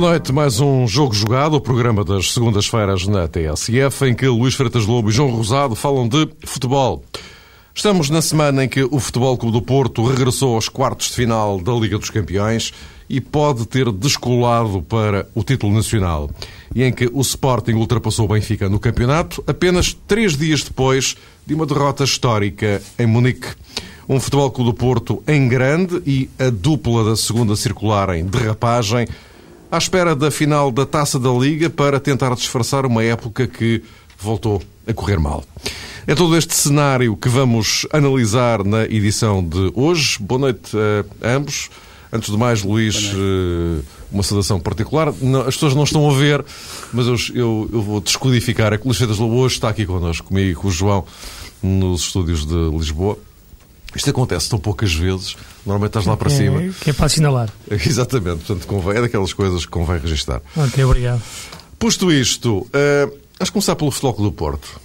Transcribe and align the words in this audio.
Boa 0.00 0.12
noite, 0.12 0.32
mais 0.32 0.60
um 0.60 0.88
Jogo 0.88 1.12
Jogado, 1.12 1.56
o 1.56 1.60
programa 1.60 2.02
das 2.02 2.32
segundas-feiras 2.32 3.06
na 3.06 3.28
TSF, 3.28 4.06
em 4.06 4.14
que 4.14 4.26
Luís 4.26 4.54
Freitas 4.54 4.86
Lobo 4.86 5.10
e 5.10 5.12
João 5.12 5.28
Rosado 5.28 5.74
falam 5.74 6.08
de 6.08 6.26
futebol. 6.42 7.04
Estamos 7.74 8.08
na 8.08 8.22
semana 8.22 8.64
em 8.64 8.68
que 8.68 8.82
o 8.82 8.98
Futebol 8.98 9.36
Clube 9.36 9.58
do 9.58 9.62
Porto 9.62 10.02
regressou 10.02 10.54
aos 10.54 10.70
quartos 10.70 11.08
de 11.08 11.16
final 11.16 11.60
da 11.60 11.74
Liga 11.74 11.98
dos 11.98 12.08
Campeões 12.08 12.72
e 13.10 13.20
pode 13.20 13.66
ter 13.66 13.92
descolado 13.92 14.80
para 14.80 15.28
o 15.34 15.44
título 15.44 15.74
nacional. 15.74 16.30
E 16.74 16.82
em 16.82 16.94
que 16.94 17.10
o 17.12 17.20
Sporting 17.20 17.74
ultrapassou 17.74 18.24
o 18.24 18.28
Benfica 18.28 18.70
no 18.70 18.80
campeonato 18.80 19.44
apenas 19.46 19.92
três 20.08 20.34
dias 20.34 20.64
depois 20.64 21.14
de 21.44 21.52
uma 21.52 21.66
derrota 21.66 22.04
histórica 22.04 22.80
em 22.98 23.06
Munique. 23.06 23.48
Um 24.08 24.18
Futebol 24.18 24.50
Clube 24.50 24.70
do 24.70 24.74
Porto 24.74 25.22
em 25.28 25.46
grande 25.46 26.02
e 26.06 26.30
a 26.38 26.48
dupla 26.48 27.04
da 27.04 27.16
segunda 27.16 27.54
circular 27.54 28.08
em 28.16 28.24
derrapagem 28.24 29.06
à 29.70 29.78
espera 29.78 30.16
da 30.16 30.30
final 30.30 30.70
da 30.70 30.84
Taça 30.84 31.18
da 31.18 31.30
Liga 31.30 31.70
para 31.70 32.00
tentar 32.00 32.34
disfarçar 32.34 32.84
uma 32.84 33.04
época 33.04 33.46
que 33.46 33.82
voltou 34.18 34.60
a 34.86 34.92
correr 34.92 35.18
mal. 35.18 35.44
É 36.06 36.14
todo 36.14 36.36
este 36.36 36.54
cenário 36.54 37.16
que 37.16 37.28
vamos 37.28 37.86
analisar 37.92 38.64
na 38.64 38.84
edição 38.84 39.44
de 39.44 39.70
hoje. 39.74 40.18
Boa 40.20 40.40
noite 40.40 40.76
a 41.22 41.28
ambos. 41.30 41.70
Antes 42.12 42.30
de 42.30 42.36
mais, 42.36 42.64
Luís, 42.64 43.12
eh, 43.14 43.84
uma 44.10 44.24
saudação 44.24 44.58
particular. 44.58 45.10
as 45.46 45.54
pessoas 45.54 45.76
não 45.76 45.84
estão 45.84 46.10
a 46.10 46.12
ver, 46.12 46.44
mas 46.92 47.06
eu, 47.06 47.14
eu, 47.32 47.70
eu 47.72 47.82
vou 47.82 48.00
descodificar. 48.00 48.72
É 48.72 48.78
que 48.78 48.84
o 48.84 48.88
Luís 48.88 49.18
Lobo 49.18 49.36
hoje 49.36 49.54
está 49.54 49.68
aqui 49.68 49.86
connosco, 49.86 50.26
comigo 50.26 50.50
e 50.50 50.54
com 50.54 50.66
o 50.66 50.72
João, 50.72 51.04
nos 51.62 52.00
estúdios 52.00 52.44
de 52.44 52.70
Lisboa. 52.76 53.16
Isto 53.94 54.10
acontece 54.10 54.48
tão 54.48 54.58
poucas 54.58 54.94
vezes, 54.94 55.36
normalmente 55.66 55.90
estás 55.90 56.06
lá 56.06 56.16
para 56.16 56.30
é, 56.30 56.36
cima. 56.36 56.74
Que 56.80 56.90
é 56.90 56.92
para 56.92 57.06
assinalar. 57.06 57.50
Exatamente, 57.70 58.44
portanto 58.44 58.66
convém, 58.66 58.98
é 58.98 59.00
daquelas 59.02 59.32
coisas 59.32 59.64
que 59.64 59.70
convém 59.70 59.98
registar. 59.98 60.40
Ok, 60.56 60.84
obrigado. 60.84 61.22
Posto 61.78 62.12
isto, 62.12 62.58
uh, 62.58 63.18
vamos 63.38 63.50
começar 63.50 63.74
pelo 63.74 63.90
Futebol 63.90 64.30
do 64.30 64.32
Porto. 64.32 64.80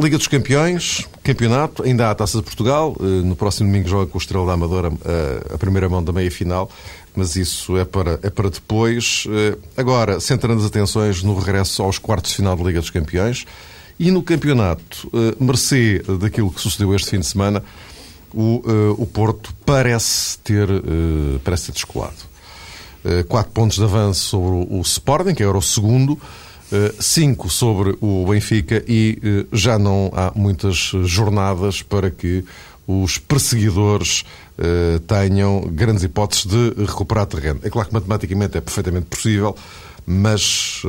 Liga 0.00 0.16
dos 0.16 0.26
Campeões, 0.26 1.06
campeonato, 1.22 1.82
ainda 1.82 2.06
há 2.06 2.12
a 2.12 2.14
Taça 2.14 2.38
de 2.38 2.44
Portugal. 2.44 2.96
Uh, 2.98 3.04
no 3.22 3.36
próximo 3.36 3.68
domingo 3.68 3.86
joga 3.86 4.06
com 4.06 4.16
o 4.16 4.20
Estrela 4.20 4.46
da 4.46 4.54
Amadora 4.54 4.88
uh, 4.88 5.54
a 5.54 5.58
primeira 5.58 5.90
mão 5.90 6.02
da 6.02 6.10
meia-final, 6.10 6.70
mas 7.14 7.36
isso 7.36 7.76
é 7.76 7.84
para, 7.84 8.18
é 8.22 8.30
para 8.30 8.48
depois. 8.48 9.26
Uh, 9.26 9.58
agora, 9.76 10.18
centrando 10.18 10.62
as 10.62 10.66
atenções 10.66 11.22
no 11.22 11.38
regresso 11.38 11.82
aos 11.82 11.98
quartos 11.98 12.30
de 12.30 12.38
final 12.38 12.56
da 12.56 12.64
Liga 12.64 12.80
dos 12.80 12.88
Campeões 12.88 13.44
e 13.98 14.10
no 14.10 14.22
campeonato, 14.22 15.10
mercê 15.38 16.02
daquilo 16.18 16.50
que 16.50 16.58
sucedeu 16.58 16.94
este 16.94 17.10
fim 17.10 17.20
de 17.20 17.26
semana, 17.26 17.62
o, 18.34 18.62
uh, 18.64 19.02
o 19.02 19.06
Porto 19.06 19.54
parece 19.64 20.38
ter, 20.38 20.70
uh, 20.70 21.40
parece 21.44 21.66
ter 21.66 21.72
descolado. 21.72 22.30
Uh, 23.04 23.24
quatro 23.24 23.52
pontos 23.52 23.78
de 23.78 23.84
avanço 23.84 24.20
sobre 24.20 24.66
o, 24.70 24.80
Sporting, 24.82 25.34
que 25.34 25.42
era 25.42 25.56
o 25.56 25.62
segundo, 25.62 26.18
cinco 27.00 27.50
sobre 27.50 27.96
o 28.00 28.24
Benfica 28.28 28.84
e 28.86 29.18
já 29.52 29.76
não 29.76 30.08
há 30.14 30.30
muitas 30.36 30.92
jornadas 31.02 31.82
para 31.82 32.12
que 32.12 32.44
os 32.86 33.18
perseguidores 33.18 34.24
tenham 35.08 35.62
grandes 35.62 36.04
hipóteses 36.04 36.46
de 36.46 36.84
recuperar 36.84 37.26
terreno. 37.26 37.58
É 37.64 37.70
claro 37.70 37.88
que 37.88 37.94
matematicamente 37.94 38.56
é 38.56 38.60
perfeitamente 38.60 39.06
possível, 39.06 39.56
mas 40.06 40.80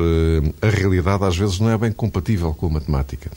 a 0.62 0.70
realidade 0.70 1.24
às 1.24 1.36
vezes 1.36 1.58
não 1.58 1.68
é 1.68 1.76
bem 1.76 1.90
compatível 1.90 2.54
com 2.54 2.66
a 2.66 2.70
matemática. 2.70 3.28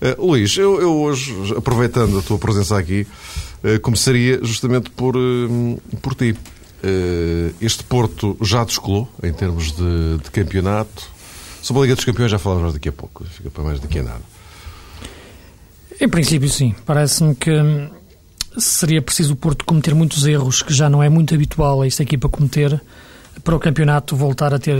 Uh, 0.00 0.26
Luís, 0.26 0.56
eu, 0.56 0.80
eu, 0.80 0.96
hoje, 0.96 1.34
aproveitando 1.54 2.18
a 2.18 2.22
tua 2.22 2.38
presença 2.38 2.78
aqui, 2.78 3.06
uh, 3.62 3.78
começaria 3.80 4.40
justamente 4.42 4.88
por, 4.90 5.14
uh, 5.14 5.82
por 6.00 6.14
ti. 6.14 6.34
este 7.60 7.84
Porto 7.84 8.34
já 8.40 8.64
descolou 8.64 9.06
em 9.22 9.32
termos 9.32 9.72
de, 9.72 10.18
de, 10.22 10.30
campeonato. 10.30 11.10
Sobre 11.60 11.80
a 11.80 11.82
Liga 11.82 11.94
dos 11.94 12.04
Campeões 12.06 12.30
já 12.30 12.38
falamos 12.38 12.72
daqui 12.72 12.88
a 12.88 12.92
pouco, 12.92 13.22
fica 13.26 13.50
para 13.50 13.62
mais 13.62 13.78
daqui 13.78 13.98
a 13.98 14.02
nada. 14.02 14.22
Em 16.00 16.08
princípio, 16.08 16.48
sim. 16.48 16.74
Parece-me 16.86 17.34
que 17.34 17.50
seria 18.56 19.02
preciso 19.02 19.34
o 19.34 19.36
Porto 19.36 19.66
cometer 19.66 19.94
muitos 19.94 20.26
erros 20.26 20.62
que 20.62 20.72
já 20.72 20.88
não 20.88 21.02
é 21.02 21.10
muito 21.10 21.34
habitual 21.34 21.82
a 21.82 21.86
esta 21.86 22.02
equipa 22.02 22.30
cometer 22.30 22.80
para 23.44 23.54
o 23.54 23.60
campeonato 23.60 24.16
voltar 24.16 24.54
a 24.54 24.58
ter, 24.58 24.78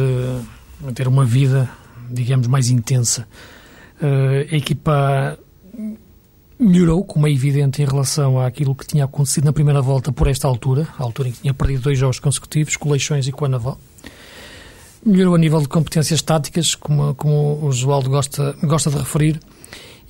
a 0.88 0.92
ter 0.92 1.06
uma 1.06 1.26
vida, 1.26 1.68
digamos, 2.10 2.46
mais 2.46 2.70
intensa. 2.70 3.28
Uh, 4.00 4.46
a 4.50 4.56
equipa 4.56 5.38
melhorou, 6.60 7.02
como 7.04 7.26
é 7.26 7.32
evidente, 7.32 7.82
em 7.82 7.86
relação 7.86 8.38
àquilo 8.38 8.74
que 8.74 8.86
tinha 8.86 9.04
acontecido 9.04 9.44
na 9.44 9.52
primeira 9.52 9.80
volta 9.80 10.12
por 10.12 10.26
esta 10.26 10.46
altura, 10.46 10.86
a 10.98 11.02
altura 11.02 11.28
em 11.28 11.32
que 11.32 11.40
tinha 11.40 11.54
perdido 11.54 11.82
dois 11.82 11.98
jogos 11.98 12.20
consecutivos, 12.20 12.76
com 12.76 12.94
e 12.94 13.32
com 13.32 13.44
a 13.46 13.48
Naval. 13.48 13.78
Melhorou 15.04 15.34
a 15.34 15.38
nível 15.38 15.60
de 15.62 15.68
competências 15.68 16.20
táticas, 16.20 16.74
como, 16.74 17.14
como 17.14 17.66
o 17.66 17.72
Joaldo 17.72 18.10
gosta, 18.10 18.54
gosta 18.62 18.90
de 18.90 18.98
referir, 18.98 19.40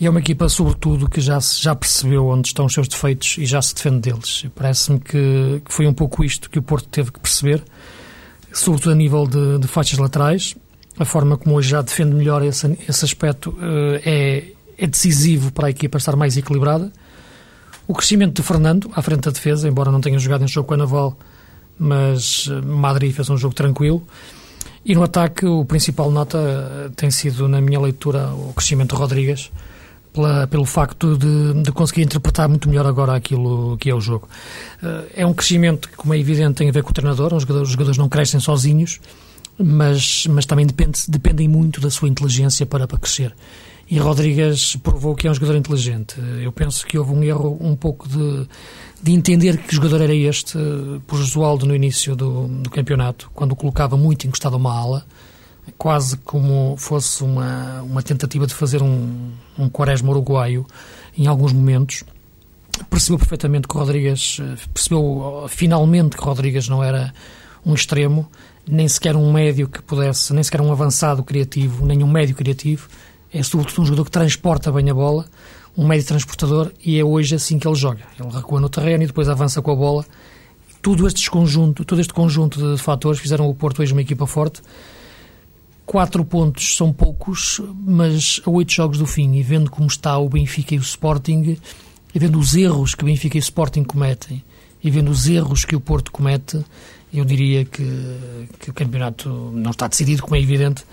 e 0.01 0.07
é 0.07 0.11
uma 0.11 0.19
equipa, 0.19 0.49
sobretudo, 0.49 1.09
que 1.09 1.21
já, 1.21 1.39
já 1.39 1.75
percebeu 1.75 2.27
onde 2.27 2.49
estão 2.49 2.65
os 2.65 2.73
seus 2.73 2.89
defeitos 2.89 3.37
e 3.39 3.45
já 3.45 3.61
se 3.61 3.75
defende 3.75 4.01
deles. 4.01 4.47
Parece-me 4.55 4.99
que, 4.99 5.63
que, 5.65 5.73
foi 5.73 5.87
um 5.87 5.93
pouco 5.93 6.25
isto 6.25 6.49
que 6.49 6.59
o 6.59 6.63
Porto 6.63 6.89
teve 6.89 7.13
que 7.13 7.21
perceber, 7.21 7.63
sobretudo 8.51 8.93
a 8.93 8.95
nível 8.95 9.27
de, 9.27 9.59
de 9.59 9.69
faixas 9.69 9.99
laterais, 9.99 10.57
a 11.01 11.05
forma 11.07 11.39
como 11.39 11.57
hoje 11.57 11.71
já 11.71 11.81
defende 11.81 12.15
melhor 12.15 12.45
esse, 12.45 12.79
esse 12.87 13.05
aspecto 13.07 13.51
uh, 13.53 13.99
é, 14.05 14.45
é 14.77 14.87
decisivo 14.87 15.51
para 15.51 15.69
a 15.69 15.71
equipa 15.71 15.97
estar 15.97 16.15
mais 16.15 16.37
equilibrada. 16.37 16.93
O 17.89 17.95
crescimento 17.95 18.35
de 18.35 18.47
Fernando 18.47 18.91
à 18.95 19.01
frente 19.01 19.23
da 19.23 19.31
defesa, 19.31 19.67
embora 19.67 19.91
não 19.91 20.03
tenha 20.03 20.19
jogado 20.19 20.45
em 20.45 20.49
jogo 20.49 20.69
com 20.69 20.75
a 20.75 20.77
Naval, 20.77 21.17
mas 21.77 22.49
eh, 22.49 22.61
Madrid 22.61 23.13
fez 23.13 23.29
um 23.31 23.37
jogo 23.37 23.53
tranquilo. 23.53 24.07
E 24.85 24.95
no 24.95 25.03
ataque, 25.03 25.45
o 25.45 25.65
principal 25.65 26.09
nota 26.11 26.39
eh, 26.39 26.91
tem 26.95 27.11
sido, 27.11 27.49
na 27.49 27.61
minha 27.61 27.81
leitura, 27.81 28.29
o 28.29 28.53
crescimento 28.53 28.95
de 28.95 29.01
Rodrigues, 29.01 29.51
pela, 30.13 30.47
pelo 30.47 30.65
facto 30.65 31.17
de, 31.17 31.63
de, 31.63 31.73
conseguir 31.73 32.03
interpretar 32.03 32.49
muito 32.49 32.69
melhor 32.69 32.87
agora 32.87 33.17
aquilo 33.17 33.77
que 33.79 33.91
é 33.91 33.95
o 33.95 34.01
jogo. 34.01 34.29
É 35.17 35.27
um 35.27 35.33
crescimento 35.33 35.89
que, 35.89 35.97
como 35.97 36.15
é 36.15 36.19
evidente, 36.19 36.55
tem 36.55 36.69
a 36.69 36.73
ver 36.73 36.85
com 36.85 36.91
o 36.91 36.93
treinador. 36.93 37.35
Os 37.35 37.43
jogadores, 37.43 37.69
os 37.69 37.73
jogadores 37.73 37.99
não 37.99 38.09
crescem 38.09 38.39
sozinhos 38.39 39.01
mas, 39.63 40.27
mas 40.27 40.47
também 40.47 40.67
depende, 40.67 40.99
dependem 41.09 41.49
muito 41.49 41.81
da 41.81 41.91
sua 41.91 42.09
inteligência 42.09 42.65
para, 42.65 42.87
para 42.87 42.99
crescer. 42.99 43.35
E 43.91 43.99
Rodrigues 43.99 44.77
provou 44.77 45.17
que 45.17 45.27
é 45.27 45.31
um 45.31 45.35
jogador 45.35 45.57
inteligente. 45.57 46.15
Eu 46.41 46.53
penso 46.53 46.87
que 46.87 46.97
houve 46.97 47.13
um 47.13 47.25
erro 47.25 47.59
um 47.61 47.75
pouco 47.75 48.09
de, 48.09 48.47
de 49.03 49.13
entender 49.13 49.59
que 49.59 49.75
jogador 49.75 50.01
era 50.01 50.15
este 50.15 50.57
por 51.09 51.17
Josualdo 51.19 51.67
no 51.67 51.75
início 51.75 52.15
do, 52.15 52.47
do 52.47 52.71
campeonato, 52.71 53.31
quando 53.35 53.53
o 53.53 53.57
colocava 53.57 53.97
muito 53.97 54.29
encostado 54.29 54.55
a 54.55 54.57
uma 54.57 54.73
ala, 54.73 55.07
quase 55.77 56.17
como 56.19 56.77
fosse 56.77 57.25
uma, 57.25 57.83
uma 57.83 58.03
tentativa 58.03 58.47
de 58.47 58.55
fazer 58.55 58.81
um, 58.81 59.33
um 59.59 59.69
quaresma 59.69 60.11
uruguaio 60.11 60.65
em 61.19 61.27
alguns 61.27 61.53
momentos. 61.53 62.05
Percebeu 62.89 63.19
perfeitamente 63.19 63.67
que 63.67 63.77
Rodrigues, 63.77 64.41
percebeu 64.73 65.47
finalmente 65.49 66.17
que 66.17 66.23
Rodrigues 66.23 66.69
não 66.69 66.83
era 66.83 67.13
um 67.67 67.75
extremo, 67.75 68.31
nem 68.71 68.89
sequer 68.89 69.17
um 69.17 69.33
médio 69.33 69.69
que 69.69 69.83
pudesse, 69.83 70.33
nem 70.33 70.43
sequer 70.43 70.61
um 70.61 70.71
avançado 70.71 71.23
criativo, 71.23 71.85
nem 71.85 72.03
um 72.03 72.11
médio 72.11 72.35
criativo. 72.35 72.89
É 73.33 73.43
sobretudo 73.43 73.83
um 73.83 73.85
jogador 73.85 74.05
que 74.05 74.11
transporta 74.11 74.73
bem 74.73 74.91
a 74.91 74.95
bola, 74.95 75.27
um 75.77 75.87
médio 75.87 76.07
transportador, 76.07 76.73
e 76.85 76.99
é 76.99 77.05
hoje 77.05 77.35
assim 77.35 77.59
que 77.59 77.67
ele 77.67 77.77
joga. 77.77 78.01
Ele 78.19 78.29
recua 78.31 78.61
no 78.61 78.69
terreno 78.69 79.05
e 79.05 79.07
depois 79.07 79.29
avança 79.29 79.63
com 79.63 79.71
a 79.71 79.77
bola. 79.77 80.05
Tudo 80.83 81.07
este 81.07 81.31
conjunto, 81.31 81.85
todo 81.85 82.01
este 82.01 82.13
conjunto 82.13 82.75
de 82.75 82.83
fatores 82.83 83.21
fizeram 83.21 83.49
o 83.49 83.55
Porto 83.55 83.83
hoje 83.83 83.93
uma 83.93 84.03
equipa 84.03 84.27
forte. 84.27 84.63
Quatro 85.85 86.25
pontos 86.25 86.77
são 86.77 86.93
poucos, 86.93 87.61
mas 87.75 88.41
a 88.47 88.51
oito 88.51 88.73
jogos 88.73 88.99
do 88.99 89.07
fim, 89.07 89.35
e 89.35 89.43
vendo 89.43 89.71
como 89.71 89.89
está 89.89 90.17
o 90.19 90.29
Benfica 90.29 90.75
e 90.75 90.79
o 90.79 90.83
Sporting, 90.83 91.59
e 92.15 92.19
vendo 92.19 92.39
os 92.39 92.55
erros 92.55 92.95
que 92.95 93.03
o 93.03 93.07
Benfica 93.07 93.37
e 93.37 93.41
o 93.41 93.43
Sporting 93.43 93.85
cometem, 93.85 94.43
e 94.83 94.91
vendo 94.91 95.11
os 95.11 95.29
erros 95.29 95.65
que 95.65 95.77
o 95.77 95.81
Porto 95.81 96.13
comete, 96.13 96.65
eu 97.13 97.25
diria 97.25 97.65
que, 97.65 97.85
que 98.59 98.71
o 98.71 98.73
campeonato 98.73 99.29
não 99.53 99.73
está 99.73 99.89
decidido, 99.89 100.23
como 100.23 100.37
é 100.37 100.41
evidente, 100.41 100.85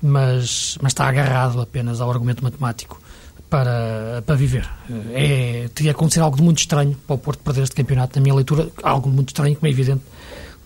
mas, 0.00 0.78
mas 0.80 0.92
está 0.92 1.08
agarrado 1.08 1.60
apenas 1.60 2.00
ao 2.00 2.10
argumento 2.10 2.42
matemático 2.42 3.00
para, 3.48 4.22
para 4.26 4.34
viver. 4.34 4.68
É, 5.12 5.68
teria 5.74 5.92
acontecer 5.92 6.20
algo 6.20 6.36
de 6.36 6.42
muito 6.42 6.58
estranho 6.58 6.96
para 7.06 7.14
o 7.14 7.18
Porto 7.18 7.40
perder 7.42 7.62
este 7.62 7.74
campeonato, 7.74 8.18
na 8.18 8.22
minha 8.22 8.34
leitura, 8.34 8.68
algo 8.82 9.08
muito 9.08 9.28
estranho, 9.28 9.56
como 9.56 9.66
é 9.66 9.70
evidente, 9.70 10.02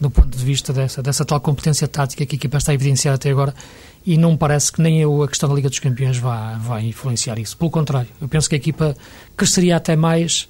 do 0.00 0.10
ponto 0.10 0.36
de 0.36 0.44
vista 0.44 0.72
dessa, 0.72 1.02
dessa 1.02 1.24
tal 1.24 1.40
competência 1.40 1.88
tática 1.88 2.24
que 2.24 2.34
a 2.34 2.38
equipa 2.38 2.56
está 2.58 2.72
a 2.72 2.74
evidenciar 2.74 3.14
até 3.14 3.30
agora, 3.30 3.54
e 4.06 4.16
não 4.16 4.32
me 4.32 4.38
parece 4.38 4.72
que 4.72 4.80
nem 4.80 5.00
eu, 5.00 5.22
a 5.22 5.28
questão 5.28 5.48
da 5.48 5.54
Liga 5.54 5.68
dos 5.68 5.78
Campeões 5.78 6.16
vá, 6.16 6.54
vá 6.58 6.80
influenciar 6.80 7.38
isso. 7.38 7.56
Pelo 7.56 7.70
contrário, 7.70 8.08
eu 8.20 8.28
penso 8.28 8.48
que 8.48 8.54
a 8.54 8.58
equipa 8.58 8.96
cresceria 9.36 9.76
até 9.76 9.96
mais 9.96 10.48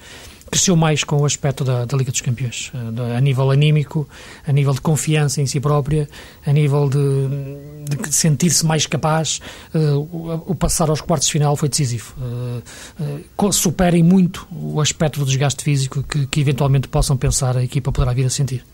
cresceu 0.48 0.76
mais 0.76 1.04
com 1.04 1.16
o 1.16 1.24
aspecto 1.24 1.64
da, 1.64 1.84
da 1.84 1.96
Liga 1.96 2.10
dos 2.10 2.20
Campeões, 2.20 2.72
eh, 2.74 3.16
a 3.16 3.20
nível 3.20 3.50
anímico, 3.50 4.08
a 4.46 4.52
nível 4.52 4.72
de 4.72 4.80
confiança 4.80 5.40
em 5.40 5.46
si 5.46 5.60
própria, 5.60 6.08
a 6.46 6.52
nível 6.52 6.88
de, 6.88 7.96
de 7.96 8.12
sentir-se 8.12 8.64
mais 8.66 8.86
capaz. 8.86 9.40
Uh, 9.74 10.42
o, 10.46 10.54
passar 10.54 10.90
aos 10.90 11.00
quartos 11.00 11.28
de 11.28 11.32
final 11.32 11.56
foi 11.56 11.68
decisivo. 11.68 12.14
Uh, 12.18 13.52
superem 13.52 14.02
muito 14.02 14.46
o 14.52 14.80
aspecto 14.80 15.20
do 15.20 15.26
desgaste 15.26 15.62
físico 15.62 16.02
que, 16.02 16.26
que 16.26 16.40
eventualmente 16.40 16.88
possam 16.88 17.16
pensar 17.16 17.56
a 17.56 17.62
equipa 17.62 17.92
poderá 17.92 18.12
vir 18.12 18.26
a 18.26 18.30
sentir. 18.30 18.64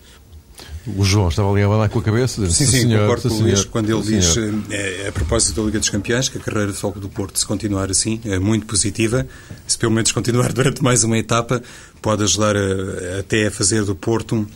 O 0.86 1.02
João 1.02 1.28
estava 1.28 1.50
ali 1.50 1.62
a 1.62 1.66
abanar 1.66 1.88
com 1.88 1.98
a 1.98 2.02
cabeça. 2.02 2.44
Sim, 2.50 2.66
sim, 2.66 2.80
senhor, 2.82 3.00
concordo 3.00 3.28
com 3.30 3.34
o 3.36 3.40
Luís 3.40 3.64
quando 3.64 3.90
ele 3.90 4.02
diz, 4.02 4.36
é, 4.70 5.08
a 5.08 5.12
propósito 5.12 5.60
da 5.60 5.66
Liga 5.66 5.78
dos 5.78 5.88
Campeões, 5.88 6.28
que 6.28 6.36
a 6.36 6.40
carreira 6.40 6.72
de 6.72 6.78
Foco 6.78 7.00
do 7.00 7.08
Porto, 7.08 7.38
se 7.38 7.46
continuar 7.46 7.90
assim, 7.90 8.20
é 8.24 8.38
muito 8.38 8.66
positiva. 8.66 9.26
Se 9.66 9.78
pelo 9.78 9.92
menos 9.92 10.12
continuar 10.12 10.52
durante 10.54 10.82
mais 10.82 11.02
uma 11.02 11.16
etapa, 11.16 11.62
pode 12.02 12.22
ajudar 12.24 12.54
a, 12.54 13.20
até 13.20 13.46
a 13.46 13.50
fazer 13.50 13.84
do 13.84 13.94
Porto 13.94 14.46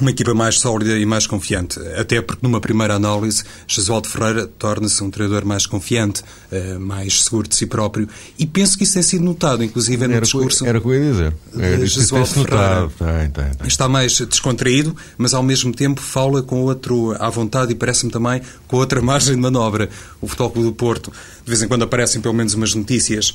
uma 0.00 0.10
equipa 0.10 0.34
mais 0.34 0.60
sólida 0.60 0.98
e 0.98 1.06
mais 1.06 1.26
confiante. 1.26 1.78
Até 1.96 2.20
porque, 2.20 2.46
numa 2.46 2.60
primeira 2.60 2.94
análise, 2.94 3.44
Jesualdo 3.66 4.08
Ferreira 4.08 4.46
torna-se 4.46 5.02
um 5.02 5.10
treinador 5.10 5.44
mais 5.44 5.66
confiante, 5.66 6.22
eh, 6.50 6.78
mais 6.78 7.24
seguro 7.24 7.48
de 7.48 7.56
si 7.56 7.66
próprio. 7.66 8.08
E 8.38 8.46
penso 8.46 8.76
que 8.76 8.84
isso 8.84 8.94
tem 8.94 9.02
sido 9.02 9.24
notado, 9.24 9.64
inclusive 9.64 10.06
no 10.06 10.12
era 10.12 10.22
discurso. 10.22 10.66
Era 10.66 10.78
o 10.78 10.80
que 10.80 10.88
eu 10.88 10.94
ia 10.94 11.10
dizer. 11.12 11.34
Era 11.58 11.86
Jesualdo 11.86 12.28
Ferreira. 12.28 12.88
Tem, 12.98 13.30
tem, 13.30 13.54
tem. 13.54 13.66
Está 13.66 13.88
mais 13.88 14.18
descontraído, 14.20 14.94
mas 15.16 15.34
ao 15.34 15.42
mesmo 15.42 15.72
tempo 15.72 16.00
fala 16.00 16.42
com 16.42 16.62
outro 16.62 17.16
à 17.18 17.30
vontade 17.30 17.72
e 17.72 17.74
parece-me 17.74 18.12
também 18.12 18.42
com 18.68 18.76
outra 18.76 19.00
margem 19.02 19.34
de 19.34 19.40
manobra. 19.40 19.88
O 20.20 20.26
Futebol 20.26 20.50
Clube 20.50 20.68
do 20.68 20.74
Porto, 20.74 21.10
de 21.44 21.50
vez 21.50 21.62
em 21.62 21.68
quando 21.68 21.82
aparecem 21.82 22.20
pelo 22.20 22.34
menos 22.34 22.54
umas 22.54 22.74
notícias 22.74 23.34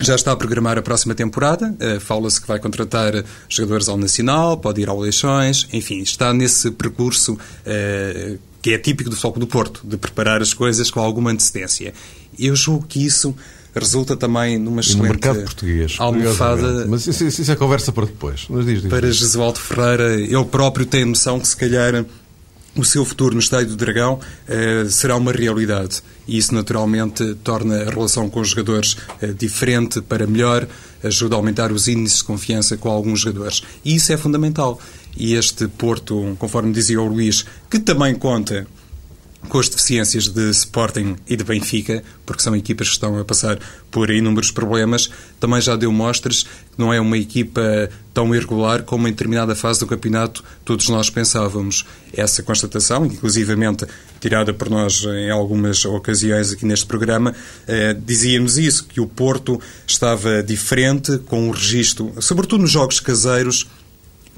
já 0.00 0.14
está 0.14 0.32
a 0.32 0.36
programar 0.36 0.78
a 0.78 0.82
próxima 0.82 1.14
temporada. 1.14 1.74
Uh, 1.80 2.00
Fala-se 2.00 2.40
que 2.40 2.48
vai 2.48 2.58
contratar 2.58 3.24
jogadores 3.48 3.88
ao 3.88 3.96
Nacional, 3.96 4.56
pode 4.56 4.80
ir 4.80 4.88
ao 4.88 4.98
Leixões, 4.98 5.66
enfim, 5.72 6.00
está 6.00 6.32
nesse 6.32 6.70
percurso 6.70 7.34
uh, 7.34 8.38
que 8.62 8.74
é 8.74 8.78
típico 8.78 9.08
do 9.08 9.16
Foco 9.16 9.38
do 9.38 9.46
Porto, 9.46 9.80
de 9.84 9.96
preparar 9.96 10.42
as 10.42 10.52
coisas 10.52 10.90
com 10.90 11.00
alguma 11.00 11.30
antecedência. 11.30 11.94
Eu 12.38 12.54
julgo 12.54 12.86
que 12.86 13.04
isso 13.04 13.34
resulta 13.74 14.16
também 14.16 14.58
numa 14.58 14.80
excelente 14.80 14.98
e 14.98 15.02
no 15.02 15.08
mercado 15.08 15.42
português, 15.42 15.96
almofada. 15.98 16.86
Mas 16.86 17.06
isso, 17.06 17.24
isso, 17.24 17.52
é 17.52 17.56
conversa 17.56 17.92
para 17.92 18.06
depois. 18.06 18.46
Mas 18.48 18.66
diz, 18.66 18.82
diz, 18.82 18.90
para. 18.90 19.10
Jesualdo 19.10 19.58
Ferreira, 19.58 20.14
ele 20.14 20.44
próprio 20.44 20.84
tem 20.84 21.04
noção 21.04 21.38
que 21.38 21.48
se 21.48 21.56
calhar 21.56 22.04
o 22.80 22.84
seu 22.84 23.04
futuro 23.04 23.34
no 23.34 23.40
Estádio 23.40 23.68
do 23.68 23.76
Dragão 23.76 24.18
eh, 24.48 24.86
será 24.88 25.16
uma 25.16 25.32
realidade. 25.32 26.02
E 26.26 26.38
isso, 26.38 26.54
naturalmente, 26.54 27.34
torna 27.44 27.82
a 27.82 27.90
relação 27.90 28.28
com 28.30 28.40
os 28.40 28.48
jogadores 28.48 28.96
eh, 29.20 29.28
diferente 29.28 30.00
para 30.00 30.26
melhor, 30.26 30.66
ajuda 31.02 31.36
a 31.36 31.38
aumentar 31.38 31.70
os 31.70 31.88
índices 31.88 32.18
de 32.18 32.24
confiança 32.24 32.76
com 32.76 32.88
alguns 32.88 33.20
jogadores. 33.20 33.62
E 33.84 33.94
isso 33.94 34.12
é 34.12 34.16
fundamental. 34.16 34.80
E 35.16 35.34
este 35.34 35.68
Porto, 35.68 36.36
conforme 36.38 36.72
dizia 36.72 37.00
o 37.00 37.06
Luís, 37.06 37.44
que 37.68 37.78
também 37.78 38.14
conta 38.14 38.66
com 39.48 39.58
as 39.58 39.68
deficiências 39.68 40.28
de 40.28 40.50
Sporting 40.50 41.16
e 41.26 41.36
de 41.36 41.42
Benfica, 41.42 42.02
porque 42.26 42.42
são 42.42 42.54
equipas 42.54 42.88
que 42.88 42.94
estão 42.94 43.18
a 43.18 43.24
passar 43.24 43.58
por 43.90 44.10
inúmeros 44.10 44.50
problemas, 44.50 45.10
também 45.40 45.60
já 45.60 45.74
deu 45.76 45.90
mostras 45.90 46.42
que 46.42 46.78
não 46.78 46.92
é 46.92 47.00
uma 47.00 47.16
equipa 47.16 47.88
tão 48.12 48.34
irregular 48.34 48.82
como 48.82 49.08
em 49.08 49.10
determinada 49.10 49.54
fase 49.54 49.80
do 49.80 49.86
campeonato 49.86 50.44
todos 50.64 50.88
nós 50.88 51.08
pensávamos. 51.10 51.86
Essa 52.12 52.42
constatação, 52.42 53.06
inclusivamente 53.06 53.86
tirada 54.20 54.52
por 54.52 54.68
nós 54.68 55.04
em 55.04 55.30
algumas 55.30 55.84
ocasiões 55.84 56.52
aqui 56.52 56.66
neste 56.66 56.86
programa, 56.86 57.34
eh, 57.66 57.94
dizíamos 57.94 58.58
isso, 58.58 58.84
que 58.84 59.00
o 59.00 59.06
Porto 59.06 59.60
estava 59.86 60.42
diferente, 60.42 61.18
com 61.18 61.48
um 61.48 61.50
registro, 61.50 62.12
sobretudo 62.20 62.62
nos 62.62 62.70
jogos 62.70 63.00
caseiros, 63.00 63.66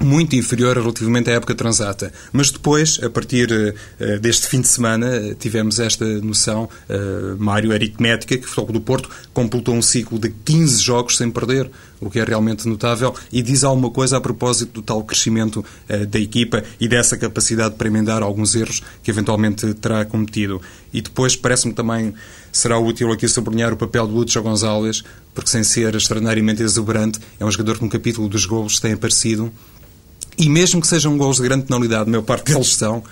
muito 0.05 0.35
inferior 0.35 0.77
relativamente 0.77 1.29
à 1.29 1.33
época 1.33 1.55
transata. 1.55 2.11
Mas 2.31 2.51
depois, 2.51 2.99
a 3.03 3.09
partir 3.09 3.49
uh, 3.51 4.19
deste 4.19 4.47
fim 4.47 4.61
de 4.61 4.67
semana, 4.67 5.35
tivemos 5.39 5.79
esta 5.79 6.05
noção, 6.21 6.69
Mário, 7.37 7.71
aritmética, 7.71 8.37
que 8.37 8.45
o 8.45 8.47
Futebol 8.47 8.73
do 8.73 8.81
Porto 8.81 9.09
completou 9.33 9.75
um 9.75 9.81
ciclo 9.81 10.19
de 10.19 10.29
15 10.29 10.81
jogos 10.81 11.17
sem 11.17 11.29
perder, 11.29 11.69
o 11.99 12.09
que 12.09 12.19
é 12.19 12.23
realmente 12.23 12.67
notável 12.67 13.15
e 13.31 13.41
diz 13.41 13.63
alguma 13.63 13.89
coisa 13.89 14.17
a 14.17 14.21
propósito 14.21 14.73
do 14.73 14.81
tal 14.81 15.03
crescimento 15.03 15.63
da 16.09 16.19
equipa 16.19 16.63
e 16.79 16.87
dessa 16.87 17.17
capacidade 17.17 17.75
para 17.75 17.87
emendar 17.87 18.21
alguns 18.21 18.55
erros 18.55 18.81
que 19.01 19.09
eventualmente 19.09 19.73
terá 19.75 20.03
cometido. 20.05 20.61
E 20.93 21.01
depois, 21.01 21.35
parece-me 21.35 21.73
também 21.73 22.13
será 22.51 22.77
útil 22.77 23.11
aqui 23.11 23.27
sublinhar 23.27 23.73
o 23.73 23.77
papel 23.77 24.05
de 24.07 24.13
Lúcio 24.13 24.41
Gonzalez, 24.41 25.03
porque 25.33 25.49
sem 25.49 25.63
ser 25.63 25.95
extraordinariamente 25.95 26.61
exuberante, 26.61 27.19
é 27.39 27.43
um 27.43 27.51
jogador 27.51 27.77
que 27.77 27.83
no 27.83 27.89
capítulo 27.89 28.29
dos 28.29 28.45
golos 28.45 28.79
tem 28.79 28.93
aparecido 28.93 29.51
e 30.37 30.49
mesmo 30.49 30.81
que 30.81 30.87
sejam 30.87 31.17
gols 31.17 31.37
de 31.37 31.43
grande 31.43 31.65
penalidade, 31.65 32.03
a 32.03 32.11
maior 32.11 32.23
parte 32.23 32.51
deles 32.51 32.73
são, 32.73 33.03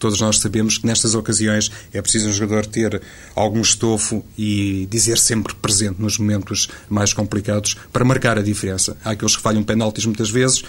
todos 0.00 0.20
nós 0.20 0.38
sabemos 0.38 0.78
que 0.78 0.86
nestas 0.86 1.14
ocasiões 1.14 1.70
é 1.92 2.00
preciso 2.00 2.30
um 2.30 2.32
jogador 2.32 2.64
ter 2.64 3.00
algum 3.36 3.60
estofo 3.60 4.24
e 4.36 4.88
dizer 4.90 5.18
sempre 5.18 5.54
presente 5.54 6.00
nos 6.00 6.18
momentos 6.18 6.68
mais 6.88 7.12
complicados 7.12 7.76
para 7.92 8.04
marcar 8.04 8.38
a 8.38 8.42
diferença. 8.42 8.96
Há 9.04 9.10
aqueles 9.10 9.36
que 9.36 9.42
falham 9.42 9.62
penaltis 9.62 10.06
muitas 10.06 10.30
vezes, 10.30 10.64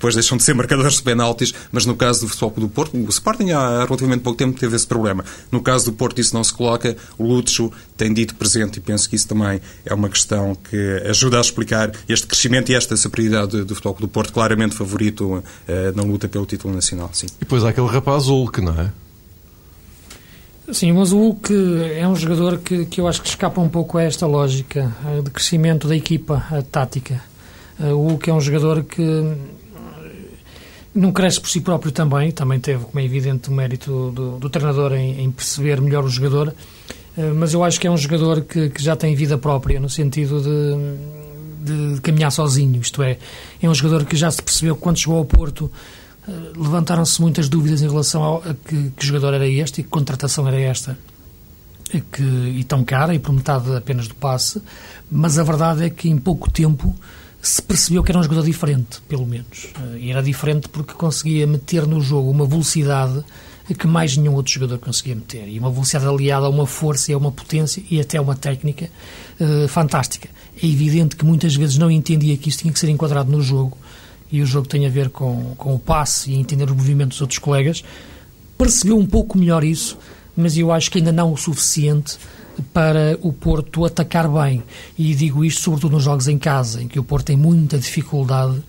depois 0.00 0.14
deixam 0.14 0.38
de 0.38 0.42
ser 0.42 0.54
marcadores 0.54 0.94
de 0.94 1.02
penaltis, 1.02 1.52
mas 1.70 1.84
no 1.84 1.94
caso 1.94 2.22
do 2.22 2.28
Futebol 2.28 2.68
do 2.68 2.68
Porto, 2.70 2.96
o 2.96 3.08
Sporting 3.10 3.50
há 3.50 3.84
relativamente 3.84 4.22
pouco 4.22 4.38
tempo 4.38 4.58
teve 4.58 4.74
esse 4.74 4.86
problema. 4.86 5.22
No 5.52 5.60
caso 5.60 5.84
do 5.84 5.92
Porto 5.92 6.18
isso 6.18 6.34
não 6.34 6.42
se 6.42 6.54
coloca, 6.54 6.96
o 7.18 7.24
Lúcio 7.24 7.70
tem 7.98 8.10
dito 8.14 8.34
presente 8.34 8.78
e 8.78 8.80
penso 8.80 9.10
que 9.10 9.14
isso 9.14 9.28
também 9.28 9.60
é 9.84 9.92
uma 9.92 10.08
questão 10.08 10.54
que 10.54 11.02
ajuda 11.06 11.36
a 11.36 11.42
explicar 11.42 11.92
este 12.08 12.26
crescimento 12.26 12.72
e 12.72 12.74
esta 12.74 12.96
superioridade 12.96 13.62
do 13.62 13.74
Futebol 13.74 13.98
do 14.00 14.08
Porto, 14.08 14.32
claramente 14.32 14.74
favorito 14.74 15.34
uh, 15.34 15.42
na 15.94 16.02
luta 16.02 16.26
pelo 16.28 16.46
título 16.46 16.74
nacional. 16.74 17.10
Sim. 17.12 17.26
E 17.36 17.40
depois 17.40 17.62
há 17.62 17.68
aquele 17.68 17.88
rapaz 17.88 18.24
Hulk, 18.24 18.62
não 18.62 18.80
é? 18.80 18.90
Sim, 20.72 20.92
mas 20.92 21.12
o 21.12 21.18
Hulk 21.18 21.52
é 21.94 22.08
um 22.08 22.16
jogador 22.16 22.58
que, 22.58 22.86
que 22.86 23.02
eu 23.02 23.06
acho 23.06 23.20
que 23.20 23.28
escapa 23.28 23.60
um 23.60 23.68
pouco 23.68 23.98
a 23.98 24.02
esta 24.02 24.26
lógica 24.26 24.90
eh, 25.04 25.20
de 25.20 25.30
crescimento 25.30 25.88
da 25.88 25.96
equipa 25.96 26.42
tática. 26.70 27.20
Eh, 27.78 27.92
o 27.92 28.08
Hulk 28.08 28.30
é 28.30 28.32
um 28.32 28.40
jogador 28.40 28.84
que 28.84 29.02
não 30.94 31.12
cresce 31.12 31.40
por 31.40 31.48
si 31.48 31.60
próprio 31.60 31.92
também, 31.92 32.30
também 32.30 32.58
teve, 32.58 32.84
como 32.84 32.98
é 32.98 33.04
evidente, 33.04 33.48
o 33.48 33.52
mérito 33.52 34.10
do, 34.10 34.38
do 34.38 34.50
treinador 34.50 34.92
em, 34.92 35.22
em, 35.22 35.30
perceber 35.30 35.80
melhor 35.80 36.04
o 36.04 36.08
jogador, 36.08 36.52
eh, 37.16 37.32
mas 37.32 37.54
eu 37.54 37.62
acho 37.62 37.78
que 37.78 37.86
é 37.86 37.90
um 37.90 37.96
jogador 37.96 38.42
que, 38.42 38.70
que 38.70 38.82
já 38.82 38.96
tem 38.96 39.14
vida 39.14 39.38
própria, 39.38 39.78
no 39.78 39.88
sentido 39.88 40.40
de, 40.42 41.94
de, 41.94 42.00
caminhar 42.00 42.32
sozinho, 42.32 42.80
isto 42.80 43.02
é, 43.02 43.18
é 43.62 43.68
um 43.68 43.74
jogador 43.74 44.04
que 44.04 44.16
já 44.16 44.30
se 44.30 44.42
percebeu 44.42 44.74
quando 44.74 44.98
chegou 44.98 45.18
ao 45.18 45.24
Porto 45.24 45.70
eh, 46.26 46.32
levantaram-se 46.56 47.20
muitas 47.20 47.48
dúvidas 47.48 47.82
em 47.82 47.88
relação 47.88 48.22
ao, 48.22 48.38
a 48.38 48.54
que, 48.54 48.90
que 48.90 49.06
jogador 49.06 49.34
era 49.34 49.46
este 49.46 49.80
e 49.80 49.84
que 49.84 49.90
contratação 49.90 50.46
era 50.48 50.60
esta. 50.60 50.98
Que, 52.12 52.22
e 52.22 52.62
tão 52.62 52.84
cara, 52.84 53.12
e 53.16 53.18
por 53.18 53.32
metade 53.32 53.74
apenas 53.74 54.06
do 54.06 54.14
passe, 54.14 54.62
mas 55.10 55.38
a 55.38 55.42
verdade 55.42 55.84
é 55.84 55.90
que 55.90 56.08
em 56.08 56.16
pouco 56.16 56.48
tempo 56.48 56.94
se 57.42 57.62
percebeu 57.62 58.02
que 58.02 58.12
era 58.12 58.18
um 58.18 58.22
jogador 58.22 58.44
diferente, 58.44 59.00
pelo 59.08 59.26
menos. 59.26 59.68
Eh, 59.74 59.98
e 59.98 60.10
era 60.10 60.22
diferente 60.22 60.68
porque 60.68 60.92
conseguia 60.92 61.46
meter 61.46 61.86
no 61.86 62.00
jogo 62.00 62.30
uma 62.30 62.46
velocidade 62.46 63.24
que 63.74 63.86
mais 63.86 64.16
nenhum 64.16 64.34
outro 64.34 64.52
jogador 64.52 64.78
conseguia 64.78 65.14
meter. 65.14 65.48
E 65.48 65.58
uma 65.58 65.70
velocidade 65.70 66.06
aliada 66.06 66.46
a 66.46 66.48
uma 66.48 66.66
força 66.66 67.10
e 67.10 67.14
a 67.14 67.18
uma 67.18 67.30
potência 67.30 67.82
e 67.90 68.00
até 68.00 68.18
a 68.18 68.22
uma 68.22 68.34
técnica 68.34 68.90
uh, 69.40 69.68
fantástica. 69.68 70.28
É 70.60 70.66
evidente 70.66 71.16
que 71.16 71.24
muitas 71.24 71.54
vezes 71.54 71.78
não 71.78 71.90
entendia 71.90 72.36
que 72.36 72.48
isso 72.48 72.58
tinha 72.58 72.72
que 72.72 72.78
ser 72.78 72.88
enquadrado 72.88 73.30
no 73.30 73.40
jogo 73.40 73.78
e 74.30 74.42
o 74.42 74.46
jogo 74.46 74.66
tem 74.66 74.86
a 74.86 74.90
ver 74.90 75.10
com, 75.10 75.54
com 75.56 75.74
o 75.74 75.78
passe 75.78 76.32
e 76.32 76.34
entender 76.34 76.64
os 76.64 76.76
movimentos 76.76 77.16
dos 77.16 77.22
outros 77.22 77.38
colegas. 77.38 77.84
Percebeu 78.58 78.98
um 78.98 79.06
pouco 79.06 79.38
melhor 79.38 79.64
isso, 79.64 79.96
mas 80.36 80.56
eu 80.56 80.72
acho 80.72 80.90
que 80.90 80.98
ainda 80.98 81.12
não 81.12 81.32
o 81.32 81.36
suficiente 81.36 82.18
para 82.72 83.18
o 83.22 83.32
Porto 83.32 83.84
atacar 83.84 84.28
bem. 84.28 84.62
E 84.98 85.14
digo 85.14 85.44
isto 85.44 85.62
sobretudo 85.62 85.92
nos 85.92 86.04
jogos 86.04 86.28
em 86.28 86.38
casa, 86.38 86.82
em 86.82 86.88
que 86.88 86.98
o 86.98 87.04
Porto 87.04 87.26
tem 87.26 87.36
muita 87.36 87.78
dificuldade 87.78 88.62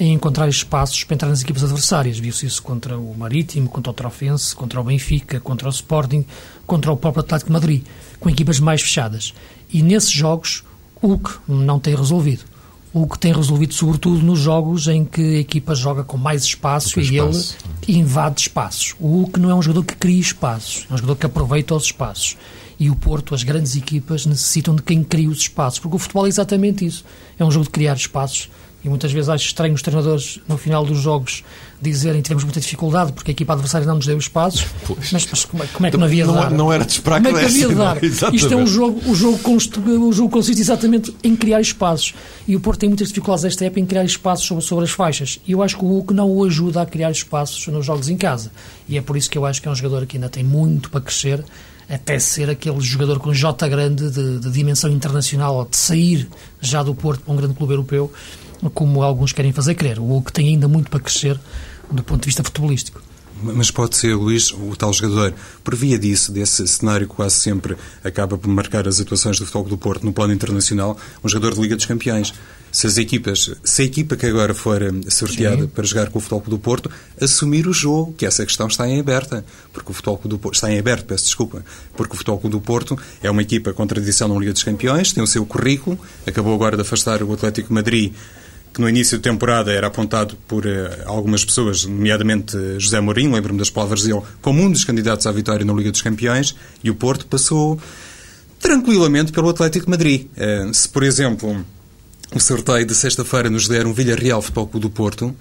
em 0.00 0.12
encontrar 0.14 0.48
espaços 0.48 1.02
para 1.02 1.14
entrar 1.14 1.28
nas 1.28 1.42
equipas 1.42 1.64
adversárias. 1.64 2.18
Viu-se 2.18 2.46
isso 2.46 2.62
contra 2.62 2.96
o 2.96 3.14
Marítimo, 3.16 3.68
contra 3.68 3.90
o 3.90 3.94
Trofense, 3.94 4.54
contra 4.54 4.80
o 4.80 4.84
Benfica, 4.84 5.40
contra 5.40 5.66
o 5.66 5.70
Sporting, 5.70 6.24
contra 6.66 6.92
o 6.92 6.96
próprio 6.96 7.22
Atlético 7.22 7.48
de 7.48 7.52
Madrid, 7.52 7.84
com 8.20 8.30
equipas 8.30 8.60
mais 8.60 8.80
fechadas. 8.80 9.34
E 9.72 9.82
nesses 9.82 10.10
jogos, 10.10 10.62
o 11.02 11.18
que 11.18 11.32
não 11.48 11.80
tem 11.80 11.96
resolvido. 11.96 12.44
O 12.92 13.06
que 13.06 13.18
tem 13.18 13.32
resolvido, 13.32 13.74
sobretudo, 13.74 14.22
nos 14.24 14.38
jogos 14.38 14.88
em 14.88 15.04
que 15.04 15.20
a 15.20 15.40
equipa 15.40 15.74
joga 15.74 16.02
com 16.02 16.16
mais 16.16 16.42
espaço 16.42 16.98
e 16.98 17.02
espaço. 17.02 17.56
ele 17.86 17.98
invade 17.98 18.40
espaços. 18.40 18.94
O 18.98 19.28
que 19.32 19.38
não 19.38 19.50
é 19.50 19.54
um 19.54 19.60
jogador 19.60 19.84
que 19.84 19.94
cria 19.94 20.20
espaços, 20.20 20.86
é 20.90 20.94
um 20.94 20.96
jogador 20.96 21.16
que 21.16 21.26
aproveita 21.26 21.74
os 21.74 21.84
espaços 21.84 22.36
e 22.78 22.90
o 22.90 22.94
Porto, 22.94 23.34
as 23.34 23.42
grandes 23.42 23.74
equipas, 23.76 24.24
necessitam 24.24 24.74
de 24.74 24.82
quem 24.82 25.02
cria 25.02 25.28
os 25.28 25.38
espaços, 25.38 25.80
porque 25.80 25.96
o 25.96 25.98
futebol 25.98 26.26
é 26.26 26.28
exatamente 26.28 26.84
isso. 26.84 27.04
É 27.38 27.44
um 27.44 27.50
jogo 27.50 27.64
de 27.64 27.70
criar 27.70 27.94
espaços. 27.94 28.48
E 28.84 28.88
muitas 28.88 29.10
vezes 29.10 29.28
acho 29.28 29.44
estranho 29.44 29.74
os 29.74 29.82
treinadores, 29.82 30.40
no 30.46 30.56
final 30.56 30.84
dos 30.84 30.98
jogos, 30.98 31.42
dizerem 31.82 32.22
que 32.22 32.26
tivemos 32.26 32.44
muita 32.44 32.60
dificuldade 32.60 33.12
porque 33.12 33.32
a 33.32 33.32
equipa 33.32 33.52
adversária 33.52 33.84
não 33.84 33.96
nos 33.96 34.06
deu 34.06 34.16
espaços. 34.16 34.66
Mas, 35.12 35.26
mas 35.26 35.44
como, 35.44 35.64
é, 35.64 35.66
como, 35.66 35.86
é, 35.86 35.90
que 35.90 35.96
não 35.96 36.06
havia 36.06 36.24
de 36.24 36.32
dar? 36.32 36.50
Não 36.52 36.72
era 36.72 36.84
de 36.84 36.92
esperar 36.92 37.20
como 37.20 37.34
que 37.36 37.40
é 37.40 37.48
que 37.48 37.50
havia 37.50 37.68
de 37.68 37.74
dar? 37.74 37.96
Não, 38.00 38.34
Isto 38.34 38.54
é 38.54 38.56
um 38.56 38.66
jogo, 38.66 39.10
o 39.10 39.16
jogo, 39.16 39.38
const, 39.40 39.76
o 39.80 40.12
jogo 40.12 40.30
consiste 40.30 40.60
exatamente 40.60 41.12
em 41.24 41.34
criar 41.34 41.60
espaços. 41.60 42.14
E 42.46 42.54
o 42.54 42.60
Porto 42.60 42.78
tem 42.78 42.88
muitas 42.88 43.08
dificuldades 43.08 43.44
esta 43.44 43.64
época 43.64 43.80
em 43.80 43.86
criar 43.86 44.04
espaços 44.04 44.46
sobre, 44.46 44.64
sobre 44.64 44.84
as 44.84 44.92
faixas. 44.92 45.40
E 45.44 45.50
eu 45.50 45.60
acho 45.60 45.76
que 45.76 45.84
o 45.84 45.88
Hulk 45.88 46.14
não 46.14 46.30
o 46.30 46.44
ajuda 46.44 46.82
a 46.82 46.86
criar 46.86 47.10
espaços 47.10 47.66
nos 47.66 47.84
jogos 47.84 48.08
em 48.08 48.16
casa. 48.16 48.52
E 48.88 48.96
é 48.96 49.02
por 49.02 49.16
isso 49.16 49.28
que 49.28 49.36
eu 49.36 49.44
acho 49.44 49.60
que 49.60 49.66
é 49.66 49.70
um 49.70 49.74
jogador 49.74 50.06
que 50.06 50.16
ainda 50.16 50.28
tem 50.28 50.44
muito 50.44 50.88
para 50.88 51.00
crescer 51.00 51.44
até 51.88 52.18
ser 52.18 52.50
aquele 52.50 52.80
jogador 52.80 53.18
com 53.18 53.32
J 53.32 53.68
grande 53.68 54.10
de, 54.10 54.38
de 54.40 54.50
dimensão 54.50 54.90
internacional 54.90 55.56
ou 55.56 55.64
de 55.64 55.76
sair 55.76 56.28
já 56.60 56.82
do 56.82 56.94
Porto 56.94 57.22
para 57.22 57.32
um 57.32 57.36
grande 57.36 57.54
clube 57.54 57.72
europeu, 57.72 58.12
como 58.74 59.02
alguns 59.02 59.32
querem 59.32 59.52
fazer 59.52 59.74
crer. 59.74 59.98
O 59.98 60.20
que 60.20 60.32
tem 60.32 60.48
ainda 60.48 60.68
muito 60.68 60.90
para 60.90 61.00
crescer 61.00 61.38
do 61.90 62.02
ponto 62.02 62.22
de 62.22 62.26
vista 62.26 62.44
futebolístico. 62.44 63.07
Mas 63.42 63.70
pode 63.70 63.96
ser, 63.96 64.14
Luís, 64.14 64.52
o 64.52 64.74
tal 64.76 64.92
jogador, 64.92 65.34
por 65.62 65.74
via 65.74 65.98
disso, 65.98 66.32
desse 66.32 66.66
cenário 66.66 67.08
que 67.08 67.14
quase 67.14 67.36
sempre 67.36 67.76
acaba 68.02 68.36
por 68.36 68.48
marcar 68.48 68.88
as 68.88 69.00
atuações 69.00 69.38
do 69.38 69.46
Futebol 69.46 69.68
do 69.68 69.78
Porto 69.78 70.04
no 70.04 70.12
plano 70.12 70.32
internacional, 70.32 70.98
um 71.22 71.28
jogador 71.28 71.54
de 71.54 71.60
Liga 71.60 71.76
dos 71.76 71.86
Campeões. 71.86 72.32
Se 72.70 72.86
as 72.86 72.98
equipas, 72.98 73.50
se 73.64 73.82
a 73.82 73.84
equipa 73.86 74.14
que 74.14 74.26
agora 74.26 74.52
for 74.52 74.82
eh, 74.82 74.90
sorteada 75.08 75.62
Sim. 75.62 75.68
para 75.68 75.84
jogar 75.84 76.10
com 76.10 76.18
o 76.18 76.20
Futebol 76.20 76.42
do 76.48 76.58
Porto, 76.58 76.90
assumir 77.18 77.66
o 77.66 77.72
jogo, 77.72 78.12
que 78.12 78.26
essa 78.26 78.44
questão 78.44 78.66
está 78.66 78.86
em 78.86 79.00
aberta, 79.00 79.42
porque 79.72 79.90
o 79.90 79.94
Futebol 79.94 80.20
do 80.24 80.38
Porto, 80.38 80.56
está 80.56 80.70
em 80.70 80.78
aberto, 80.78 81.06
peço 81.06 81.24
desculpa, 81.24 81.64
porque 81.96 82.12
o 82.14 82.16
Futebol 82.16 82.38
do 82.50 82.60
Porto 82.60 82.98
é 83.22 83.30
uma 83.30 83.40
equipa 83.40 83.72
com 83.72 83.86
tradição 83.86 84.28
na 84.28 84.38
Liga 84.38 84.52
dos 84.52 84.62
Campeões, 84.62 85.12
tem 85.12 85.22
o 85.22 85.26
seu 85.26 85.46
currículo, 85.46 85.98
acabou 86.26 86.54
agora 86.54 86.76
de 86.76 86.82
afastar 86.82 87.22
o 87.22 87.32
Atlético 87.32 87.72
Madrid 87.72 88.12
que 88.78 88.82
no 88.82 88.88
início 88.88 89.18
de 89.18 89.24
temporada 89.24 89.72
era 89.72 89.88
apontado 89.88 90.36
por 90.46 90.64
uh, 90.64 90.70
algumas 91.04 91.44
pessoas, 91.44 91.84
nomeadamente 91.84 92.56
José 92.78 93.00
Mourinho, 93.00 93.32
lembro-me 93.32 93.58
das 93.58 93.70
palavras 93.70 94.04
dele, 94.04 94.22
como 94.40 94.62
um 94.62 94.70
dos 94.70 94.84
candidatos 94.84 95.26
à 95.26 95.32
vitória 95.32 95.66
na 95.66 95.72
Liga 95.72 95.90
dos 95.90 96.00
Campeões, 96.00 96.54
e 96.82 96.88
o 96.88 96.94
Porto 96.94 97.26
passou 97.26 97.76
tranquilamente 98.60 99.32
pelo 99.32 99.48
Atlético 99.48 99.90
Madrid. 99.90 100.28
Uh, 100.36 100.72
se, 100.72 100.88
por 100.88 101.02
exemplo, 101.02 101.64
o 102.32 102.38
sorteio 102.38 102.86
de 102.86 102.94
sexta-feira 102.94 103.50
nos 103.50 103.66
der 103.66 103.84
um 103.84 103.92
Villarreal 103.92 104.40
Futebol 104.40 104.68
Clube 104.68 104.86
do 104.86 104.90
Porto, 104.90 105.34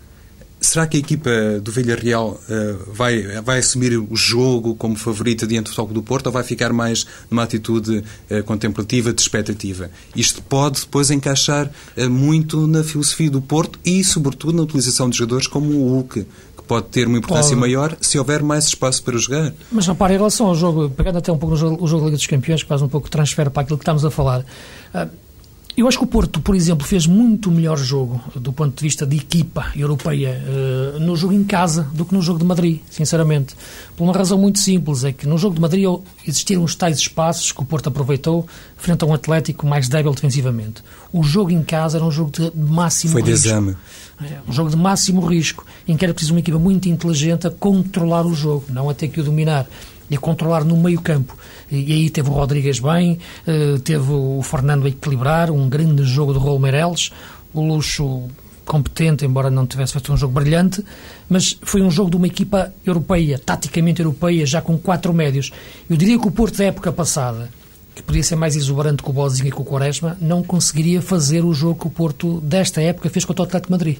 Será 0.59 0.87
que 0.87 0.97
a 0.97 0.99
equipa 0.99 1.29
do 1.61 1.71
Villarreal 1.71 2.39
uh, 2.49 2.93
vai, 2.93 3.21
vai 3.41 3.59
assumir 3.59 3.95
o 3.97 4.15
jogo 4.15 4.75
como 4.75 4.95
favorita 4.95 5.45
diante 5.45 5.65
do 5.65 5.69
Futebol 5.69 5.93
do 5.93 6.01
Porto 6.01 6.27
ou 6.27 6.31
vai 6.31 6.43
ficar 6.43 6.73
mais 6.73 7.05
numa 7.29 7.43
atitude 7.43 8.03
uh, 8.31 8.43
contemplativa, 8.43 9.13
de 9.13 9.21
expectativa? 9.21 9.91
Isto 10.15 10.41
pode 10.41 10.81
depois 10.81 11.11
encaixar 11.11 11.69
uh, 11.95 12.09
muito 12.09 12.65
na 12.65 12.83
filosofia 12.83 13.29
do 13.29 13.39
Porto 13.39 13.79
e, 13.85 14.03
sobretudo, 14.03 14.53
na 14.53 14.63
utilização 14.63 15.09
de 15.09 15.17
jogadores 15.17 15.45
como 15.45 15.69
o 15.69 15.89
Hulk, 15.89 16.23
que 16.23 16.63
pode 16.63 16.87
ter 16.87 17.07
uma 17.07 17.19
importância 17.19 17.55
pode. 17.55 17.61
maior 17.61 17.95
se 18.01 18.17
houver 18.17 18.41
mais 18.41 18.65
espaço 18.65 19.03
para 19.03 19.15
jogar. 19.17 19.53
Mas, 19.71 19.85
repare, 19.85 20.15
em 20.15 20.17
relação 20.17 20.47
ao 20.47 20.55
jogo, 20.55 20.89
pegando 20.89 21.19
até 21.19 21.31
um 21.31 21.37
pouco 21.37 21.53
no 21.53 21.57
jogo, 21.59 21.83
o 21.83 21.87
jogo 21.87 22.01
da 22.01 22.05
Liga 22.07 22.17
dos 22.17 22.27
Campeões, 22.27 22.63
que 22.63 22.69
faz 22.69 22.81
um 22.81 22.89
pouco 22.89 23.05
de 23.05 23.11
transfer 23.11 23.51
para 23.51 23.61
aquilo 23.61 23.77
que 23.77 23.83
estamos 23.83 24.03
a 24.03 24.09
falar, 24.09 24.43
eu 25.77 25.87
acho 25.87 25.99
que 25.99 26.03
o 26.03 26.07
Porto, 26.07 26.41
por 26.41 26.55
exemplo, 26.55 26.87
fez 26.87 27.05
muito 27.05 27.51
melhor 27.51 27.77
jogo 27.77 28.19
do 28.35 28.51
ponto 28.51 28.75
de 28.75 28.81
vista 28.81 29.05
de 29.05 29.17
equipa 29.17 29.71
europeia 29.75 30.41
uh, 30.43 30.99
no 30.99 31.15
jogo 31.15 31.33
em 31.33 31.43
casa 31.43 31.83
do 31.93 32.03
que 32.03 32.15
no 32.15 32.21
jogo 32.21 32.39
de 32.39 32.45
Madrid, 32.45 32.79
sinceramente. 32.89 33.55
Por 33.95 34.03
uma 34.03 34.13
razão 34.13 34.39
muito 34.39 34.57
simples, 34.57 35.03
é 35.03 35.11
que 35.11 35.27
no 35.27 35.37
jogo 35.37 35.53
de 35.53 35.61
Madrid 35.61 35.85
existiram 36.25 36.63
os 36.63 36.73
tais 36.73 36.97
espaços 36.97 37.51
que 37.51 37.61
o 37.61 37.65
Porto 37.65 37.89
aproveitou 37.89 38.47
frente 38.75 39.03
a 39.03 39.07
um 39.07 39.13
Atlético 39.13 39.67
mais 39.67 39.87
débil 39.87 40.13
defensivamente. 40.13 40.83
O 41.13 41.21
jogo 41.21 41.51
em 41.51 41.61
casa 41.61 41.99
era 41.99 42.05
um 42.05 42.11
jogo 42.11 42.31
de 42.31 42.51
máximo 42.55 43.13
Foi 43.13 43.21
risco. 43.21 43.47
Foi 43.47 43.51
de 43.51 43.69
exame. 43.69 43.77
É, 44.19 44.39
um 44.49 44.51
jogo 44.51 44.71
de 44.71 44.75
máximo 44.75 45.23
risco, 45.23 45.63
em 45.87 45.95
que 45.95 46.03
era 46.03 46.11
preciso 46.11 46.33
uma 46.33 46.39
equipa 46.39 46.57
muito 46.57 46.89
inteligente 46.89 47.45
a 47.45 47.51
controlar 47.51 48.25
o 48.25 48.33
jogo, 48.33 48.65
não 48.69 48.89
a 48.89 48.93
ter 48.95 49.09
que 49.09 49.21
o 49.21 49.23
dominar 49.23 49.67
e 50.09 50.15
a 50.15 50.19
controlar 50.19 50.63
no 50.63 50.77
meio 50.77 51.01
campo. 51.01 51.37
E, 51.71 51.91
aí 51.91 52.09
teve 52.09 52.29
o 52.29 52.33
Rodrigues 52.33 52.79
bem, 52.79 53.19
eh, 53.45 53.77
teve 53.83 54.11
o 54.11 54.41
Fernando 54.41 54.85
a 54.85 54.89
equilibrar, 54.89 55.51
um 55.51 55.67
grande 55.69 56.03
jogo 56.03 56.33
do 56.33 56.39
Raul 56.39 56.59
Meireles, 56.59 57.11
o 57.53 57.61
Luxo 57.61 58.27
competente, 58.67 59.25
embora 59.25 59.49
não 59.49 59.65
tivesse 59.65 59.93
feito 59.93 60.11
um 60.11 60.17
jogo 60.17 60.33
brilhante, 60.33 60.83
mas 61.29 61.57
foi 61.61 61.81
um 61.81 61.89
jogo 61.89 62.11
de 62.11 62.17
uma 62.17 62.27
equipa 62.27 62.73
europeia, 62.85 63.39
taticamente 63.39 64.01
europeia, 64.01 64.45
já 64.45 64.61
com 64.61 64.77
quatro 64.77 65.13
médios. 65.13 65.51
Eu 65.89 65.95
diria 65.95 66.19
que 66.19 66.27
o 66.27 66.31
Porto 66.31 66.57
da 66.57 66.65
época 66.65 66.91
passada, 66.91 67.49
que 67.95 68.03
podia 68.03 68.21
ser 68.21 68.35
mais 68.35 68.55
exuberante 68.55 69.01
que 69.01 69.09
o 69.09 69.13
Bozinho 69.13 69.47
e 69.47 69.51
com 69.51 69.63
o 69.63 69.65
Quaresma, 69.65 70.17
não 70.19 70.43
conseguiria 70.43 71.01
fazer 71.01 71.43
o 71.43 71.53
jogo 71.53 71.79
que 71.79 71.87
o 71.87 71.89
Porto 71.89 72.41
desta 72.41 72.81
época 72.81 73.09
fez 73.09 73.25
contra 73.25 73.43
o 73.43 73.45
Atlético 73.45 73.67
de 73.67 73.71
Madrid. 73.71 73.97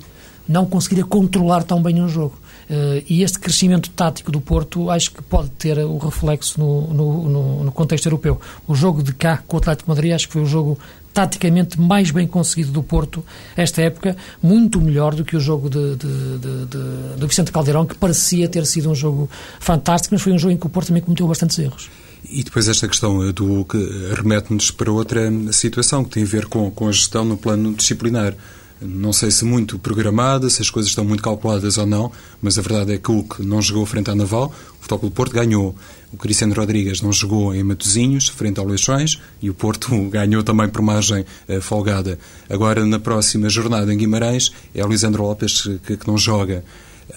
Não 0.47 0.65
conseguiria 0.65 1.05
controlar 1.05 1.63
tão 1.63 1.81
bem 1.81 2.01
um 2.01 2.07
jogo. 2.07 2.37
Uh, 2.69 3.01
e 3.07 3.23
este 3.23 3.39
crescimento 3.39 3.89
tático 3.91 4.29
do 4.29 4.41
Porto 4.41 4.89
acho 4.89 5.11
que 5.11 5.21
pode 5.21 5.49
ter 5.51 5.77
o 5.79 5.97
reflexo 5.97 6.59
no, 6.59 6.93
no, 6.93 7.29
no, 7.29 7.63
no, 7.63 7.71
contexto 7.71 8.07
europeu. 8.07 8.41
O 8.67 8.75
jogo 8.75 9.01
de 9.01 9.13
cá 9.13 9.41
com 9.47 9.55
o 9.55 9.59
Atlético 9.59 9.89
Madrid 9.89 10.11
acho 10.11 10.27
que 10.27 10.33
foi 10.33 10.41
o 10.41 10.45
jogo 10.45 10.77
taticamente 11.13 11.79
mais 11.79 12.11
bem 12.11 12.27
conseguido 12.27 12.71
do 12.71 12.83
Porto 12.83 13.25
esta 13.55 13.81
época, 13.81 14.15
muito 14.43 14.79
melhor 14.79 15.15
do 15.15 15.25
que 15.25 15.35
o 15.35 15.39
jogo 15.39 15.69
de, 15.69 15.95
de, 15.95 16.37
de, 16.37 16.65
de, 16.65 17.17
do 17.17 17.27
Vicente 17.27 17.51
Caldeirão, 17.51 17.85
que 17.85 17.95
parecia 17.95 18.47
ter 18.47 18.65
sido 18.65 18.91
um 18.91 18.95
jogo 18.95 19.29
fantástico, 19.59 20.13
mas 20.13 20.21
foi 20.21 20.33
um 20.33 20.37
jogo 20.37 20.53
em 20.53 20.57
que 20.57 20.67
o 20.67 20.69
Porto 20.69 20.87
também 20.87 21.01
cometeu 21.01 21.27
bastantes 21.27 21.57
erros. 21.57 21.89
E 22.29 22.43
depois 22.43 22.67
esta 22.67 22.87
questão 22.87 23.31
do 23.31 23.65
que 23.65 23.77
remete-nos 24.13 24.71
para 24.71 24.91
outra 24.91 25.31
situação 25.53 26.03
que 26.03 26.09
tem 26.09 26.23
a 26.23 26.25
ver 26.25 26.45
com, 26.47 26.69
com 26.69 26.87
a 26.87 26.91
gestão 26.91 27.23
no 27.23 27.37
plano 27.37 27.73
disciplinar 27.73 28.35
não 28.81 29.11
sei 29.11 29.31
se 29.31 29.43
muito 29.43 29.79
programada, 29.79 30.49
se 30.49 30.61
as 30.61 30.69
coisas 30.69 30.91
estão 30.91 31.03
muito 31.03 31.23
calculadas 31.23 31.77
ou 31.77 31.85
não, 31.85 32.11
mas 32.41 32.57
a 32.57 32.61
verdade 32.61 32.93
é 32.93 32.97
que 32.97 33.11
o 33.11 33.23
que 33.23 33.43
não 33.43 33.61
jogou 33.61 33.85
frente 33.85 34.09
à 34.09 34.15
Naval, 34.15 34.53
o 34.79 34.81
Futebol 34.81 35.09
do 35.09 35.13
Porto 35.13 35.33
ganhou. 35.33 35.75
O 36.11 36.17
Cristiano 36.17 36.53
Rodrigues 36.53 37.01
não 37.01 37.11
jogou 37.11 37.53
em 37.53 37.63
Matosinhos, 37.63 38.29
frente 38.29 38.59
ao 38.59 38.65
Leixões, 38.65 39.19
e 39.41 39.49
o 39.49 39.53
Porto 39.53 39.89
ganhou 40.09 40.43
também 40.43 40.69
por 40.69 40.81
margem 40.81 41.25
uh, 41.49 41.61
folgada. 41.61 42.17
Agora, 42.49 42.85
na 42.85 42.99
próxima 42.99 43.49
jornada 43.49 43.93
em 43.93 43.97
Guimarães, 43.97 44.51
é 44.73 44.85
o 44.85 44.87
Lisandro 44.87 45.23
Lopes 45.23 45.63
que, 45.85 45.97
que 45.97 46.07
não 46.07 46.17
joga. 46.17 46.63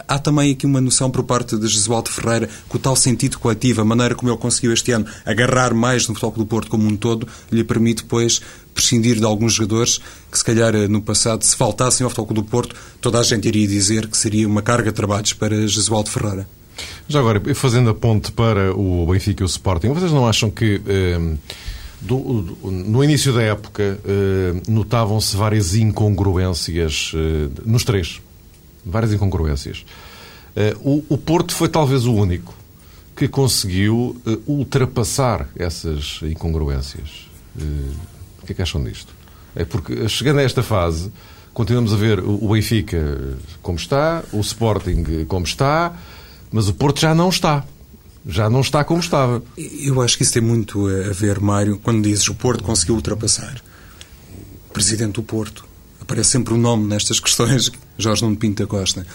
Há 0.06 0.18
também 0.18 0.52
aqui 0.52 0.66
uma 0.66 0.80
noção 0.80 1.11
por 1.11 1.25
parte 1.25 1.56
de 1.56 1.66
Jesualdo 1.66 2.11
Ferreira 2.11 2.49
que 2.68 2.76
o 2.76 2.78
tal 2.78 2.94
sentido 2.94 3.38
coletivo, 3.38 3.80
a 3.80 3.85
maneira 3.85 4.14
como 4.14 4.30
ele 4.30 4.38
conseguiu 4.38 4.73
este 4.73 4.92
ano 4.92 5.06
agarrar 5.25 5.75
mais 5.75 6.06
no 6.06 6.14
Futebol 6.14 6.44
do 6.44 6.47
Porto 6.47 6.70
como 6.70 6.87
um 6.87 6.97
todo, 6.97 7.26
lhe 7.50 7.64
permite 7.64 8.02
depois 8.02 8.40
prescindir 8.73 9.16
de 9.16 9.25
alguns 9.25 9.54
jogadores 9.54 10.00
que 10.30 10.38
se 10.38 10.44
calhar 10.44 10.73
no 10.88 11.02
passado, 11.02 11.42
se 11.42 11.56
faltassem 11.56 12.04
ao 12.04 12.11
Futebol 12.11 12.35
do 12.35 12.44
Porto, 12.44 12.76
toda 13.00 13.18
a 13.18 13.23
gente 13.23 13.49
iria 13.49 13.66
dizer 13.66 14.06
que 14.06 14.16
seria 14.16 14.47
uma 14.47 14.62
carga 14.62 14.90
de 14.90 14.97
trabalhos 14.97 15.32
para 15.32 15.66
Jesualdo 15.66 16.09
Ferreira. 16.09 16.49
Já 17.09 17.18
agora, 17.18 17.42
fazendo 17.54 17.90
a 17.90 17.94
ponte 17.94 18.30
para 18.32 18.73
o 18.75 19.06
Benfica 19.06 19.42
e 19.42 19.44
o 19.44 19.47
Sporting, 19.47 19.88
vocês 19.88 20.12
não 20.12 20.26
acham 20.26 20.50
que... 20.50 20.80
Eh, 20.87 21.35
do, 22.00 22.40
do, 22.40 22.70
no 22.70 23.04
início 23.04 23.30
da 23.35 23.42
época, 23.42 24.00
eh, 24.06 24.54
notavam-se 24.66 25.37
várias 25.37 25.75
incongruências 25.75 27.12
eh, 27.14 27.50
nos 27.66 27.85
três 27.85 28.23
várias 28.85 29.13
incongruências. 29.13 29.85
Eh, 30.57 30.77
o, 30.81 31.05
o 31.09 31.19
Porto 31.19 31.55
foi 31.55 31.69
talvez 31.69 32.07
o 32.07 32.15
único 32.15 32.55
que 33.17 33.29
conseguiu 33.29 34.21
eh, 34.27 34.39
ultrapassar 34.47 35.49
essas 35.57 36.21
incongruências. 36.23 37.29
Eh, 37.59 37.63
o 38.43 38.47
que 38.47 38.53
é 38.53 38.55
que 38.55 38.63
acham 38.63 38.83
disto? 38.83 39.15
É 39.55 39.65
porque, 39.65 40.09
chegando 40.09 40.39
a 40.39 40.43
esta 40.43 40.63
fase, 40.63 41.13
continuamos 41.53 41.93
a 41.93 41.97
ver 41.97 42.21
o 42.21 42.49
Benfica 42.49 43.37
como 43.63 43.79
está, 43.79 44.23
o 44.33 44.41
Sporting 44.41 45.25
como 45.27 45.45
está, 45.45 45.95
mas 46.51 46.69
o 46.69 46.75
Porto 46.75 47.01
já 47.01 47.15
não 47.15 47.29
está. 47.29 47.65
Já 48.27 48.51
não 48.51 48.61
está 48.61 48.85
como 48.85 49.01
estava. 49.01 49.43
Eu 49.57 50.03
acho 50.03 50.17
que 50.17 50.25
isso 50.25 50.35
tem 50.35 50.43
muito 50.43 50.87
a 50.89 51.13
ver, 51.13 51.41
Mário, 51.41 51.79
quando 51.79 52.03
dizes 52.03 52.29
o 52.29 52.35
Porto 52.35 52.63
conseguiu 52.63 52.95
ultrapassar. 52.95 53.63
O 54.69 54.73
presidente 54.73 55.15
do 55.15 55.23
Porto 55.23 55.65
aparece 56.11 56.31
sempre 56.31 56.55
o 56.55 56.57
nome 56.57 56.88
nestas 56.88 57.21
questões, 57.21 57.71
Jorge 57.97 58.23
Nuno 58.23 58.37
Pinto 58.37 58.64
da 58.64 58.69
Costa. 58.69 59.07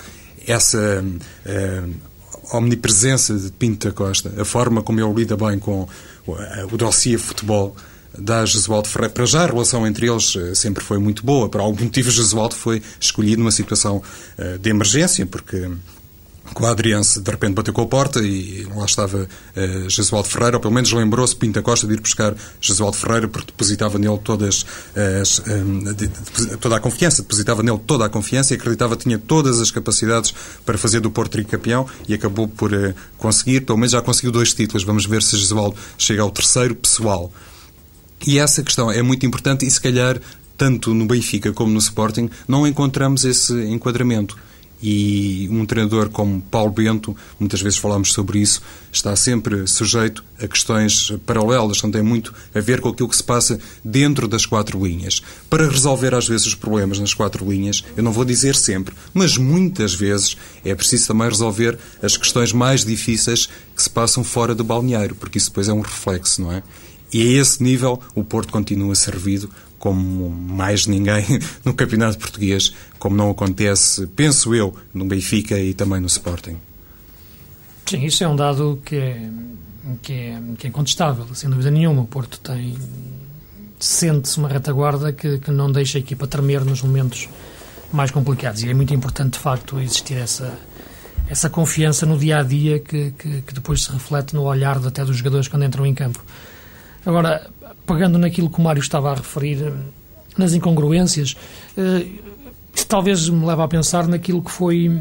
Essa 0.47 1.03
uh, 1.03 2.57
omnipresença 2.57 3.35
de 3.35 3.51
Pinto 3.51 3.87
da 3.89 3.93
Costa, 3.93 4.31
a 4.39 4.45
forma 4.45 4.81
como 4.81 5.01
ele 5.01 5.13
lida 5.13 5.35
bem 5.35 5.59
com 5.59 5.87
o 6.25 6.77
dossiê 6.77 7.17
futebol 7.17 7.75
da 8.17 8.45
Jesualdo 8.45 8.87
Ferreira. 8.87 9.13
Para 9.13 9.25
já, 9.25 9.43
a 9.43 9.47
relação 9.47 9.85
entre 9.85 10.07
eles 10.07 10.33
uh, 10.35 10.55
sempre 10.55 10.81
foi 10.81 10.97
muito 10.97 11.25
boa. 11.25 11.49
Por 11.49 11.59
algum 11.59 11.83
motivo, 11.83 12.09
Jesualdo 12.09 12.55
foi 12.55 12.81
escolhido 12.97 13.39
numa 13.39 13.51
situação 13.51 14.01
de 14.61 14.69
emergência, 14.69 15.25
porque 15.25 15.69
Adriança 16.69 17.21
de 17.21 17.29
repente 17.29 17.53
bateu 17.53 17.73
com 17.73 17.81
a 17.81 17.85
porta 17.85 18.19
e 18.21 18.67
lá 18.75 18.85
estava 18.85 19.27
uh, 19.27 19.89
Jesualdo 19.89 20.29
Ferreira, 20.29 20.57
ou 20.57 20.61
pelo 20.61 20.73
menos 20.73 20.91
lembrou-se 20.91 21.35
Pinta 21.35 21.61
Costa 21.61 21.87
de 21.87 21.93
ir 21.93 21.99
buscar 21.99 22.33
Jesualdo 22.61 22.97
Ferreira 22.97 23.27
porque 23.27 23.47
depositava 23.47 23.97
nele 23.97 24.19
todas 24.23 24.65
as, 25.21 25.39
um, 25.39 25.83
de, 25.93 26.07
de, 26.07 26.57
toda 26.57 26.77
a 26.77 26.79
confiança, 26.79 27.21
depositava 27.21 27.61
nele 27.63 27.79
toda 27.85 28.05
a 28.05 28.09
confiança 28.09 28.53
e 28.53 28.57
acreditava 28.57 28.95
que 28.95 29.03
tinha 29.03 29.17
todas 29.17 29.59
as 29.59 29.71
capacidades 29.71 30.33
para 30.65 30.77
fazer 30.77 30.99
do 30.99 31.11
Porto 31.11 31.31
tricampeão 31.31 31.87
e 32.07 32.13
acabou 32.13 32.47
por 32.47 32.71
uh, 32.73 32.93
conseguir, 33.17 33.61
pelo 33.61 33.77
menos 33.77 33.91
já 33.91 34.01
conseguiu 34.01 34.31
dois 34.31 34.53
títulos. 34.53 34.83
Vamos 34.83 35.05
ver 35.05 35.21
se 35.21 35.37
Jesualdo 35.37 35.75
chega 35.97 36.21
ao 36.21 36.31
terceiro 36.31 36.75
pessoal. 36.75 37.31
E 38.25 38.39
essa 38.39 38.63
questão 38.63 38.91
é 38.91 39.01
muito 39.01 39.25
importante 39.25 39.65
e 39.65 39.71
se 39.71 39.79
calhar 39.79 40.19
tanto 40.57 40.93
no 40.93 41.05
Benfica 41.05 41.51
como 41.51 41.71
no 41.71 41.79
Sporting 41.79 42.29
não 42.47 42.65
encontramos 42.65 43.25
esse 43.25 43.53
enquadramento 43.65 44.37
e 44.81 45.47
um 45.51 45.65
treinador 45.65 46.09
como 46.09 46.41
Paulo 46.41 46.71
Bento, 46.71 47.15
muitas 47.39 47.61
vezes 47.61 47.77
falamos 47.79 48.13
sobre 48.13 48.39
isso, 48.39 48.61
está 48.91 49.15
sempre 49.15 49.65
sujeito 49.67 50.23
a 50.39 50.47
questões 50.47 51.11
paralelas, 51.25 51.81
não 51.81 51.91
tem 51.91 52.03
muito 52.03 52.33
a 52.53 52.59
ver 52.59 52.81
com 52.81 52.89
aquilo 52.89 53.09
que 53.09 53.15
se 53.15 53.23
passa 53.23 53.59
dentro 53.83 54.27
das 54.27 54.45
quatro 54.45 54.83
linhas. 54.85 55.21
Para 55.49 55.69
resolver 55.69 56.13
às 56.13 56.27
vezes 56.27 56.47
os 56.47 56.55
problemas 56.55 56.99
nas 56.99 57.13
quatro 57.13 57.49
linhas, 57.49 57.83
eu 57.95 58.03
não 58.03 58.11
vou 58.11 58.25
dizer 58.25 58.55
sempre, 58.55 58.93
mas 59.13 59.37
muitas 59.37 59.93
vezes 59.93 60.37
é 60.63 60.75
preciso 60.75 61.07
também 61.07 61.29
resolver 61.29 61.77
as 62.01 62.17
questões 62.17 62.51
mais 62.51 62.83
difíceis 62.83 63.47
que 63.75 63.81
se 63.81 63.89
passam 63.89 64.23
fora 64.23 64.53
do 64.53 64.63
balneário, 64.63 65.15
porque 65.15 65.37
isso 65.37 65.49
depois 65.49 65.67
é 65.67 65.73
um 65.73 65.81
reflexo, 65.81 66.41
não 66.41 66.51
é? 66.51 66.63
E 67.13 67.21
a 67.21 67.41
esse 67.41 67.63
nível 67.63 68.01
o 68.13 68.23
Porto 68.23 68.51
continua 68.51 68.95
servido 68.95 69.49
como 69.85 70.31
mais 70.31 70.87
ninguém 70.87 71.23
no 71.63 71.75
Campeonato 71.75 72.17
Português, 72.17 72.73
como 72.97 73.15
não 73.15 73.29
acontece, 73.29 74.07
penso 74.07 74.55
eu, 74.55 74.75
no 74.91 75.05
Benfica 75.05 75.59
e 75.59 75.75
também 75.75 76.01
no 76.01 76.07
Sporting. 76.07 76.57
Sim, 77.85 78.03
isso 78.03 78.23
é 78.23 78.27
um 78.27 78.35
dado 78.35 78.81
que 78.83 78.95
é, 78.95 79.29
que 80.01 80.11
é, 80.11 80.41
que 80.57 80.65
é 80.65 80.69
incontestável, 80.71 81.27
sem 81.35 81.51
dúvida 81.51 81.69
nenhuma. 81.69 82.01
O 82.01 82.07
Porto 82.07 82.39
tem. 82.39 82.75
sente-se 83.79 84.39
uma 84.39 84.49
retaguarda 84.49 85.13
que, 85.13 85.37
que 85.37 85.51
não 85.51 85.71
deixa 85.71 85.99
a 85.99 86.01
equipa 86.01 86.25
tremer 86.25 86.65
nos 86.65 86.81
momentos 86.81 87.29
mais 87.93 88.09
complicados. 88.09 88.63
E 88.63 88.69
é 88.71 88.73
muito 88.73 88.91
importante, 88.91 89.33
de 89.33 89.39
facto, 89.39 89.79
existir 89.79 90.15
essa, 90.15 90.51
essa 91.29 91.47
confiança 91.47 92.07
no 92.07 92.17
dia 92.17 92.39
a 92.39 92.43
dia 92.43 92.79
que, 92.79 93.11
que, 93.11 93.43
que 93.43 93.53
depois 93.53 93.83
se 93.83 93.91
reflete 93.91 94.33
no 94.33 94.45
olhar 94.45 94.83
até 94.83 95.05
dos 95.05 95.17
jogadores 95.17 95.47
quando 95.47 95.63
entram 95.63 95.85
em 95.85 95.93
campo. 95.93 96.25
Agora, 97.05 97.51
pegando 97.85 98.17
naquilo 98.17 98.49
que 98.49 98.59
o 98.59 98.61
Mário 98.61 98.79
estava 98.79 99.11
a 99.11 99.15
referir, 99.15 99.73
nas 100.37 100.53
incongruências, 100.53 101.35
eh, 101.77 102.05
talvez 102.87 103.29
me 103.29 103.45
leve 103.45 103.61
a 103.61 103.67
pensar 103.67 104.07
naquilo 104.07 104.41
que 104.41 104.51
foi 104.51 104.91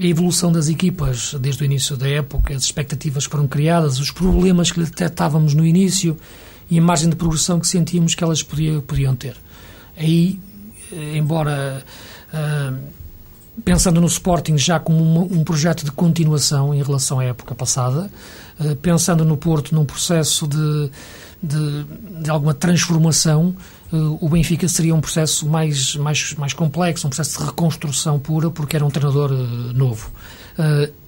a 0.00 0.04
evolução 0.04 0.52
das 0.52 0.68
equipas 0.68 1.34
desde 1.40 1.62
o 1.62 1.64
início 1.64 1.96
da 1.96 2.08
época, 2.08 2.54
as 2.54 2.62
expectativas 2.62 3.26
que 3.26 3.32
foram 3.32 3.48
criadas, 3.48 3.98
os 3.98 4.10
problemas 4.10 4.70
que 4.70 4.80
detectávamos 4.80 5.54
no 5.54 5.64
início 5.64 6.16
e 6.70 6.78
a 6.78 6.82
margem 6.82 7.08
de 7.08 7.16
progressão 7.16 7.58
que 7.58 7.66
sentíamos 7.66 8.14
que 8.14 8.22
elas 8.22 8.42
podiam, 8.42 9.16
ter. 9.16 9.36
Aí, 9.96 10.38
eh, 10.92 11.16
embora 11.16 11.84
pensando 13.64 14.00
no 14.00 14.06
Sporting 14.06 14.56
já 14.56 14.80
como 14.80 15.22
um 15.22 15.44
projeto 15.44 15.84
de 15.84 15.92
continuação 15.92 16.74
em 16.74 16.82
relação 16.82 17.18
à 17.18 17.24
época 17.24 17.54
passada, 17.54 18.10
pensando 18.80 19.24
no 19.24 19.36
Porto 19.36 19.74
num 19.74 19.84
processo 19.84 20.46
de, 20.46 20.90
de, 21.42 21.84
de 22.22 22.30
alguma 22.30 22.54
transformação, 22.54 23.54
uh, 23.92 24.18
o 24.20 24.28
Benfica 24.28 24.68
seria 24.68 24.94
um 24.94 25.00
processo 25.00 25.48
mais, 25.48 25.96
mais, 25.96 26.34
mais 26.34 26.52
complexo, 26.52 27.06
um 27.06 27.10
processo 27.10 27.40
de 27.40 27.46
reconstrução 27.46 28.18
pura, 28.18 28.50
porque 28.50 28.76
era 28.76 28.84
um 28.84 28.90
treinador 28.90 29.32
uh, 29.32 29.36
novo. 29.74 30.10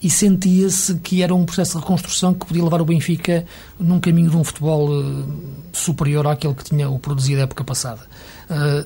e 0.02 0.10
sentia-se 0.10 0.94
que 0.96 1.22
era 1.22 1.34
um 1.34 1.44
processo 1.44 1.72
de 1.72 1.80
reconstrução 1.80 2.32
que 2.32 2.46
podia 2.46 2.64
levar 2.64 2.80
o 2.80 2.84
Benfica 2.84 3.44
num 3.78 4.00
caminho 4.00 4.30
de 4.30 4.36
um 4.36 4.42
futebol 4.42 4.88
superior 5.70 6.26
àquele 6.26 6.54
que 6.54 6.64
tinha 6.64 6.88
o 6.88 6.98
produzido 6.98 7.36
na 7.36 7.42
época 7.42 7.62
passada. 7.62 8.00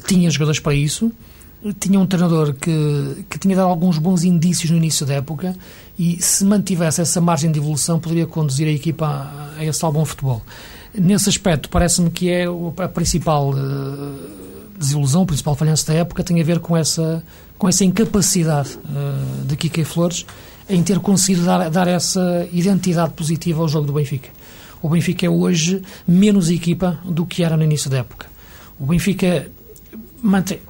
tinha 0.09 0.29
jogadores 0.29 0.59
para 0.59 0.75
isso, 0.75 1.13
tinha 1.81 1.99
um 1.99 2.07
treinador 2.07 2.55
que, 2.55 3.25
que 3.29 3.39
tinha 3.39 3.57
dado 3.57 3.69
alguns 3.69 3.99
bons 3.99 4.23
indícios 4.25 4.71
no 4.71 4.77
início 4.77 5.05
da 5.05 5.15
época 5.15 5.57
e 5.99 6.23
se 6.23 6.45
mantivesse 6.45 7.01
essa 7.01 7.21
margem 7.21 7.51
de 7.51 7.59
evolução 7.59 7.99
poderia 7.99 8.27
conduzir 8.27 8.69
a 8.69 8.71
equipa 8.71 9.07
a, 9.07 9.59
a 9.59 9.65
esse 9.65 9.81
bom 9.91 10.05
futebol. 10.05 10.43
Nesse 10.95 11.29
aspecto, 11.29 11.69
parece-me 11.69 12.11
que 12.11 12.31
é 12.31 12.47
a 12.47 12.89
principal 12.89 13.51
uh, 13.51 14.19
desilusão, 14.79 15.23
o 15.23 15.27
principal 15.27 15.55
falhanço 15.55 15.87
da 15.87 15.95
época 15.95 16.23
tem 16.23 16.41
a 16.41 16.45
ver 16.45 16.61
com 16.61 16.77
essa, 16.77 17.23
com 17.59 17.69
essa 17.69 17.85
incapacidade 17.85 18.79
uh, 18.85 19.45
de 19.45 19.57
Kike 19.57 19.85
Flores 19.85 20.25
em 20.69 20.83
ter 20.83 20.99
conseguido 21.01 21.45
dar, 21.45 21.69
dar 21.71 21.89
essa 21.89 22.49
identidade 22.53 23.13
positiva 23.15 23.61
ao 23.61 23.69
jogo 23.69 23.87
do 23.87 23.93
Benfica. 23.93 24.29
O 24.81 24.89
Benfica 24.89 25.27
é 25.27 25.31
hoje 25.31 25.83
menos 26.07 26.51
equipa 26.51 26.99
do 27.05 27.27
que 27.27 27.43
era 27.43 27.57
no 27.57 27.65
início 27.65 27.91
da 27.91 27.99
época. 27.99 28.27
O 28.79 28.87
Benfica 28.87 29.51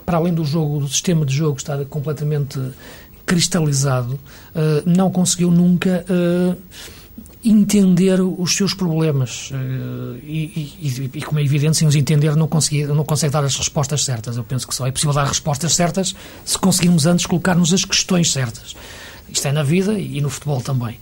para 0.05 0.19
além 0.19 0.33
do 0.33 0.45
jogo, 0.45 0.81
do 0.81 0.89
sistema 0.89 1.25
de 1.25 1.35
jogo 1.35 1.59
estar 1.59 1.83
completamente 1.87 2.61
cristalizado, 3.25 4.15
uh, 4.15 4.83
não 4.87 5.11
conseguiu 5.11 5.51
nunca 5.51 6.05
uh, 6.09 6.57
entender 7.45 8.21
os 8.21 8.57
seus 8.57 8.75
problemas 8.75 9.51
uh, 9.51 10.17
e, 10.23 10.75
e, 10.81 11.11
e, 11.15 11.23
como 11.23 11.39
é 11.39 11.43
evidente, 11.43 11.77
sem 11.77 11.87
os 11.87 11.95
entender, 11.95 12.35
não, 12.35 12.49
consegui, 12.49 12.85
não 12.87 13.05
consegue 13.05 13.33
dar 13.33 13.45
as 13.45 13.57
respostas 13.57 14.05
certas. 14.05 14.37
Eu 14.37 14.45
penso 14.45 14.67
que 14.67 14.75
só 14.75 14.87
é 14.87 14.91
possível 14.91 15.15
dar 15.15 15.27
respostas 15.27 15.75
certas 15.75 16.15
se 16.45 16.59
conseguirmos 16.59 17.07
antes 17.07 17.27
colocar-nos 17.27 17.73
as 17.73 17.85
questões 17.85 18.33
certas. 18.33 18.75
Isto 19.31 19.49
é 19.49 19.53
na 19.53 19.63
vida 19.63 19.99
e 19.99 20.21
no 20.21 20.31
futebol 20.31 20.61
também. 20.63 20.99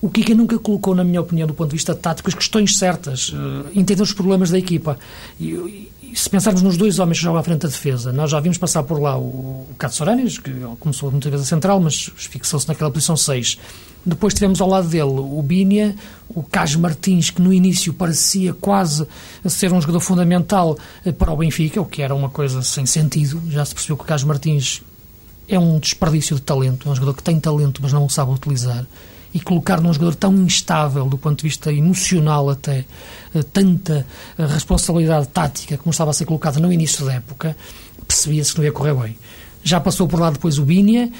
O 0.00 0.08
Kika 0.08 0.34
nunca 0.34 0.58
colocou, 0.58 0.94
na 0.94 1.04
minha 1.04 1.20
opinião, 1.20 1.46
do 1.46 1.52
ponto 1.52 1.70
de 1.70 1.76
vista 1.76 1.94
tático, 1.94 2.28
as 2.28 2.34
questões 2.34 2.78
certas, 2.78 3.34
entender 3.74 4.02
os 4.02 4.14
problemas 4.14 4.48
da 4.48 4.58
equipa. 4.58 4.98
E, 5.38 5.90
se 6.14 6.28
pensarmos 6.28 6.62
nos 6.62 6.76
dois 6.76 6.98
homens 6.98 7.18
que 7.18 7.24
jogam 7.24 7.38
à 7.38 7.42
frente 7.42 7.60
da 7.60 7.68
defesa, 7.68 8.12
nós 8.12 8.30
já 8.30 8.40
vimos 8.40 8.58
passar 8.58 8.82
por 8.82 9.00
lá 9.00 9.16
o, 9.18 9.66
o 9.70 9.74
Cato 9.78 9.94
Soranes, 9.94 10.38
que 10.38 10.50
começou 10.80 11.10
muitas 11.10 11.30
vezes 11.30 11.46
a 11.46 11.48
central, 11.48 11.80
mas 11.80 12.10
fixou-se 12.16 12.66
naquela 12.66 12.90
posição 12.90 13.16
6. 13.16 13.58
Depois 14.04 14.32
tivemos 14.32 14.60
ao 14.60 14.68
lado 14.68 14.88
dele 14.88 15.04
o 15.04 15.42
Bínia, 15.42 15.94
o 16.28 16.42
Cas 16.42 16.74
Martins, 16.74 17.30
que 17.30 17.42
no 17.42 17.52
início 17.52 17.92
parecia 17.92 18.54
quase 18.54 19.06
ser 19.46 19.72
um 19.72 19.80
jogador 19.80 20.00
fundamental 20.00 20.78
eh, 21.04 21.12
para 21.12 21.30
o 21.30 21.36
Benfica, 21.36 21.80
o 21.80 21.84
que 21.84 22.00
era 22.00 22.14
uma 22.14 22.30
coisa 22.30 22.62
sem 22.62 22.86
sentido. 22.86 23.42
Já 23.50 23.64
se 23.64 23.74
percebeu 23.74 23.98
que 23.98 24.04
o 24.04 24.06
Cas 24.06 24.24
Martins 24.24 24.82
é 25.46 25.58
um 25.58 25.78
desperdício 25.78 26.36
de 26.36 26.42
talento, 26.42 26.88
é 26.88 26.92
um 26.92 26.94
jogador 26.94 27.14
que 27.14 27.22
tem 27.22 27.38
talento, 27.38 27.80
mas 27.82 27.92
não 27.92 28.06
o 28.06 28.10
sabe 28.10 28.32
utilizar 28.32 28.86
e 29.32 29.40
colocar 29.40 29.80
num 29.80 29.92
jogador 29.92 30.14
tão 30.14 30.34
instável 30.34 31.06
do 31.06 31.16
ponto 31.16 31.38
de 31.38 31.44
vista 31.44 31.72
emocional 31.72 32.50
até, 32.50 32.84
eh, 33.34 33.42
tanta 33.52 34.06
eh, 34.36 34.46
responsabilidade 34.46 35.28
tática 35.28 35.78
como 35.78 35.90
estava 35.90 36.10
a 36.10 36.14
ser 36.14 36.24
colocada 36.24 36.58
no 36.58 36.72
início 36.72 37.04
da 37.06 37.14
época, 37.14 37.56
percebia-se 38.06 38.52
que 38.52 38.58
não 38.58 38.64
ia 38.64 38.72
correr 38.72 38.94
bem. 38.94 39.16
Já 39.62 39.78
passou 39.78 40.08
por 40.08 40.18
lá 40.18 40.30
depois 40.30 40.58
o 40.58 40.64
Bínia 40.64 41.10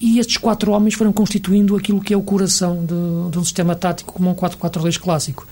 e 0.00 0.18
estes 0.18 0.36
quatro 0.36 0.72
homens 0.72 0.94
foram 0.94 1.12
constituindo 1.12 1.74
aquilo 1.74 2.00
que 2.00 2.12
é 2.12 2.16
o 2.16 2.22
coração 2.22 2.84
de, 2.84 3.30
de 3.30 3.38
um 3.38 3.44
sistema 3.44 3.74
tático 3.74 4.12
como 4.12 4.30
um 4.30 4.34
4-4-2 4.34 4.98
clássico. 4.98 5.46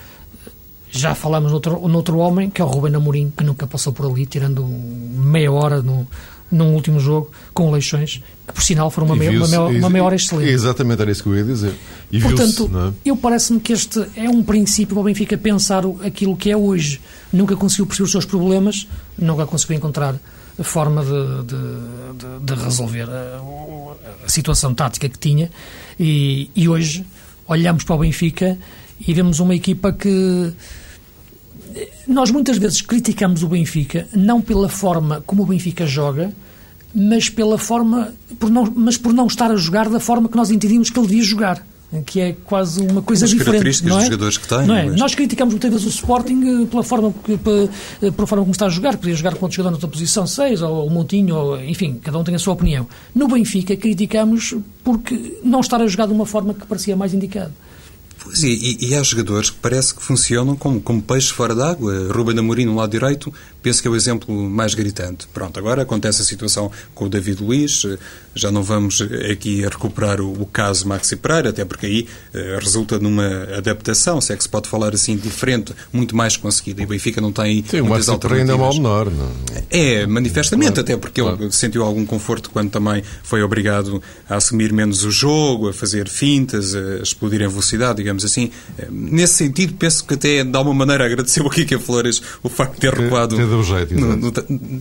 Já 0.90 1.14
falamos 1.14 1.50
noutro, 1.50 1.88
noutro 1.88 2.18
homem, 2.18 2.48
que 2.48 2.62
é 2.62 2.64
o 2.64 2.68
Ruben 2.68 2.94
Amorim, 2.94 3.30
que 3.36 3.42
nunca 3.42 3.66
passou 3.66 3.92
por 3.92 4.06
ali, 4.06 4.24
tirando 4.24 4.64
meia 4.64 5.50
hora 5.50 5.82
no, 5.82 6.06
num 6.50 6.74
último 6.74 7.00
jogo 7.00 7.30
com 7.52 7.70
Leixões, 7.70 8.22
que 8.46 8.54
por 8.54 8.62
sinal 8.62 8.90
foram 8.90 9.08
uma, 9.08 9.16
meia, 9.16 9.32
uma, 9.32 9.48
meia, 9.48 9.60
uma 9.60 9.90
meia 9.90 10.04
hora 10.04 10.14
excelente. 10.14 10.50
Exatamente, 10.50 11.02
era 11.02 11.10
isso 11.10 11.22
que 11.22 11.28
eu 11.28 11.36
ia 11.36 11.44
dizer. 11.44 11.74
E 12.10 12.20
Portanto, 12.20 12.70
é? 12.74 13.10
eu 13.10 13.16
parece-me 13.16 13.60
que 13.60 13.72
este 13.72 14.06
é 14.16 14.28
um 14.28 14.42
princípio 14.42 14.94
para 14.94 15.00
o 15.00 15.04
Benfica 15.04 15.36
pensar 15.36 15.82
aquilo 16.04 16.36
que 16.36 16.50
é 16.50 16.56
hoje. 16.56 17.00
Nunca 17.32 17.56
conseguiu 17.56 17.86
perceber 17.86 18.04
os 18.04 18.10
seus 18.12 18.24
problemas, 18.24 18.86
nunca 19.18 19.46
conseguiu 19.46 19.76
encontrar 19.76 20.14
a 20.58 20.64
forma 20.64 21.04
de, 21.04 21.44
de, 21.44 21.56
de, 22.18 22.54
de 22.54 22.64
resolver 22.64 23.08
a, 23.10 23.42
a, 24.24 24.28
situação 24.28 24.72
tática 24.72 25.08
que 25.08 25.18
tinha 25.18 25.50
e, 26.00 26.50
e 26.56 26.68
hoje 26.68 27.04
olhamos 27.46 27.84
para 27.84 27.94
o 27.94 27.98
Benfica 27.98 28.58
e 29.06 29.12
vemos 29.12 29.38
uma 29.38 29.54
equipa 29.54 29.92
que 29.92 30.52
nós 32.06 32.30
muitas 32.30 32.58
vezes 32.58 32.80
criticamos 32.80 33.42
o 33.42 33.48
Benfica 33.48 34.06
não 34.14 34.40
pela 34.40 34.68
forma 34.68 35.22
como 35.26 35.42
o 35.42 35.46
Benfica 35.46 35.86
joga, 35.86 36.32
mas 36.94 37.28
pela 37.28 37.58
forma, 37.58 38.14
por 38.38 38.50
não, 38.50 38.72
mas 38.74 38.96
por 38.96 39.12
não 39.12 39.26
estar 39.26 39.50
a 39.50 39.56
jogar 39.56 39.88
da 39.88 40.00
forma 40.00 40.28
que 40.28 40.36
nós 40.36 40.50
entendíamos 40.50 40.90
que 40.90 40.98
ele 40.98 41.08
devia 41.08 41.22
jogar 41.24 41.64
que 42.04 42.20
é 42.20 42.36
quase 42.44 42.80
uma 42.80 43.00
coisa 43.00 43.24
As 43.24 43.30
diferente. 43.30 43.52
características 43.52 43.90
não 43.90 43.96
é? 43.96 44.00
dos 44.00 44.08
jogadores 44.08 44.38
que 44.38 44.48
têm. 44.48 44.66
Não 44.66 44.76
é? 44.76 44.84
Mas... 44.86 45.00
Nós 45.00 45.14
criticamos 45.14 45.54
muitas 45.54 45.70
vezes 45.70 45.86
o 45.86 45.90
Sporting 45.90 46.62
eh, 46.62 46.66
pela 46.66 46.82
forma, 46.82 47.12
pela, 47.12 47.64
eh, 48.02 48.10
pela 48.10 48.26
forma 48.26 48.44
como 48.44 48.50
está 48.50 48.66
a 48.66 48.68
jogar, 48.68 48.96
podia 48.96 49.14
jogar 49.14 49.34
com 49.34 49.44
outro 49.44 49.56
jogador 49.56 49.74
outra 49.74 49.88
posição 49.88 50.26
6, 50.26 50.62
ou 50.62 50.86
o 50.86 50.90
Montinho, 50.90 51.36
ou, 51.36 51.62
enfim, 51.62 52.00
cada 52.02 52.18
um 52.18 52.24
tem 52.24 52.34
a 52.34 52.38
sua 52.38 52.54
opinião. 52.54 52.88
No 53.14 53.28
Benfica 53.28 53.76
criticamos 53.76 54.54
porque 54.82 55.38
não 55.44 55.60
estar 55.60 55.80
a 55.80 55.86
jogar 55.86 56.06
de 56.06 56.12
uma 56.12 56.26
forma 56.26 56.54
que 56.54 56.66
parecia 56.66 56.96
mais 56.96 57.14
indicada. 57.14 57.52
Pois, 58.26 58.42
e, 58.42 58.76
e, 58.80 58.94
há 58.96 59.02
jogadores 59.04 59.50
que 59.50 59.58
parece 59.62 59.94
que 59.94 60.02
funcionam 60.02 60.56
como, 60.56 60.80
como 60.80 61.00
peixe 61.00 61.32
fora 61.32 61.54
d'água. 61.54 62.08
Ruben 62.10 62.36
Amorim 62.36 62.64
no 62.64 62.74
lado 62.74 62.90
direito, 62.90 63.32
penso 63.66 63.82
que 63.82 63.88
é 63.88 63.90
o 63.90 63.96
exemplo 63.96 64.32
mais 64.32 64.74
gritante. 64.74 65.26
Pronto, 65.34 65.58
agora 65.58 65.82
acontece 65.82 66.22
a 66.22 66.24
situação 66.24 66.70
com 66.94 67.06
o 67.06 67.08
David 67.08 67.42
Luiz, 67.42 67.84
já 68.34 68.52
não 68.52 68.62
vamos 68.62 69.00
aqui 69.30 69.64
a 69.64 69.68
recuperar 69.68 70.20
o, 70.20 70.40
o 70.40 70.46
caso 70.46 70.86
Maxi 70.86 71.16
Pereira, 71.16 71.50
até 71.50 71.64
porque 71.64 71.86
aí 71.86 72.06
eh, 72.32 72.58
resulta 72.60 72.98
numa 72.98 73.26
adaptação, 73.56 74.20
se 74.20 74.32
é 74.32 74.36
que 74.36 74.42
se 74.42 74.48
pode 74.48 74.68
falar 74.68 74.94
assim, 74.94 75.16
diferente, 75.16 75.72
muito 75.92 76.14
mais 76.14 76.36
conseguida. 76.36 76.82
E 76.82 76.84
o 76.84 76.88
Benfica 76.88 77.20
não 77.20 77.32
tem 77.32 77.64
Sim, 77.68 77.80
muitas 77.80 78.06
Maxi 78.06 78.34
ainda 78.34 78.52
é 78.52 78.56
mal 78.56 78.72
menor. 78.72 79.10
Não? 79.10 79.32
É, 79.70 80.06
manifestamente, 80.06 80.74
claro, 80.74 80.80
até 80.82 80.96
porque 80.96 81.20
claro. 81.20 81.42
ele 81.42 81.52
sentiu 81.52 81.82
algum 81.82 82.06
conforto 82.06 82.50
quando 82.50 82.70
também 82.70 83.02
foi 83.22 83.42
obrigado 83.42 84.00
a 84.28 84.36
assumir 84.36 84.72
menos 84.72 85.04
o 85.04 85.10
jogo, 85.10 85.68
a 85.68 85.72
fazer 85.72 86.08
fintas, 86.08 86.74
a 86.74 87.02
explodir 87.02 87.42
em 87.42 87.48
velocidade, 87.48 87.96
digamos 87.96 88.16
digamos 88.16 88.24
assim. 88.24 88.50
Nesse 88.90 89.34
sentido, 89.34 89.74
penso 89.74 90.04
que 90.04 90.14
até, 90.14 90.44
de 90.44 90.56
alguma 90.56 90.74
maneira, 90.74 91.04
agradeceu 91.04 91.46
aqui 91.46 91.64
que 91.64 91.74
a 91.74 91.78
Flores 91.78 92.22
o 92.42 92.48
facto 92.48 92.74
de 92.74 92.80
ter 92.80 92.94
recuado. 92.94 93.36
Ter 93.56 93.64
jeito, 93.64 93.94
no, 93.94 94.16
no, 94.16 94.32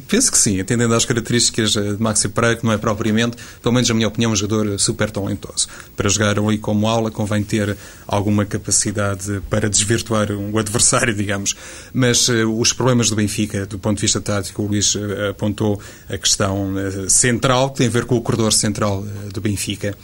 penso 0.08 0.32
que 0.32 0.38
sim, 0.38 0.60
atendendo 0.60 0.94
às 0.94 1.06
características 1.06 1.76
eh, 1.76 1.94
de 1.94 2.02
Maxi 2.02 2.28
Pereira, 2.30 2.58
que 2.58 2.66
não 2.66 2.74
é 2.74 2.78
propriamente, 2.78 3.38
pelo 3.62 3.74
menos 3.74 3.88
na 3.90 3.96
minha 3.96 4.08
opinião, 4.08 4.32
um 4.32 4.36
jogador 4.36 4.80
super 4.80 5.10
talentoso. 5.10 5.68
Para 5.96 6.10
jogar 6.10 6.38
ali 6.40 6.58
como 6.58 6.88
aula, 6.88 7.12
convém 7.12 7.44
ter 7.44 7.78
alguma 8.08 8.46
capacidade 8.46 9.42
para 9.50 9.70
desvirtuar 9.70 10.32
o 10.32 10.58
adversário, 10.58 11.14
digamos. 11.16 11.56
Mas 11.94 12.28
uh, 12.28 12.50
os 12.60 12.74
problemas 12.74 13.10
do 13.10 13.16
Benfica, 13.16 13.66
do 13.66 13.80
ponto 13.80 13.98
de 13.98 14.02
vista 14.02 14.20
tático, 14.20 14.64
o 14.64 14.68
Luís 14.68 14.96
uh, 14.96 15.30
apontou 15.30 15.80
a 16.10 16.18
questão 16.18 16.74
uh, 16.76 17.10
central, 17.10 17.72
que 17.72 17.78
tem 17.78 17.88
a 17.88 17.92
ver 17.92 18.06
com 18.06 18.16
o 18.16 18.22
corredor 18.22 18.54
central 18.54 19.06
do 19.34 19.42
Benfica. 19.42 19.96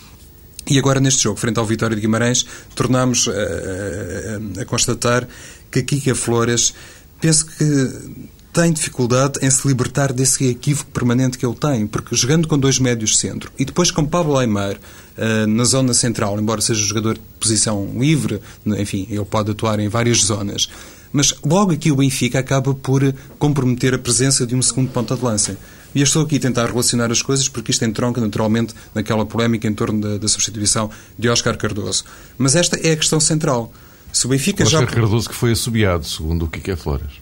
E 0.68 0.78
agora, 0.78 1.00
neste 1.00 1.24
jogo, 1.24 1.40
frente 1.40 1.60
ao 1.60 1.66
Vitória 1.66 1.96
de 1.96 2.02
Guimarães, 2.02 2.46
tornamos 2.76 3.28
a, 3.28 3.32
a, 3.32 4.62
a 4.62 4.66
constatar 4.66 5.28
que 5.72 5.80
a 5.80 5.84
Kika 5.84 6.14
Flores, 6.14 6.74
penso 7.20 7.46
que 7.46 8.32
tem 8.54 8.72
dificuldade 8.74 9.40
em 9.42 9.50
se 9.50 9.68
libertar 9.68 10.12
desse 10.12 10.48
equívoco 10.48 10.92
permanente 10.92 11.38
que 11.38 11.46
ele 11.46 11.56
tem, 11.56 11.88
porque 11.88 12.16
jogando 12.16 12.48
com 12.48 12.58
dois 12.58 12.80
médios 12.80 13.18
centro 13.18 13.52
e 13.58 13.64
depois 13.64 13.92
com 13.92 14.06
Pablo 14.06 14.38
Aymar 14.38 14.76
uh, 14.76 15.48
na 15.48 15.64
zona 15.64 15.94
central, 15.94 16.40
embora 16.40 16.62
seja 16.62 16.84
jogador 16.84 17.16
de 17.16 17.22
posição 17.40 17.90
livre, 17.98 18.42
enfim, 18.66 19.08
ele 19.10 19.24
pode 19.26 19.52
atuar 19.52 19.80
em 19.80 19.88
várias 19.88 20.20
zonas, 20.20 20.70
mas 21.14 21.34
logo 21.46 21.72
aqui 21.72 21.92
o 21.92 21.96
Benfica 21.96 22.40
acaba 22.40 22.74
por 22.74 23.14
comprometer 23.40 23.94
a 23.94 23.98
presença 23.98 24.46
de 24.46 24.56
um 24.56 24.62
segundo 24.62 24.92
ponta 24.92 25.16
de 25.16 25.24
lança. 25.24 25.58
E 25.94 26.00
eu 26.00 26.06
estou 26.06 26.24
aqui 26.24 26.38
a 26.38 26.40
tentar 26.40 26.68
relacionar 26.68 27.12
as 27.12 27.22
coisas 27.22 27.50
porque 27.50 27.72
isto 27.72 27.84
entronca 27.84 28.22
naturalmente 28.22 28.74
naquela 28.96 29.26
polémica 29.26 29.68
em 29.68 29.74
torno 29.74 30.00
da, 30.00 30.18
da 30.18 30.28
substituição 30.28 30.90
de 31.20 31.28
Oscar 31.28 31.58
Cardoso. 31.58 32.06
Mas 32.38 32.56
esta 32.56 32.78
é 32.78 32.94
a 32.94 32.96
questão 32.96 33.20
central. 33.20 33.74
Se 34.14 34.26
o 34.26 34.30
Benfica 34.30 34.64
Oscar 34.64 34.82
já... 34.82 34.88
Cardoso 34.88 35.28
que 35.28 35.36
foi 35.36 35.52
assobiado, 35.52 36.06
segundo 36.06 36.46
o 36.46 36.48
Kike 36.48 36.78
Flores. 36.78 37.21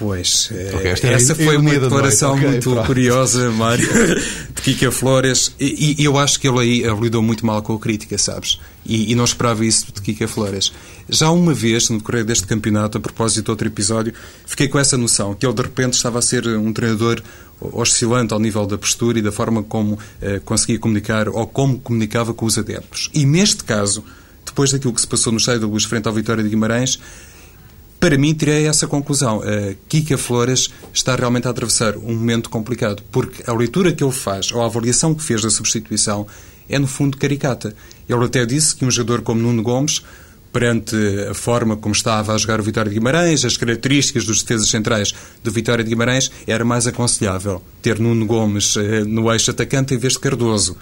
Pois, 0.00 0.48
okay, 0.50 1.10
eh, 1.10 1.12
essa 1.12 1.34
foi 1.34 1.58
uma 1.58 1.78
declaração 1.78 2.34
okay, 2.34 2.48
muito 2.48 2.70
pronto. 2.70 2.86
curiosa, 2.86 3.50
Mário, 3.50 3.86
de 4.54 4.62
Kika 4.62 4.90
Flores. 4.90 5.54
E, 5.60 6.00
e, 6.00 6.02
eu 6.02 6.16
acho 6.16 6.40
que 6.40 6.48
ele 6.48 6.58
aí 6.58 6.82
lidou 6.98 7.22
muito 7.22 7.44
mal 7.44 7.60
com 7.60 7.74
a 7.74 7.78
crítica, 7.78 8.16
sabes? 8.16 8.58
E, 8.82 9.12
e, 9.12 9.14
não 9.14 9.24
esperava 9.24 9.62
isso 9.62 9.92
de 9.92 10.00
Kika 10.00 10.26
Flores. 10.26 10.72
Já 11.06 11.30
uma 11.30 11.52
vez, 11.52 11.90
no 11.90 11.98
decorrer 11.98 12.24
deste 12.24 12.46
campeonato, 12.46 12.96
a 12.96 13.00
propósito 13.00 13.44
de 13.44 13.50
outro 13.50 13.68
episódio, 13.68 14.14
fiquei 14.46 14.68
com 14.68 14.78
essa 14.78 14.96
noção, 14.96 15.34
que 15.34 15.44
ele 15.44 15.52
de 15.52 15.62
repente 15.62 15.92
estava 15.92 16.18
a 16.18 16.22
ser 16.22 16.48
um 16.48 16.72
treinador 16.72 17.22
oscilante 17.60 18.32
ao 18.32 18.40
nível 18.40 18.66
da 18.66 18.78
postura 18.78 19.18
e 19.18 19.22
da 19.22 19.30
forma 19.30 19.62
como 19.62 19.98
eh, 20.22 20.40
conseguia 20.42 20.78
comunicar 20.78 21.28
ou 21.28 21.46
como 21.46 21.78
comunicava 21.78 22.32
com 22.32 22.46
os 22.46 22.56
adeptos. 22.56 23.10
E 23.12 23.26
neste 23.26 23.64
caso, 23.64 24.02
depois 24.46 24.72
daquilo 24.72 24.94
que 24.94 25.00
se 25.02 25.06
passou 25.06 25.30
no 25.30 25.38
Estádio 25.38 25.60
da 25.60 25.66
Luz 25.66 25.84
frente 25.84 26.08
ao 26.08 26.14
Vitória 26.14 26.42
de 26.42 26.48
Guimarães, 26.48 26.98
para 28.00 28.16
mim, 28.16 28.32
tirei 28.32 28.66
essa 28.66 28.86
conclusão. 28.86 29.42
Kika 29.88 30.16
Flores 30.16 30.70
está 30.92 31.14
realmente 31.14 31.46
a 31.46 31.50
atravessar 31.50 31.96
um 31.98 32.14
momento 32.14 32.48
complicado, 32.48 33.02
porque 33.12 33.48
a 33.48 33.52
leitura 33.52 33.92
que 33.92 34.02
ele 34.02 34.10
faz, 34.10 34.50
ou 34.50 34.62
a 34.62 34.64
avaliação 34.64 35.14
que 35.14 35.22
fez 35.22 35.42
da 35.42 35.50
substituição, 35.50 36.26
é 36.70 36.78
no 36.78 36.86
fundo 36.86 37.18
caricata. 37.18 37.74
Ele 38.08 38.24
até 38.24 38.46
disse 38.46 38.74
que 38.74 38.84
um 38.84 38.90
jogador 38.90 39.22
como 39.22 39.42
Nuno 39.42 39.62
Gomes, 39.62 40.02
perante 40.52 40.96
a 41.28 41.34
forma 41.34 41.76
como 41.76 41.94
estava 41.94 42.34
a 42.34 42.38
jogar 42.38 42.60
o 42.60 42.62
Vitória 42.62 42.88
de 42.88 42.98
Guimarães, 42.98 43.44
as 43.44 43.56
características 43.56 44.24
dos 44.24 44.42
defesas 44.42 44.68
centrais 44.68 45.14
do 45.42 45.50
Vitória 45.50 45.84
de 45.84 45.90
Guimarães, 45.90 46.30
era 46.46 46.64
mais 46.64 46.86
aconselhável 46.86 47.62
ter 47.82 47.98
Nuno 47.98 48.26
Gomes 48.26 48.76
uh, 48.76 49.04
no 49.06 49.30
eixo 49.32 49.50
atacante 49.50 49.94
em 49.94 49.98
vez 49.98 50.14
de 50.14 50.20
Cardoso. 50.20 50.76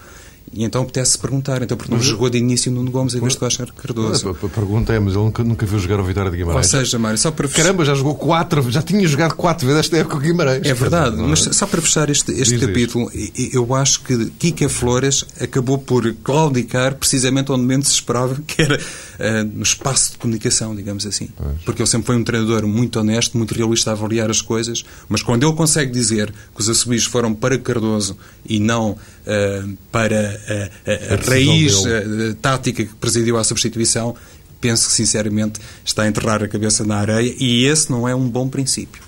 E 0.52 0.64
então 0.64 0.82
apetece 0.82 1.18
perguntar, 1.18 1.62
então 1.62 1.76
porque 1.76 1.92
não 1.92 2.00
jogou 2.00 2.30
de 2.30 2.38
início 2.38 2.70
Nuno 2.70 2.90
Gomes 2.90 3.14
em 3.14 3.20
vez 3.20 3.36
de 3.36 3.44
Oscar 3.44 3.72
Cardoso? 3.74 4.30
A, 4.30 4.48
pergunta 4.48 4.92
é, 4.92 4.98
mas 4.98 5.14
ele 5.14 5.24
nunca, 5.24 5.44
nunca 5.44 5.66
viu 5.66 5.78
jogar 5.78 6.00
o 6.00 6.04
Vitória 6.04 6.30
de 6.30 6.36
Guimarães. 6.36 6.72
Ou 6.72 6.80
seja, 6.80 6.98
Mário, 6.98 7.18
só 7.18 7.30
para 7.30 7.48
fechar... 7.48 7.62
Caramba, 7.64 7.84
já 7.84 7.94
jogou 7.94 8.14
quatro, 8.14 8.70
já 8.70 8.82
tinha 8.82 9.06
jogado 9.06 9.34
quatro 9.34 9.66
vezes 9.66 9.80
esta 9.80 9.96
época 9.98 10.16
com 10.16 10.22
Guimarães. 10.22 10.66
É 10.66 10.74
verdade, 10.74 11.16
mas 11.16 11.46
é? 11.46 11.52
só 11.52 11.66
para 11.66 11.80
fechar 11.80 12.08
este, 12.10 12.32
este 12.32 12.58
capítulo, 12.58 13.10
isto. 13.14 13.56
eu 13.56 13.74
acho 13.74 14.02
que 14.02 14.30
Kika 14.38 14.68
Flores 14.68 15.24
acabou 15.40 15.78
por 15.78 16.12
claudicar 16.22 16.94
precisamente 16.94 17.52
onde 17.52 17.64
menos 17.64 17.88
se 17.88 17.94
esperava, 17.94 18.36
que 18.46 18.62
era 18.62 18.76
uh, 18.78 19.44
no 19.54 19.62
espaço 19.62 20.12
de 20.12 20.18
comunicação, 20.18 20.74
digamos 20.74 21.06
assim. 21.06 21.28
Pois. 21.36 21.62
Porque 21.64 21.82
ele 21.82 21.88
sempre 21.88 22.06
foi 22.06 22.16
um 22.16 22.24
treinador 22.24 22.66
muito 22.66 22.98
honesto, 22.98 23.36
muito 23.36 23.54
realista 23.54 23.90
a 23.90 23.92
avaliar 23.92 24.30
as 24.30 24.40
coisas, 24.40 24.84
mas 25.08 25.22
quando 25.22 25.46
ele 25.46 25.54
consegue 25.54 25.92
dizer 25.92 26.32
que 26.54 26.60
os 26.60 26.68
assobios 26.68 27.04
foram 27.04 27.34
para 27.34 27.58
Cardoso 27.58 28.16
e 28.46 28.58
não 28.58 28.90
uh, 28.92 29.76
para 29.90 30.37
uh, 30.46 31.14
a 31.14 31.30
raiz 31.30 31.74
uh, 31.76 32.34
tática 32.40 32.84
que 32.84 32.94
presidiu 32.94 33.36
à 33.36 33.44
substituição, 33.44 34.14
penso 34.60 34.88
que 34.88 34.94
sinceramente 34.94 35.60
está 35.84 36.02
a 36.02 36.08
enterrar 36.08 36.42
a 36.42 36.48
cabeça 36.48 36.84
na 36.84 36.96
areia 36.96 37.34
e 37.38 37.64
esse 37.64 37.90
não 37.90 38.08
é 38.08 38.14
um 38.14 38.28
bom 38.28 38.48
princípio. 38.48 39.02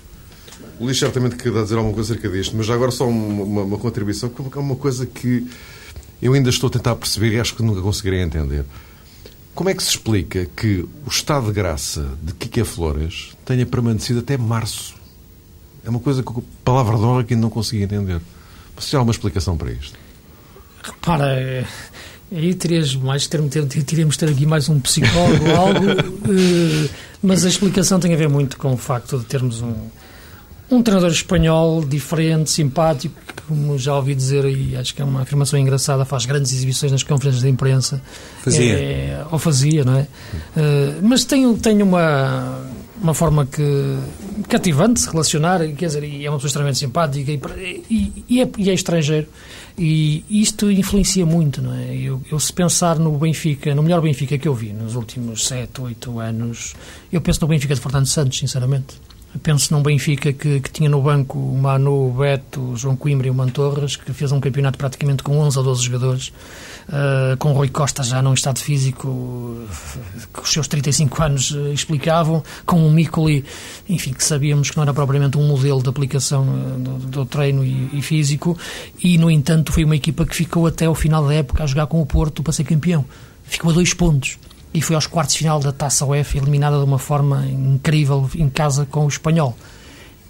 O 0.79 0.85
Luís 0.85 0.97
certamente 0.97 1.35
queria 1.35 1.61
dizer 1.61 1.75
alguma 1.75 1.93
coisa 1.93 2.13
acerca 2.13 2.29
disto, 2.29 2.55
mas 2.57 2.69
agora 2.69 2.89
só 2.89 3.07
uma, 3.07 3.43
uma, 3.43 3.61
uma 3.61 3.77
contribuição, 3.77 4.29
que 4.29 4.41
é 4.41 4.59
uma 4.59 4.75
coisa 4.75 5.05
que 5.05 5.47
eu 6.21 6.33
ainda 6.33 6.49
estou 6.49 6.67
a 6.67 6.71
tentar 6.71 6.95
perceber 6.95 7.33
e 7.33 7.39
acho 7.39 7.55
que 7.55 7.63
nunca 7.63 7.81
conseguirei 7.81 8.21
entender. 8.21 8.65
Como 9.53 9.69
é 9.69 9.73
que 9.73 9.83
se 9.83 9.89
explica 9.89 10.45
que 10.55 10.87
o 11.05 11.09
estado 11.09 11.47
de 11.47 11.53
graça 11.53 12.17
de 12.23 12.33
Kike 12.33 12.63
Flores 12.63 13.35
tenha 13.45 13.65
permanecido 13.65 14.19
até 14.19 14.37
março? 14.37 14.95
É 15.83 15.89
uma 15.89 15.99
coisa 15.99 16.23
que, 16.23 16.29
a 16.29 16.41
palavra 16.63 16.95
de 16.97 17.03
honra, 17.03 17.23
que 17.23 17.33
ainda 17.33 17.41
não 17.41 17.49
consegui 17.49 17.83
entender. 17.83 18.21
Você 18.75 18.91
tem 18.91 18.97
alguma 18.97 19.11
explicação 19.11 19.57
para 19.57 19.71
isto? 19.71 19.99
Repara, 20.83 21.39
é, 21.39 21.65
aí 22.31 22.53
terias 22.53 22.95
mais 22.95 23.27
ter, 23.27 23.41
ter, 23.43 23.65
teríamos 23.65 24.17
ter 24.17 24.29
aqui 24.29 24.45
mais 24.45 24.69
um 24.69 24.79
psicólogo 24.79 25.45
ou 25.49 25.55
algo, 25.55 25.89
eh, 25.89 26.89
mas 27.21 27.45
a 27.45 27.49
explicação 27.49 27.99
tem 27.99 28.13
a 28.13 28.17
ver 28.17 28.29
muito 28.29 28.57
com 28.57 28.73
o 28.73 28.77
facto 28.77 29.19
de 29.19 29.25
termos 29.25 29.61
um, 29.61 29.75
um 30.71 30.81
treinador 30.81 31.11
espanhol 31.11 31.83
diferente, 31.83 32.49
simpático, 32.49 33.15
como 33.47 33.77
já 33.77 33.95
ouvi 33.95 34.15
dizer 34.15 34.45
e 34.45 34.77
acho 34.77 34.95
que 34.95 35.01
é 35.01 35.05
uma 35.05 35.21
afirmação 35.21 35.59
engraçada, 35.59 36.05
faz 36.05 36.25
grandes 36.25 36.53
exibições 36.53 36.91
nas 36.91 37.03
conferências 37.03 37.43
de 37.43 37.49
imprensa. 37.49 38.01
Fazia. 38.41 38.73
É, 38.73 39.25
ou 39.29 39.37
fazia, 39.37 39.83
não 39.83 39.97
é? 39.97 40.07
Uh, 40.55 40.99
mas 41.03 41.25
tem, 41.25 41.53
tem 41.57 41.83
uma, 41.83 42.61
uma 43.01 43.13
forma 43.13 43.45
que 43.45 43.97
cativante 44.47 44.93
de 44.93 44.99
se 45.01 45.09
relacionar, 45.09 45.59
quer 45.75 45.87
dizer, 45.87 46.03
e 46.05 46.25
é 46.25 46.29
uma 46.29 46.37
pessoa 46.37 46.47
extremamente 46.47 46.79
simpática 46.79 47.31
e, 47.31 47.83
e, 47.89 48.25
e, 48.29 48.41
é, 48.41 48.49
e 48.57 48.69
é 48.69 48.73
estrangeiro. 48.73 49.27
E 49.77 50.23
isto 50.29 50.69
influencia 50.71 51.25
muito, 51.25 51.61
não 51.61 51.73
é? 51.73 51.95
Eu, 51.95 52.21
eu, 52.31 52.39
se 52.39 52.51
pensar 52.51 52.99
no 52.99 53.17
Benfica, 53.17 53.73
no 53.73 53.83
melhor 53.83 54.01
Benfica 54.01 54.37
que 54.37 54.47
eu 54.47 54.53
vi 54.53 54.73
nos 54.73 54.95
últimos 54.95 55.47
7, 55.47 55.81
8 55.81 56.19
anos, 56.19 56.73
eu 57.11 57.21
penso 57.21 57.41
no 57.41 57.47
Benfica 57.47 57.73
de 57.73 57.81
Fernando 57.81 58.07
Santos, 58.07 58.37
sinceramente. 58.37 58.95
Penso 59.41 59.73
num 59.73 59.81
Benfica 59.81 60.33
que, 60.33 60.59
que, 60.59 60.69
tinha 60.69 60.89
no 60.89 61.01
banco 61.01 61.39
o 61.39 61.57
Manu, 61.57 62.09
o 62.09 62.11
Beto, 62.11 62.59
o 62.59 62.75
João 62.75 62.97
Coimbra 62.97 63.27
e 63.27 63.29
o 63.29 63.33
Mantorras, 63.33 63.95
que 63.95 64.11
fez 64.11 64.31
um 64.33 64.41
campeonato 64.41 64.77
praticamente 64.77 65.23
com 65.23 65.39
11 65.39 65.57
ou 65.57 65.63
12 65.63 65.83
jogadores, 65.85 66.27
uh, 66.89 67.37
com 67.37 67.51
o 67.51 67.53
Rui 67.53 67.69
Costa 67.69 68.03
já 68.03 68.21
num 68.21 68.33
estado 68.33 68.59
físico 68.59 69.57
que 70.33 70.41
os 70.41 70.51
seus 70.51 70.67
35 70.67 71.23
anos 71.23 71.51
uh, 71.51 71.71
explicavam, 71.71 72.43
com 72.65 72.85
o 72.85 72.91
Micoli, 72.91 73.45
enfim, 73.87 74.11
que 74.11 74.23
sabíamos 74.23 74.69
que 74.69 74.75
não 74.75 74.83
era 74.83 74.93
propriamente 74.93 75.37
um 75.37 75.47
modelo 75.47 75.81
de 75.81 75.87
aplicação 75.87 76.43
uh, 76.43 76.79
do, 76.79 76.97
do, 77.07 77.25
treino 77.25 77.63
e, 77.63 77.89
e, 77.93 78.01
físico, 78.01 78.57
e 79.01 79.17
no 79.17 79.31
entanto 79.31 79.71
foi 79.71 79.85
uma 79.85 79.95
equipa 79.95 80.25
que 80.25 80.35
ficou 80.35 80.67
até 80.67 80.89
o 80.89 80.93
final 80.93 81.25
da 81.25 81.33
época 81.33 81.63
a 81.63 81.67
jogar 81.67 81.87
com 81.87 82.01
o 82.01 82.05
Porto 82.05 82.43
para 82.43 82.51
ser 82.51 82.65
campeão. 82.65 83.05
Ficou 83.45 83.71
a 83.71 83.73
dois 83.73 83.93
pontos 83.93 84.37
e 84.73 84.81
foi 84.81 84.95
aos 84.95 85.07
quartos 85.07 85.33
de 85.33 85.39
final 85.39 85.59
da 85.59 85.71
Taça 85.71 86.05
UEFA, 86.05 86.37
eliminada 86.37 86.77
de 86.77 86.83
uma 86.83 86.99
forma 86.99 87.45
incrível 87.45 88.29
em 88.35 88.49
casa 88.49 88.85
com 88.85 89.05
o 89.05 89.07
Espanhol. 89.07 89.55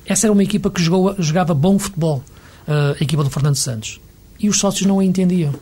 Essa 0.06 0.28
era 0.28 0.34
uma 0.34 0.44
equipa 0.44 0.70
que 0.70 0.82
jogou, 0.82 1.16
jogava 1.20 1.54
bom 1.54 1.78
futebol, 1.78 2.24
uh, 2.68 2.96
a 3.00 3.04
equipa 3.04 3.24
do 3.24 3.30
Fernando 3.30 3.56
Santos. 3.56 4.02
E 4.40 4.50
os 4.50 4.58
sócios 4.58 4.88
não 4.88 5.00
a 5.00 5.06
entendiam. 5.06 5.54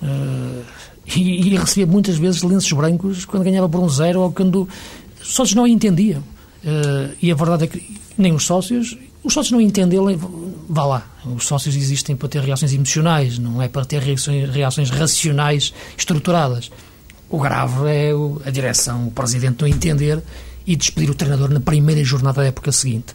Uh, 0.00 0.62
e, 1.16 1.48
e, 1.48 1.56
recebia 1.56 1.86
muitas 1.86 2.16
vezes 2.16 2.42
lenços 2.42 2.72
brancos 2.72 3.24
quando 3.24 3.42
ganhava 3.42 3.68
por 3.68 3.80
um 3.80 3.88
zero 3.88 4.20
ou 4.20 4.32
quando. 4.32 4.68
Os 5.20 5.34
sócios 5.34 5.54
não 5.56 5.64
a 5.64 5.68
entendiam. 5.68 6.20
Uh, 6.64 7.14
e 7.20 7.32
a 7.32 7.34
verdade 7.34 7.64
é 7.64 7.66
que 7.66 8.00
nem 8.16 8.32
os 8.32 8.44
sócios. 8.44 8.96
Os 9.24 9.34
sócios 9.34 9.52
não 9.52 9.60
entendem, 9.60 10.00
vá 10.68 10.84
lá. 10.84 11.06
Os 11.24 11.46
sócios 11.46 11.76
existem 11.76 12.16
para 12.16 12.28
ter 12.28 12.42
reações 12.42 12.72
emocionais, 12.72 13.38
não 13.38 13.62
é 13.62 13.68
para 13.68 13.84
ter 13.84 14.02
reações, 14.02 14.50
reações 14.50 14.90
racionais 14.90 15.72
estruturadas. 15.96 16.70
O 17.32 17.38
grave 17.38 17.88
é 17.88 18.10
a 18.46 18.50
direção, 18.50 19.08
o 19.08 19.10
presidente 19.10 19.62
não 19.62 19.66
entender 19.66 20.22
e 20.66 20.76
despedir 20.76 21.08
o 21.08 21.14
treinador 21.14 21.48
na 21.48 21.60
primeira 21.60 22.04
jornada 22.04 22.42
da 22.42 22.46
época 22.46 22.70
seguinte. 22.70 23.14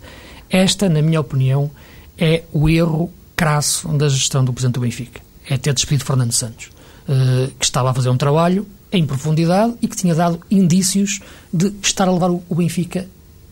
Esta, 0.49 0.89
na 0.89 1.03
minha 1.03 1.21
opinião, 1.21 1.69
é 2.17 2.43
o 2.51 2.67
erro 2.67 3.11
crasso 3.35 3.87
da 3.89 4.09
gestão 4.09 4.43
do 4.43 4.51
presidente 4.51 4.73
do 4.73 4.81
Benfica. 4.81 5.21
É 5.47 5.55
ter 5.55 5.71
despedido 5.71 6.03
Fernando 6.03 6.31
Santos, 6.31 6.71
eh, 7.07 7.51
que 7.59 7.63
estava 7.63 7.91
a 7.91 7.93
fazer 7.93 8.09
um 8.09 8.17
trabalho 8.17 8.65
em 8.91 9.05
profundidade 9.05 9.75
e 9.83 9.87
que 9.87 9.95
tinha 9.95 10.15
dado 10.15 10.39
indícios 10.49 11.19
de 11.53 11.71
estar 11.83 12.07
a 12.07 12.11
levar 12.11 12.31
o 12.31 12.55
Benfica 12.55 13.07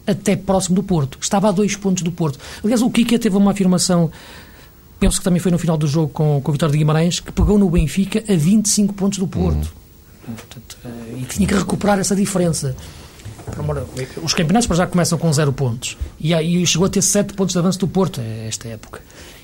até 0.07 0.35
próximo 0.35 0.77
do 0.77 0.81
Porto. 0.81 1.19
Estava 1.21 1.49
a 1.49 1.51
dois 1.51 1.75
pontos 1.75 2.01
do 2.01 2.11
Porto. 2.11 2.39
Aliás, 2.63 2.81
o 2.81 2.89
Kika 2.89 3.19
teve 3.19 3.37
uma 3.37 3.51
afirmação, 3.51 4.09
penso 4.99 5.19
que 5.19 5.23
também 5.23 5.39
foi 5.39 5.51
no 5.51 5.59
final 5.59 5.77
do 5.77 5.85
jogo 5.85 6.09
com, 6.11 6.41
com 6.41 6.49
o 6.49 6.53
Vitória 6.53 6.71
de 6.71 6.77
Guimarães, 6.79 7.19
que 7.19 7.31
pegou 7.31 7.59
no 7.59 7.69
Benfica 7.69 8.23
a 8.27 8.35
25 8.35 8.95
pontos 8.95 9.19
do 9.19 9.27
Porto. 9.27 9.65
Uhum. 9.65 9.84
Portanto, 10.33 10.77
eh, 10.83 11.19
e 11.19 11.25
tinha 11.25 11.47
que 11.47 11.53
recuperar 11.53 11.99
essa 11.99 12.15
diferença. 12.15 12.75
Os 14.23 14.33
campeonatos 14.33 14.67
para 14.67 14.77
já 14.77 14.87
começam 14.87 15.17
com 15.17 15.31
zero 15.31 15.53
pontos. 15.53 15.97
E 16.19 16.33
aí 16.33 16.65
chegou 16.65 16.87
a 16.87 16.89
ter 16.89 17.01
sete 17.01 17.33
pontos 17.33 17.53
de 17.53 17.59
avanço 17.59 17.79
do 17.79 17.87
Porto 17.87 18.19
eh, 18.19 18.47
esta 18.47 18.67
época. 18.67 19.01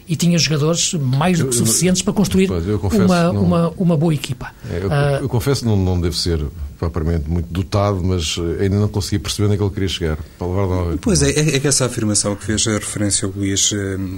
E 0.08 0.15
tinha 0.15 0.38
jogadores 0.38 0.94
mais 0.96 1.39
do 1.39 1.48
que 1.48 1.56
suficientes 1.56 2.02
para 2.02 2.12
construir 2.12 2.48
confesso, 2.48 3.06
uma, 3.06 3.32
não, 3.32 3.44
uma, 3.44 3.74
uma 3.78 3.98
boa 3.98 4.13
equipa. 4.13 4.52
É, 4.70 4.80
eu, 4.84 5.22
eu, 5.22 5.30
confesso 5.30 5.63
não, 5.63 5.78
não 5.78 6.02
devo 6.02 6.15
ser 6.15 6.44
propriamente 6.78 7.30
muito 7.30 7.48
dotado, 7.54 8.04
mas 8.04 8.36
eh, 8.38 8.63
ainda 8.63 8.78
não 8.78 8.88
consegui 8.88 9.20
perceber 9.20 9.46
onde 9.46 9.54
é 9.54 9.58
que 9.58 9.63
ele 9.63 9.72
queria 9.72 9.88
chegar. 9.88 10.17
Para 10.38 10.48
levar 10.48 10.65
lá... 10.65 10.98
Pois 11.00 11.22
é, 11.22 11.30
é, 11.30 11.56
é, 11.56 11.60
que 11.60 11.67
essa 11.67 11.86
afirmação 11.86 12.36
que 12.36 12.44
fez 12.44 12.67
a 12.67 12.74
referência 12.74 13.28
ao 13.28 13.32
Luís 13.32 13.72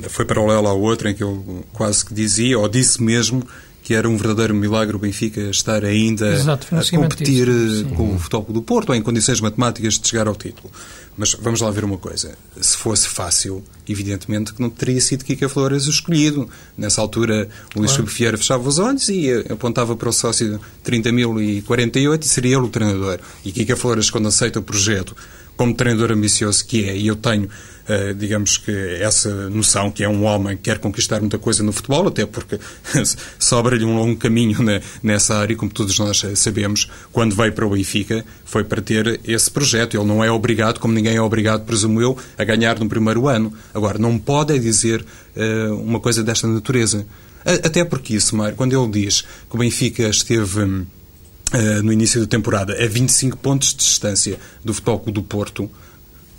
foi 0.08 0.26
paralela 0.26 0.70
à 0.70 0.74
outra, 0.74 1.12
em 1.12 1.14
que 1.14 1.22
eu 1.22 1.64
quase 1.74 2.06
que 2.06 2.14
dizia, 2.14 2.58
ou 2.58 2.68
disse 2.70 3.04
mesmo, 3.04 3.44
que 3.84 3.94
era 3.94 4.08
um 4.08 4.16
verdadeiro 4.16 4.56
milagre 4.56 4.96
o 4.96 5.00
Benfica 5.00 5.42
estar 5.42 5.84
ainda 5.84 6.32
Exato, 6.34 6.68
a 6.74 6.98
competir 6.98 7.46
disso, 7.46 7.86
com 7.96 8.16
o 8.16 8.20
Futebol 8.20 8.54
do 8.54 8.62
Porto 8.62 8.90
ou 8.90 8.96
em 8.96 9.02
condições 9.02 9.42
matemáticas 9.42 10.00
de 10.00 10.08
chegar 10.08 10.28
ao 10.28 10.36
título. 10.36 10.72
Mas 11.18 11.34
vamos 11.34 11.62
lá 11.62 11.70
ver 11.70 11.84
uma 11.84 11.98
coisa. 11.98 12.36
Se 12.60 12.76
fosse 12.76 13.08
fácil, 13.08 13.64
evidentemente 13.88 14.54
que 14.54 14.62
não 14.62 14.70
teria 14.70 15.00
sido 15.00 15.24
Kika 15.24 15.48
Flores 15.48 15.88
o 15.88 15.90
escolhido. 15.90 16.50
Nessa 16.78 17.02
altura, 17.02 17.48
o 17.76 17.80
Luís 17.80 17.92
claro. 17.92 18.08
Filipe 18.08 18.38
fechava 18.38 18.68
os 18.68 18.80
olhos 18.80 19.10
e 19.10 19.32
apontava 19.50 19.96
para 19.96 20.10
o 20.10 20.14
sócio 20.14 20.60
30.048 20.86 22.24
e 22.24 22.28
seria 22.28 22.56
ele 22.58 22.66
o 22.66 22.70
treinador. 22.70 23.20
E 23.46 23.52
Kika 23.52 23.76
Flores, 23.76 24.10
quando 24.10 24.28
aceita 24.28 24.60
o 24.60 24.64
projeto 24.64 25.16
como 25.56 25.74
treinador 25.74 26.12
ambicioso 26.12 26.66
que 26.66 26.90
é, 26.90 26.98
e 26.98 27.08
eu 27.08 27.16
tenho 27.16 27.48
Uh, 27.84 28.14
digamos 28.14 28.58
que 28.58 28.72
essa 29.02 29.50
noção 29.50 29.92
que 29.92 30.06
é 30.06 30.08
um 30.08 30.24
homem 30.24 30.56
que 30.56 30.64
quer 30.64 30.80
conquistar 30.80 31.20
muita 31.20 31.38
coisa 31.38 31.62
no 31.64 31.74
futebol, 31.74 32.08
até 32.08 32.26
porque 32.26 32.58
sobra-lhe 33.38 33.84
um 33.84 33.98
longo 33.98 34.16
caminho 34.16 34.64
na, 34.64 34.80
nessa 35.02 35.36
área, 35.36 35.54
como 35.54 35.70
todos 35.70 36.00
nós 36.00 36.24
sabemos, 36.36 36.90
quando 37.12 37.36
veio 37.36 37.52
para 37.52 37.66
o 37.66 37.72
Benfica, 37.72 38.24
foi 38.46 38.64
para 38.64 38.82
ter 38.82 39.20
esse 39.26 39.52
projeto. 39.52 39.98
Ele 39.98 40.06
não 40.06 40.24
é 40.24 40.32
obrigado, 40.32 40.80
como 40.80 40.94
ninguém 40.94 41.03
é 41.08 41.22
obrigado, 41.22 41.66
presumo 41.66 42.02
eu, 42.02 42.18
a 42.38 42.44
ganhar 42.44 42.80
no 42.80 42.88
primeiro 42.88 43.28
ano. 43.28 43.54
Agora, 43.74 43.98
não 43.98 44.18
pode 44.18 44.58
dizer 44.60 45.06
uh, 45.36 45.76
uma 45.76 46.00
coisa 46.00 46.24
desta 46.24 46.48
natureza. 46.48 47.06
Até 47.46 47.84
porque 47.84 48.16
isso, 48.16 48.36
Mário, 48.36 48.56
quando 48.56 48.74
ele 48.80 49.06
diz 49.06 49.22
que 49.22 49.56
o 49.56 49.58
Benfica 49.58 50.08
esteve. 50.08 50.62
Uh, 50.62 51.84
no 51.84 51.94
início 51.94 52.20
da 52.20 52.26
temporada, 52.26 52.74
a 52.74 52.88
25 52.88 53.38
pontos 53.38 53.76
de 53.76 53.76
distância 53.76 54.40
do 54.66 54.74
Futebol 54.74 55.04
do 55.12 55.22
Porto, 55.22 55.70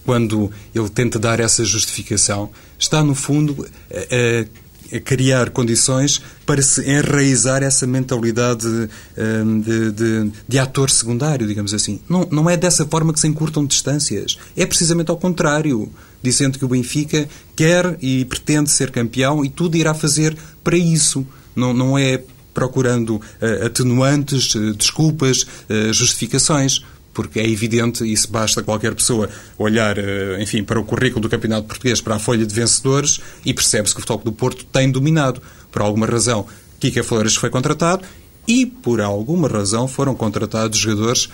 quando 0.05 0.51
ele 0.75 0.89
tenta 0.89 1.21
dar 1.21 1.39
essa 1.39 1.65
justificação, 1.65 2.51
está, 2.77 3.03
no 3.03 3.15
fundo, 3.15 3.65
a, 3.93 3.97
a 3.97 4.64
criar 5.05 5.51
condições 5.51 6.21
para 6.47 6.63
se 6.63 6.89
enraizar 6.89 7.63
essa 7.63 7.87
mentalidade 7.87 8.67
um, 8.67 9.61
de, 9.61 9.93
de, 9.93 10.33
de, 10.47 10.59
ator 10.59 10.91
secundário, 10.91 11.47
digamos 11.47 11.73
assim. 11.75 12.01
Não, 12.09 12.27
não 12.31 12.51
é 12.51 12.57
dessa 12.57 12.85
forma 12.87 13.13
que 13.13 13.21
se 13.21 13.27
encurtam 13.27 13.67
distâncias. 13.67 14.39
É 14.57 14.67
precisamente 14.67 15.11
ao 15.11 15.17
contrário, 15.17 15.91
dizendo 16.23 16.59
que 16.59 16.65
o 16.65 16.69
Benfica 16.69 17.29
quer 17.57 17.97
e 18.01 18.25
pretende 18.25 18.71
ser 18.71 18.91
campeão 18.91 19.45
e 19.45 19.49
tudo 19.49 19.77
irá 19.77 19.95
fazer 19.95 20.37
para 20.63 20.77
isso. 20.77 21.27
Não, 21.55 21.73
não 21.73 21.99
é 21.99 22.21
procurando 22.53 23.17
uh, 23.17 23.67
atenuantes, 23.67 24.55
uh, 24.55 24.75
desculpas, 24.75 25.43
uh, 25.43 25.93
justificações 25.93 26.85
porque 27.15 27.41
é 27.41 27.49
evidente, 27.49 28.05
e 28.05 28.17
se 28.17 28.29
basta 28.29 28.63
qualquer 28.63 28.95
pessoa 28.95 29.31
olhar, 29.57 29.97
eh, 29.97 30.43
enfim, 30.43 30.63
para 30.65 30.79
o 30.79 30.85
currículo 30.85 31.23
do 31.23 31.29
Campeonato 31.29 31.67
Português, 31.67 32.01
para 32.01 32.17
a 32.17 32.19
folha 32.19 32.45
de 32.45 32.55
vencedores, 32.55 33.21
e 33.45 33.55
percebe-se 33.55 33.95
que 33.95 34.01
o 34.01 34.03
Futebol 34.03 34.25
do 34.25 34.33
Porto 34.33 34.65
tem 34.67 34.91
dominado. 34.91 35.41
Por 35.71 35.81
alguma 35.81 36.07
razão, 36.07 36.47
Kika 36.81 37.03
Flores 37.03 37.37
foi 37.37 37.49
contratado 37.51 38.05
e, 38.47 38.67
por 38.67 39.01
alguma 39.01 39.49
razão, 39.49 39.89
foram 39.89 40.15
contratados 40.15 40.79
jogadores 40.79 41.29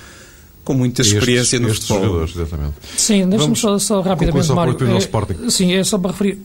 com 0.64 0.75
muita 0.75 1.03
experiência 1.03 1.57
estes, 1.57 1.61
no 1.61 1.69
estes 1.69 1.88
futebol. 1.88 2.07
Jogadores, 2.07 2.37
exatamente. 2.37 2.75
Sim, 2.97 3.29
deixa-me 3.29 3.57
só, 3.57 3.79
só 3.79 4.01
rapidamente, 4.01 4.53
Mário. 4.53 4.77
É, 5.47 5.51
sim, 5.51 5.73
é 5.73 5.83
só 5.83 5.99
para 5.99 6.12
referir. 6.12 6.38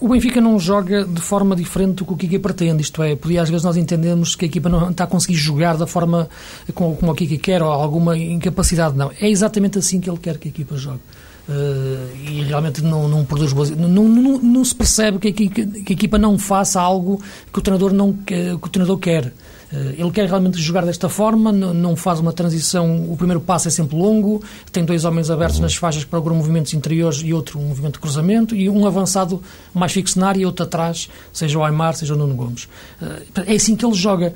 O 0.00 0.08
Benfica 0.08 0.40
não 0.40 0.58
joga 0.58 1.04
de 1.04 1.20
forma 1.20 1.54
diferente 1.54 1.96
do 1.96 2.06
que 2.06 2.12
o 2.12 2.16
Kiki 2.16 2.38
pretende, 2.38 2.82
isto 2.82 3.02
é, 3.02 3.14
podia 3.14 3.42
às 3.42 3.50
vezes 3.50 3.64
nós 3.64 3.76
entendemos 3.76 4.34
que 4.34 4.46
a 4.46 4.48
equipa 4.48 4.68
não 4.70 4.90
está 4.90 5.04
a 5.04 5.06
conseguir 5.06 5.34
jogar 5.34 5.76
da 5.76 5.86
forma 5.86 6.26
como, 6.74 6.96
como 6.96 7.12
o 7.12 7.14
Kiki 7.14 7.36
quer 7.36 7.62
ou 7.62 7.70
alguma 7.70 8.16
incapacidade, 8.16 8.96
não. 8.96 9.12
É 9.20 9.28
exatamente 9.28 9.78
assim 9.78 10.00
que 10.00 10.08
ele 10.08 10.18
quer 10.18 10.38
que 10.38 10.48
a 10.48 10.50
equipa 10.50 10.74
jogue. 10.76 11.00
Uh, 11.48 12.16
e 12.16 12.42
realmente 12.44 12.80
não, 12.80 13.08
não 13.08 13.24
produz 13.24 13.52
boas. 13.52 13.70
Não, 13.70 13.88
não, 13.88 14.38
não, 14.38 14.64
se 14.64 14.74
percebe 14.74 15.18
que 15.18 15.28
a, 15.28 15.32
que 15.32 15.62
a, 15.88 15.92
equipa 15.92 16.16
não 16.16 16.38
faça 16.38 16.80
algo 16.80 17.20
que 17.52 17.58
o 17.58 17.62
treinador, 17.62 17.92
não, 17.92 18.12
que, 18.12 18.56
que 18.56 18.66
o 18.66 18.68
treinador 18.70 18.98
quer. 18.98 19.32
Eh, 19.72 19.94
ele 19.98 20.10
quer 20.10 20.28
realmente 20.28 20.58
jogar 20.58 20.84
desta 20.84 21.08
forma, 21.08 21.52
não 21.52 21.96
faz 21.96 22.20
uma 22.20 22.32
transição. 22.32 23.10
O 23.10 23.16
primeiro 23.16 23.40
passo 23.40 23.68
é 23.68 23.70
sempre 23.70 23.96
longo, 23.96 24.42
tem 24.72 24.84
dois 24.84 25.04
homens 25.04 25.30
abertos 25.30 25.60
nas 25.60 25.74
faixas 25.74 26.04
para 26.04 26.18
alguns 26.18 26.36
movimentos 26.36 26.74
interiores 26.74 27.22
e 27.24 27.32
outro 27.32 27.58
um 27.58 27.68
movimento 27.68 27.94
de 27.94 28.00
cruzamento, 28.00 28.54
e 28.54 28.68
um 28.68 28.86
avançado 28.86 29.42
mais 29.72 29.92
fixo 29.92 30.18
na 30.18 30.28
área 30.28 30.40
e 30.40 30.46
outro 30.46 30.64
atrás, 30.64 31.08
seja 31.32 31.58
o 31.58 31.64
Aymar, 31.64 31.94
seja 31.94 32.14
o 32.14 32.16
Nuno 32.16 32.34
Gomes. 32.34 32.68
Eh, 33.00 33.44
é 33.46 33.54
assim 33.54 33.76
que 33.76 33.84
ele 33.84 33.94
joga. 33.94 34.34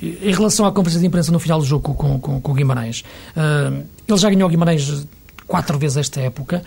Em 0.00 0.32
relação 0.32 0.64
à 0.64 0.72
conferência 0.72 1.00
de 1.00 1.06
imprensa 1.06 1.30
no 1.30 1.38
final 1.38 1.58
do 1.58 1.66
jogo 1.66 1.94
com, 1.94 2.18
com, 2.18 2.40
com 2.40 2.52
o 2.52 2.54
Guimarães, 2.54 3.04
eh, 3.36 3.82
ele 4.08 4.18
já 4.18 4.30
ganhou 4.30 4.48
o 4.48 4.50
Guimarães 4.50 5.06
quatro 5.46 5.78
vezes 5.78 5.98
esta 5.98 6.20
época. 6.20 6.62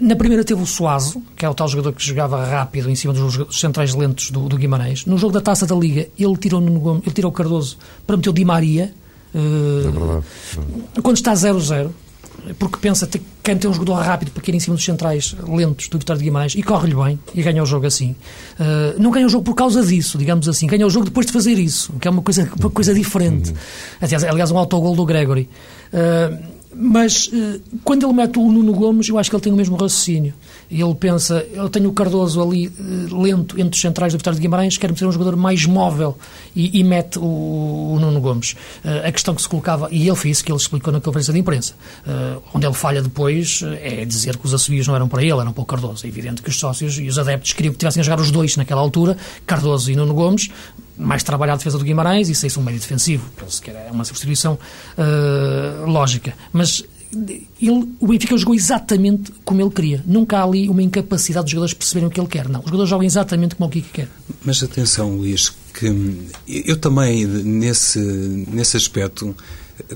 Na 0.00 0.16
primeira 0.16 0.42
teve 0.42 0.62
o 0.62 0.66
Suazo, 0.66 1.22
que 1.36 1.44
é 1.44 1.48
o 1.48 1.54
tal 1.54 1.68
jogador 1.68 1.92
que 1.92 2.04
jogava 2.04 2.42
rápido 2.44 2.88
em 2.88 2.94
cima 2.94 3.12
dos 3.12 3.60
centrais 3.60 3.94
lentos 3.94 4.30
do, 4.30 4.48
do 4.48 4.56
Guimarães. 4.56 5.04
No 5.04 5.18
jogo 5.18 5.34
da 5.34 5.40
Taça 5.40 5.66
da 5.66 5.74
Liga, 5.74 6.08
ele 6.18 6.36
tirou, 6.36 6.60
no, 6.60 6.96
ele 7.04 7.14
tirou 7.14 7.30
o 7.30 7.34
Cardoso 7.34 7.76
para 8.06 8.16
meter 8.16 8.30
o 8.30 8.32
Di 8.32 8.44
Maria. 8.44 8.92
Uh, 9.34 10.22
é. 10.96 11.00
Quando 11.02 11.16
está 11.16 11.34
0-0, 11.34 11.90
porque 12.58 12.78
pensa 12.78 13.06
que 13.06 13.20
quem 13.42 13.56
tem 13.56 13.68
um 13.68 13.72
jogador 13.74 13.94
rápido 13.94 14.30
para 14.30 14.42
cair 14.42 14.54
em 14.54 14.60
cima 14.60 14.76
dos 14.76 14.84
centrais 14.84 15.36
lentos 15.46 15.88
do 15.88 15.98
Vitória 15.98 16.18
de 16.18 16.24
Guimarães 16.24 16.54
e 16.54 16.62
corre-lhe 16.62 16.94
bem 16.94 17.18
e 17.34 17.42
ganha 17.42 17.62
o 17.62 17.66
jogo 17.66 17.86
assim. 17.86 18.16
Uh, 18.58 19.00
não 19.00 19.10
ganha 19.10 19.26
o 19.26 19.28
jogo 19.28 19.44
por 19.44 19.54
causa 19.54 19.84
disso, 19.84 20.16
digamos 20.16 20.48
assim. 20.48 20.66
Ganha 20.66 20.86
o 20.86 20.90
jogo 20.90 21.04
depois 21.04 21.26
de 21.26 21.32
fazer 21.32 21.58
isso, 21.58 21.92
que 22.00 22.08
é 22.08 22.10
uma 22.10 22.22
coisa, 22.22 22.48
uma 22.58 22.70
coisa 22.70 22.94
diferente. 22.94 23.50
Uhum. 23.50 23.56
Aliás, 24.00 24.24
aliás, 24.24 24.50
um 24.50 24.58
autogol 24.58 24.96
do 24.96 25.04
Gregory. 25.04 25.48
Uh, 25.92 26.55
mas 26.74 27.30
eh, 27.32 27.60
quando 27.82 28.04
ele 28.04 28.12
mete 28.12 28.38
o 28.38 28.50
Nuno 28.50 28.72
Gomes, 28.72 29.08
eu 29.08 29.18
acho 29.18 29.30
que 29.30 29.36
ele 29.36 29.42
tem 29.42 29.52
o 29.52 29.56
mesmo 29.56 29.76
raciocínio. 29.76 30.34
Ele 30.70 30.94
pensa, 30.94 31.46
eu 31.52 31.68
tenho 31.68 31.88
o 31.88 31.92
Cardoso 31.92 32.42
ali 32.42 32.66
eh, 32.66 33.14
lento 33.14 33.58
entre 33.58 33.74
os 33.74 33.80
centrais 33.80 34.12
do 34.12 34.18
Vitória 34.18 34.36
de 34.36 34.42
Guimarães, 34.42 34.76
quero 34.76 34.96
ser 34.96 35.06
um 35.06 35.12
jogador 35.12 35.36
mais 35.36 35.64
móvel 35.64 36.16
e, 36.54 36.78
e 36.78 36.84
mete 36.84 37.18
o, 37.18 37.22
o, 37.94 37.98
Nuno 38.00 38.20
Gomes. 38.20 38.52
Uh, 38.84 39.06
a 39.06 39.12
questão 39.12 39.34
que 39.34 39.42
se 39.42 39.48
colocava, 39.48 39.88
e 39.90 40.06
ele 40.06 40.16
fez 40.16 40.36
isso 40.36 40.44
que 40.44 40.52
ele 40.52 40.58
explicou 40.58 40.92
na 40.92 41.00
conferência 41.00 41.32
de 41.32 41.38
imprensa, 41.38 41.74
onde 42.52 42.66
ele 42.66 42.74
falha 42.74 43.00
depois 43.00 43.62
é 43.80 44.04
dizer 44.04 44.36
que 44.36 44.44
os 44.44 44.52
assobios 44.52 44.86
não 44.86 44.94
eram 44.94 45.08
para 45.08 45.22
ele, 45.22 45.32
eram 45.32 45.52
para 45.52 45.62
o 45.62 45.64
Cardoso. 45.64 46.04
É 46.04 46.08
evidente 46.08 46.42
que 46.42 46.48
os 46.48 46.58
sócios 46.58 46.98
e 46.98 47.08
os 47.08 47.18
adeptos 47.18 47.52
queriam 47.52 47.72
que 47.72 47.78
tivessem 47.78 48.00
a 48.00 48.04
jogar 48.04 48.20
os 48.20 48.30
dois 48.30 48.56
naquela 48.56 48.80
altura, 48.80 49.16
Cardoso 49.46 49.90
e 49.90 49.96
Nuno 49.96 50.14
Gomes, 50.14 50.50
mais 50.98 51.22
trabalho 51.22 51.52
à 51.52 51.56
defesa 51.56 51.78
do 51.78 51.84
Guimarães 51.84 52.28
e 52.28 52.34
saísse 52.34 52.58
um 52.58 52.62
meio 52.62 52.78
defensivo. 52.78 53.28
Penso 53.36 53.62
que 53.62 53.70
era 53.70 53.92
uma 53.92 54.04
substituição 54.04 54.58
uh, 54.96 55.86
lógica. 55.90 56.34
Mas 56.52 56.84
ele, 57.60 57.96
o 58.00 58.06
Benfica 58.08 58.36
jogou 58.36 58.54
exatamente 58.54 59.32
como 59.44 59.60
ele 59.60 59.70
queria. 59.70 60.02
Nunca 60.06 60.38
há 60.38 60.44
ali 60.44 60.68
uma 60.68 60.82
incapacidade 60.82 61.44
dos 61.44 61.52
jogadores 61.52 61.74
perceberem 61.74 62.08
o 62.08 62.10
que 62.10 62.20
ele 62.20 62.28
quer. 62.28 62.48
Não. 62.48 62.60
Os 62.60 62.66
jogadores 62.66 62.90
jogam 62.90 63.06
exatamente 63.06 63.54
como 63.54 63.68
o 63.68 63.70
Kiki 63.70 63.90
quer. 63.90 64.08
Mas 64.44 64.62
atenção, 64.62 65.16
Luís, 65.16 65.52
que 65.72 65.86
eu 66.46 66.76
também, 66.76 67.24
nesse, 67.26 67.98
nesse 67.98 68.76
aspecto, 68.76 69.34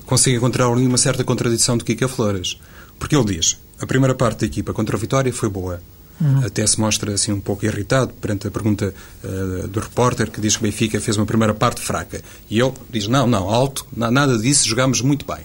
consigo 0.07 0.37
encontrar 0.37 0.67
ali 0.67 0.87
uma 0.87 0.99
certa 0.99 1.25
contradição 1.25 1.77
do 1.77 1.85
Kika 1.85 2.09
Flores. 2.09 2.59
Porque 2.99 3.17
ele 3.17 3.37
diz: 3.37 3.57
a 3.81 3.87
primeira 3.87 4.15
parte 4.15 4.41
da 4.41 4.47
equipa 4.47 4.73
contra 4.73 4.97
a 4.97 5.01
Vitória 5.01 5.33
foi 5.33 5.49
boa. 5.49 5.81
Uhum. 6.21 6.45
Até 6.45 6.67
se 6.67 6.79
mostra 6.79 7.15
assim 7.15 7.33
um 7.33 7.41
pouco 7.41 7.65
irritado 7.65 8.13
perante 8.21 8.47
a 8.47 8.51
pergunta 8.51 8.95
uh, 9.25 9.69
do 9.69 9.81
repórter 9.81 10.31
que 10.31 10.41
diz 10.41 10.57
que 10.57 10.63
o 10.63 10.65
Benfica 10.65 11.01
fez 11.01 11.17
uma 11.17 11.25
primeira 11.25 11.55
parte 11.55 11.81
fraca. 11.81 12.21
E 12.49 12.61
ele 12.61 12.73
diz: 12.91 13.07
não, 13.07 13.27
não, 13.27 13.49
alto, 13.49 13.87
nada 13.97 14.37
disso, 14.39 14.69
jogámos 14.69 15.01
muito 15.01 15.25
bem. 15.27 15.45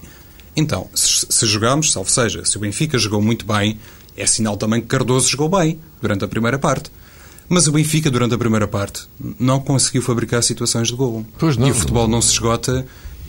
Então, 0.54 0.88
se, 0.94 1.26
se 1.28 1.46
jogamos, 1.46 1.94
ou 1.96 2.06
seja, 2.06 2.44
se 2.44 2.56
o 2.56 2.60
Benfica 2.60 2.98
jogou 2.98 3.22
muito 3.22 3.46
bem, 3.46 3.78
é 4.16 4.26
sinal 4.26 4.56
também 4.56 4.80
que 4.80 4.86
Cardoso 4.86 5.28
jogou 5.28 5.48
bem 5.48 5.78
durante 6.00 6.24
a 6.24 6.28
primeira 6.28 6.58
parte. 6.58 6.90
Mas 7.48 7.68
o 7.68 7.72
Benfica, 7.72 8.10
durante 8.10 8.34
a 8.34 8.38
primeira 8.38 8.66
parte, 8.66 9.02
não 9.38 9.60
conseguiu 9.60 10.02
fabricar 10.02 10.42
situações 10.42 10.88
de 10.88 10.94
gol. 10.94 11.24
Não, 11.60 11.68
e 11.68 11.70
o 11.70 11.74
futebol 11.74 12.08
não 12.08 12.20
se 12.20 12.32
esgota, 12.32 12.84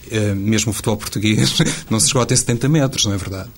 eh, 0.09 0.33
mesmo 0.33 0.71
o 0.71 0.73
futebol 0.73 0.97
português, 0.97 1.55
não 1.89 1.99
se 1.99 2.07
esgota 2.07 2.33
em 2.33 2.37
70 2.37 2.67
metros, 2.67 3.05
não 3.05 3.13
é 3.13 3.17
verdade? 3.17 3.49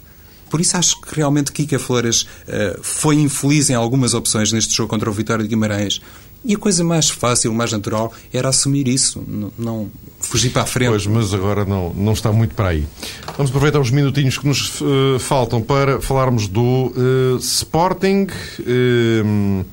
Por 0.50 0.62
isso 0.62 0.78
acho 0.78 1.00
que 1.02 1.16
realmente 1.16 1.52
Kika 1.52 1.80
Flores 1.80 2.24
uh, 2.24 2.80
foi 2.82 3.16
infeliz 3.16 3.70
em 3.70 3.76
algumas 3.76 4.14
opções 4.14 4.52
neste 4.52 4.76
jogo 4.76 4.90
contra 4.90 5.10
o 5.10 5.14
Vitória 5.14 5.44
de 5.44 5.50
Guimarães. 5.50 6.02
E 6.44 6.56
a 6.56 6.58
coisa 6.58 6.84
mais 6.86 7.10
fácil, 7.10 7.54
mais 7.54 7.72
natural, 7.74 8.14
era 8.32 8.48
assumir 8.48 8.88
isso, 8.88 9.22
não, 9.58 9.92
fugir 10.22 10.52
para 10.52 10.62
a 10.62 10.66
frente. 10.66 10.90
Pois, 10.90 11.06
mas 11.06 11.34
agora 11.34 11.66
não, 11.66 11.94
não 11.94 12.14
está 12.14 12.32
muito 12.32 12.56
para 12.56 12.70
aí. 12.70 12.88
Vamos 13.36 13.50
aproveitar 13.50 13.80
os 13.80 13.92
minutinhos 13.92 14.38
que 14.38 14.48
nos 14.48 14.80
uh, 14.80 15.20
faltam 15.20 15.62
para 15.62 16.00
falarmos 16.00 16.48
do 16.48 16.94
uh, 16.96 17.38
Sporting. 17.40 18.28
Uh, 18.62 19.66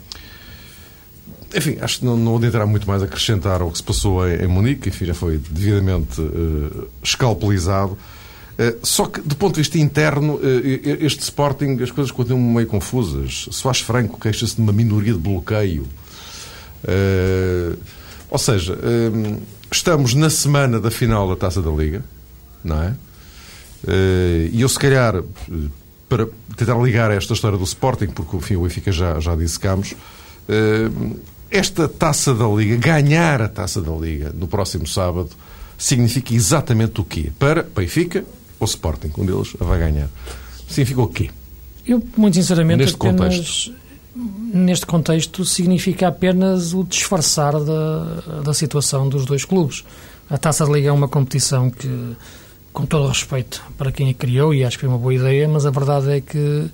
enfim, 1.55 1.79
acho 1.81 2.01
que 2.01 2.05
não, 2.05 2.17
não 2.17 2.45
entrar 2.45 2.67
muito 2.67 2.87
mais 2.87 3.01
acrescentar 3.01 3.63
ao 3.63 3.71
que 3.71 3.79
se 3.79 3.85
passou 3.85 4.29
em, 4.29 4.43
em 4.43 4.49
Munique. 4.49 4.89
Enfim, 4.89 5.05
já 5.05 5.15
foi 5.15 5.39
devidamente 5.39 6.21
escalpelizado. 7.01 7.97
Eh, 8.59 8.77
só 8.83 9.07
que, 9.07 9.21
do 9.21 9.37
ponto 9.37 9.55
de 9.55 9.61
vista 9.61 9.79
interno, 9.79 10.41
eh, 10.43 10.99
este 11.01 11.23
Sporting, 11.23 11.79
as 11.83 11.91
coisas 11.91 12.11
continuam 12.11 12.55
meio 12.55 12.67
confusas. 12.67 13.49
Soares 13.51 13.81
Franco 13.81 14.19
queixa-se 14.19 14.57
de 14.57 14.63
uma 14.63 14.73
minoria 14.73 15.13
de 15.13 15.19
bloqueio. 15.19 15.87
Eh, 16.85 17.75
ou 18.29 18.39
seja, 18.39 18.77
estamos 19.71 20.15
na 20.15 20.29
semana 20.29 20.81
da 20.81 20.91
final 20.91 21.29
da 21.29 21.37
Taça 21.37 21.63
da 21.63 21.71
Liga, 21.71 22.05
não 22.63 22.83
é? 22.83 22.95
E 24.53 24.61
eu, 24.61 24.69
se 24.69 24.79
calhar, 24.79 25.23
para 26.09 26.27
tentar 26.57 26.75
ligar 26.83 27.13
esta 27.13 27.35
história 27.35 27.57
do 27.57 27.63
Sporting, 27.63 28.09
porque, 28.09 28.37
enfim, 28.37 28.57
o 28.57 28.63
Benfica 28.63 28.91
já, 28.91 29.21
já 29.21 29.37
dissecamos, 29.37 29.95
esta 31.49 31.87
taça 31.87 32.35
da 32.35 32.49
Liga, 32.49 32.77
ganhar 32.77 33.41
a 33.41 33.49
taça 33.49 33.81
da 33.81 33.93
Liga 33.93 34.35
no 34.37 34.49
próximo 34.49 34.89
sábado, 34.89 35.31
significa 35.79 36.35
exatamente 36.35 37.01
o 37.01 37.05
quê? 37.05 37.31
Para 37.39 37.63
Benfica 37.63 38.25
ou 38.59 38.65
Sporting, 38.65 39.11
um 39.19 39.27
deles 39.27 39.55
vai 39.59 39.79
ganhar. 39.79 40.09
Significa 40.69 41.01
o 41.03 41.09
quê? 41.09 41.31
Eu, 41.87 42.03
muito 42.17 42.35
sinceramente, 42.35 42.81
Neste 42.81 42.97
apenas, 42.97 43.19
contexto. 43.19 43.75
neste 44.53 44.87
contexto, 44.87 45.45
significa 45.45 46.09
apenas 46.09 46.75
o 46.75 46.83
disfarçar 46.83 47.53
da, 47.61 48.41
da 48.45 48.53
situação 48.55 49.09
dos 49.09 49.25
dois 49.25 49.45
clubes. 49.45 49.85
A 50.29 50.37
Taça 50.37 50.65
de 50.65 50.73
Liga 50.73 50.89
é 50.89 50.93
uma 50.93 51.07
competição 51.07 51.71
que, 51.71 52.17
com 52.73 52.85
todo 52.85 53.05
o 53.05 53.09
respeito 53.09 53.63
para 53.79 53.93
quem 53.93 54.11
a 54.11 54.15
criou, 54.15 54.53
e 54.53 54.65
acho 54.65 54.77
que 54.77 54.81
foi 54.81 54.89
uma 54.89 54.99
boa 54.99 55.15
ideia, 55.15 55.49
mas 55.49 55.65
a 55.65 55.71
verdade 55.71 56.11
é 56.11 56.21
que 56.21 56.69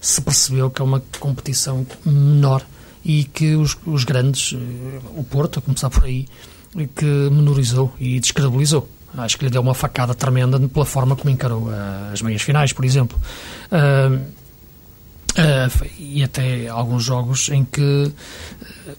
se 0.00 0.20
percebeu 0.20 0.70
que 0.70 0.82
é 0.82 0.84
uma 0.84 1.02
competição 1.18 1.86
menor 2.04 2.62
e 3.04 3.24
que 3.24 3.54
os, 3.54 3.76
os 3.86 4.04
grandes, 4.04 4.54
eh, 4.54 5.00
o 5.16 5.24
Porto, 5.24 5.60
a 5.60 5.62
começar 5.62 5.88
por 5.88 6.04
aí, 6.04 6.26
que 6.94 7.04
menorizou 7.04 7.92
e 7.98 8.20
descredibilizou. 8.20 8.86
Acho 9.18 9.36
que 9.36 9.44
lhe 9.44 9.50
deu 9.50 9.60
uma 9.60 9.74
facada 9.74 10.14
tremenda 10.14 10.58
pela 10.68 10.86
forma 10.86 11.16
como 11.16 11.30
encarou 11.30 11.72
eh, 11.72 12.12
as 12.12 12.22
meias 12.22 12.42
finais, 12.42 12.72
por 12.72 12.84
exemplo. 12.84 13.18
Ah, 15.38 15.68
e 15.98 16.24
até 16.24 16.66
alguns 16.66 17.04
jogos 17.04 17.48
em 17.50 17.64
que 17.64 18.10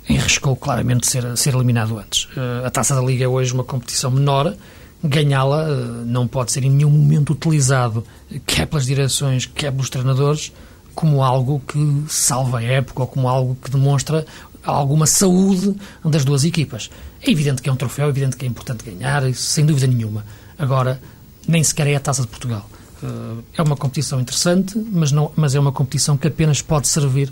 enriscou 0.07 0.55
claramente 0.55 1.05
ser, 1.05 1.35
ser 1.35 1.53
eliminado 1.53 1.97
antes. 1.99 2.29
Ah, 2.37 2.67
a 2.67 2.71
Taça 2.71 2.95
da 2.95 3.01
Liga 3.01 3.25
é 3.25 3.27
hoje 3.27 3.53
uma 3.53 3.63
competição 3.63 4.09
menor, 4.09 4.55
ganhá-la 5.03 5.63
ah, 5.63 5.75
não 6.05 6.27
pode 6.27 6.53
ser 6.53 6.63
em 6.63 6.69
nenhum 6.69 6.89
momento 6.89 7.33
utilizado, 7.33 8.05
quer 8.45 8.67
pelas 8.67 8.85
direções, 8.85 9.45
quer 9.45 9.71
pelos 9.71 9.89
treinadores, 9.89 10.53
como 10.95 11.23
algo 11.23 11.61
que 11.67 12.05
salva 12.07 12.59
a 12.59 12.63
época 12.63 13.01
ou 13.01 13.07
como 13.07 13.27
algo 13.27 13.57
que 13.61 13.69
demonstra 13.69 14.25
alguma 14.63 15.05
saúde 15.05 15.75
das 16.05 16.23
duas 16.23 16.45
equipas. 16.45 16.89
É 17.21 17.31
evidente 17.31 17.61
que 17.61 17.69
é 17.69 17.71
um 17.71 17.75
troféu, 17.75 18.07
é 18.07 18.09
evidente 18.09 18.37
que 18.37 18.45
é 18.45 18.47
importante 18.47 18.83
ganhar, 18.83 19.33
sem 19.33 19.65
dúvida 19.65 19.87
nenhuma. 19.87 20.25
Agora, 20.57 21.01
nem 21.47 21.63
sequer 21.63 21.87
é 21.87 21.95
a 21.95 21.99
Taça 21.99 22.21
de 22.21 22.27
Portugal. 22.27 22.69
Uh, 23.01 23.43
É 23.53 23.61
uma 23.61 23.75
competição 23.75 24.19
interessante, 24.19 24.77
mas, 24.91 25.11
não, 25.11 25.31
mas 25.35 25.55
é 25.55 25.59
uma 25.59 25.71
competição 25.71 26.17
que 26.17 26.27
apenas 26.27 26.61
pode 26.61 26.87
servir 26.87 27.31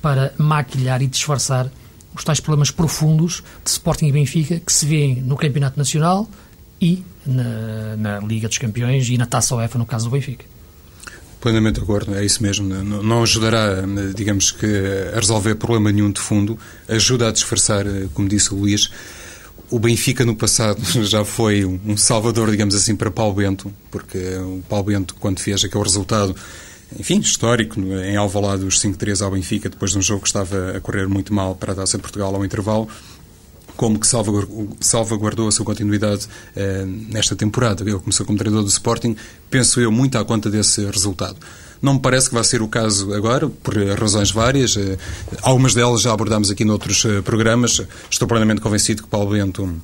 para 0.00 0.32
maquilhar 0.38 1.02
e 1.02 1.06
disfarçar 1.06 1.70
os 2.14 2.24
tais 2.24 2.40
problemas 2.40 2.70
profundos 2.70 3.42
de 3.64 3.70
Sporting 3.70 4.06
e 4.06 4.12
Benfica 4.12 4.60
que 4.60 4.72
se 4.72 4.86
vêem 4.86 5.16
no 5.16 5.36
Campeonato 5.36 5.78
Nacional 5.78 6.28
e 6.80 7.02
na, 7.26 7.96
na 7.96 8.20
Liga 8.20 8.48
dos 8.48 8.58
Campeões 8.58 9.08
e 9.08 9.18
na 9.18 9.26
Taça 9.26 9.54
UEFA, 9.54 9.78
no 9.78 9.86
caso 9.86 10.06
do 10.06 10.10
Benfica. 10.10 10.44
Plenamente 11.40 11.78
de 11.78 11.82
acordo, 11.82 12.14
é 12.14 12.24
isso 12.24 12.42
mesmo. 12.42 12.66
Não 12.66 13.22
ajudará, 13.22 13.82
digamos 14.14 14.50
que, 14.50 14.66
a 15.14 15.16
resolver 15.16 15.54
problema 15.56 15.92
nenhum 15.92 16.10
de 16.10 16.20
fundo, 16.20 16.58
ajuda 16.88 17.28
a 17.28 17.32
disfarçar, 17.32 17.84
como 18.14 18.28
disse 18.28 18.52
o 18.52 18.56
Luís. 18.56 18.90
O 19.70 19.78
Benfica 19.78 20.24
no 20.24 20.36
passado 20.36 20.80
já 21.04 21.24
foi 21.24 21.64
um 21.64 21.96
salvador, 21.96 22.50
digamos 22.50 22.74
assim, 22.74 22.94
para 22.94 23.10
Paulo 23.10 23.34
Bento, 23.34 23.72
porque 23.90 24.18
o 24.18 24.62
Paulo 24.68 24.84
Bento, 24.84 25.14
quando 25.18 25.40
fez 25.40 25.64
aquele 25.64 25.82
resultado, 25.82 26.34
enfim, 26.98 27.18
histórico, 27.18 27.80
em 27.80 28.16
Alvalade, 28.16 28.64
os 28.64 28.80
5-3 28.80 29.24
ao 29.24 29.30
Benfica, 29.30 29.68
depois 29.68 29.90
de 29.90 29.98
um 29.98 30.02
jogo 30.02 30.22
que 30.22 30.28
estava 30.28 30.76
a 30.76 30.80
correr 30.80 31.08
muito 31.08 31.34
mal 31.34 31.54
para 31.56 31.72
a 31.72 31.76
Taça 31.76 31.96
de 31.96 32.02
Portugal 32.02 32.34
ao 32.34 32.44
intervalo, 32.44 32.88
como 33.76 33.98
que 33.98 34.06
salvaguardou, 34.06 34.76
salvaguardou 34.80 35.48
a 35.48 35.52
sua 35.52 35.64
continuidade 35.64 36.26
eh, 36.54 36.84
nesta 36.86 37.36
temporada. 37.36 37.82
Ele 37.82 37.98
começou 37.98 38.24
como 38.24 38.38
treinador 38.38 38.64
do 38.64 38.70
Sporting, 38.70 39.16
penso 39.50 39.80
eu, 39.80 39.92
muito 39.92 40.16
à 40.16 40.24
conta 40.24 40.48
desse 40.48 40.84
resultado. 40.86 41.36
Não 41.80 41.94
me 41.94 42.00
parece 42.00 42.28
que 42.28 42.34
vai 42.34 42.44
ser 42.44 42.62
o 42.62 42.68
caso 42.68 43.12
agora, 43.12 43.48
por 43.48 43.76
razões 43.98 44.30
várias. 44.30 44.76
Eh, 44.76 44.96
algumas 45.42 45.74
delas 45.74 46.02
já 46.02 46.12
abordámos 46.12 46.50
aqui 46.50 46.64
noutros 46.64 47.04
eh, 47.04 47.20
programas. 47.22 47.82
Estou 48.10 48.26
plenamente 48.26 48.60
convencido 48.60 49.02
que 49.02 49.08
Paulo 49.08 49.30
Bento 49.30 49.80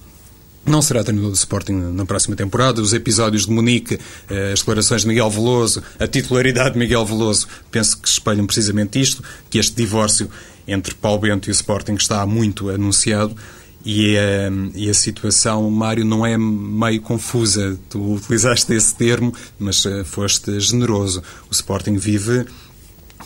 não 0.64 0.80
será 0.80 1.02
treinador 1.02 1.30
do 1.30 1.36
Sporting 1.36 1.72
na 1.72 2.06
próxima 2.06 2.36
temporada. 2.36 2.80
Os 2.80 2.92
episódios 2.92 3.46
de 3.46 3.52
Munique, 3.52 3.98
eh, 4.30 4.52
as 4.52 4.60
declarações 4.60 5.02
de 5.02 5.08
Miguel 5.08 5.28
Veloso, 5.30 5.82
a 5.98 6.06
titularidade 6.06 6.72
de 6.72 6.78
Miguel 6.78 7.04
Veloso, 7.04 7.48
penso 7.70 7.98
que 7.98 8.08
espelham 8.08 8.46
precisamente 8.46 9.00
isto, 9.00 9.22
que 9.50 9.58
este 9.58 9.74
divórcio 9.74 10.30
entre 10.66 10.94
Paulo 10.94 11.20
Bento 11.20 11.48
e 11.48 11.50
o 11.50 11.52
Sporting 11.52 11.94
está 11.94 12.24
muito 12.26 12.70
anunciado. 12.70 13.36
E 13.84 14.16
a, 14.16 14.50
e 14.74 14.88
a 14.88 14.94
situação, 14.94 15.68
Mário, 15.70 16.04
não 16.04 16.24
é 16.24 16.38
meio 16.38 17.00
confusa. 17.00 17.76
Tu 17.88 18.14
utilizaste 18.14 18.72
esse 18.72 18.94
termo, 18.94 19.34
mas 19.58 19.84
eh, 19.84 20.04
foste 20.04 20.60
generoso. 20.60 21.20
O 21.50 21.52
Sporting 21.52 21.96
vive, 21.96 22.46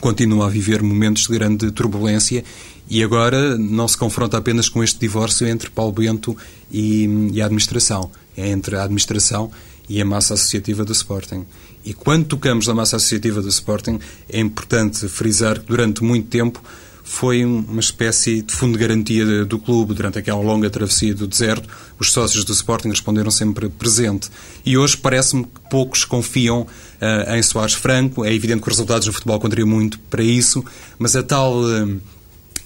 continua 0.00 0.46
a 0.46 0.48
viver 0.48 0.82
momentos 0.82 1.26
de 1.26 1.34
grande 1.34 1.70
turbulência 1.70 2.42
e 2.88 3.02
agora 3.02 3.58
não 3.58 3.86
se 3.86 3.98
confronta 3.98 4.38
apenas 4.38 4.68
com 4.68 4.82
este 4.82 4.98
divórcio 4.98 5.46
entre 5.46 5.68
Paulo 5.68 5.92
Bento 5.92 6.36
e, 6.70 7.06
e 7.32 7.42
a 7.42 7.46
administração. 7.46 8.10
É 8.36 8.48
entre 8.48 8.76
a 8.76 8.84
administração 8.84 9.50
e 9.88 10.00
a 10.00 10.04
massa 10.04 10.34
associativa 10.34 10.84
do 10.84 10.92
Sporting. 10.92 11.44
E 11.84 11.92
quando 11.92 12.26
tocamos 12.26 12.66
na 12.66 12.74
massa 12.74 12.96
associativa 12.96 13.40
do 13.40 13.48
Sporting, 13.48 13.98
é 14.28 14.40
importante 14.40 15.08
frisar 15.08 15.60
que 15.60 15.66
durante 15.66 16.02
muito 16.02 16.28
tempo 16.28 16.62
foi 17.08 17.44
uma 17.44 17.78
espécie 17.78 18.42
de 18.42 18.52
fundo 18.52 18.72
de 18.72 18.80
garantia 18.80 19.44
do 19.44 19.60
clube 19.60 19.94
durante 19.94 20.18
aquela 20.18 20.40
longa 20.40 20.68
travessia 20.68 21.14
do 21.14 21.28
deserto. 21.28 21.68
Os 22.00 22.10
sócios 22.10 22.44
do 22.44 22.52
Sporting 22.52 22.88
responderam 22.88 23.30
sempre 23.30 23.68
presente. 23.68 24.28
E 24.66 24.76
hoje 24.76 24.96
parece-me 24.96 25.44
que 25.44 25.70
poucos 25.70 26.04
confiam 26.04 26.62
uh, 26.62 27.34
em 27.36 27.42
Soares 27.44 27.74
Franco. 27.74 28.24
É 28.24 28.34
evidente 28.34 28.60
que 28.60 28.68
os 28.68 28.74
resultados 28.74 29.06
no 29.06 29.12
futebol 29.12 29.38
contribuem 29.38 29.72
muito 29.72 30.00
para 30.10 30.22
isso, 30.22 30.64
mas 30.98 31.14
a 31.14 31.22
tal 31.22 31.62
uh, 31.62 32.00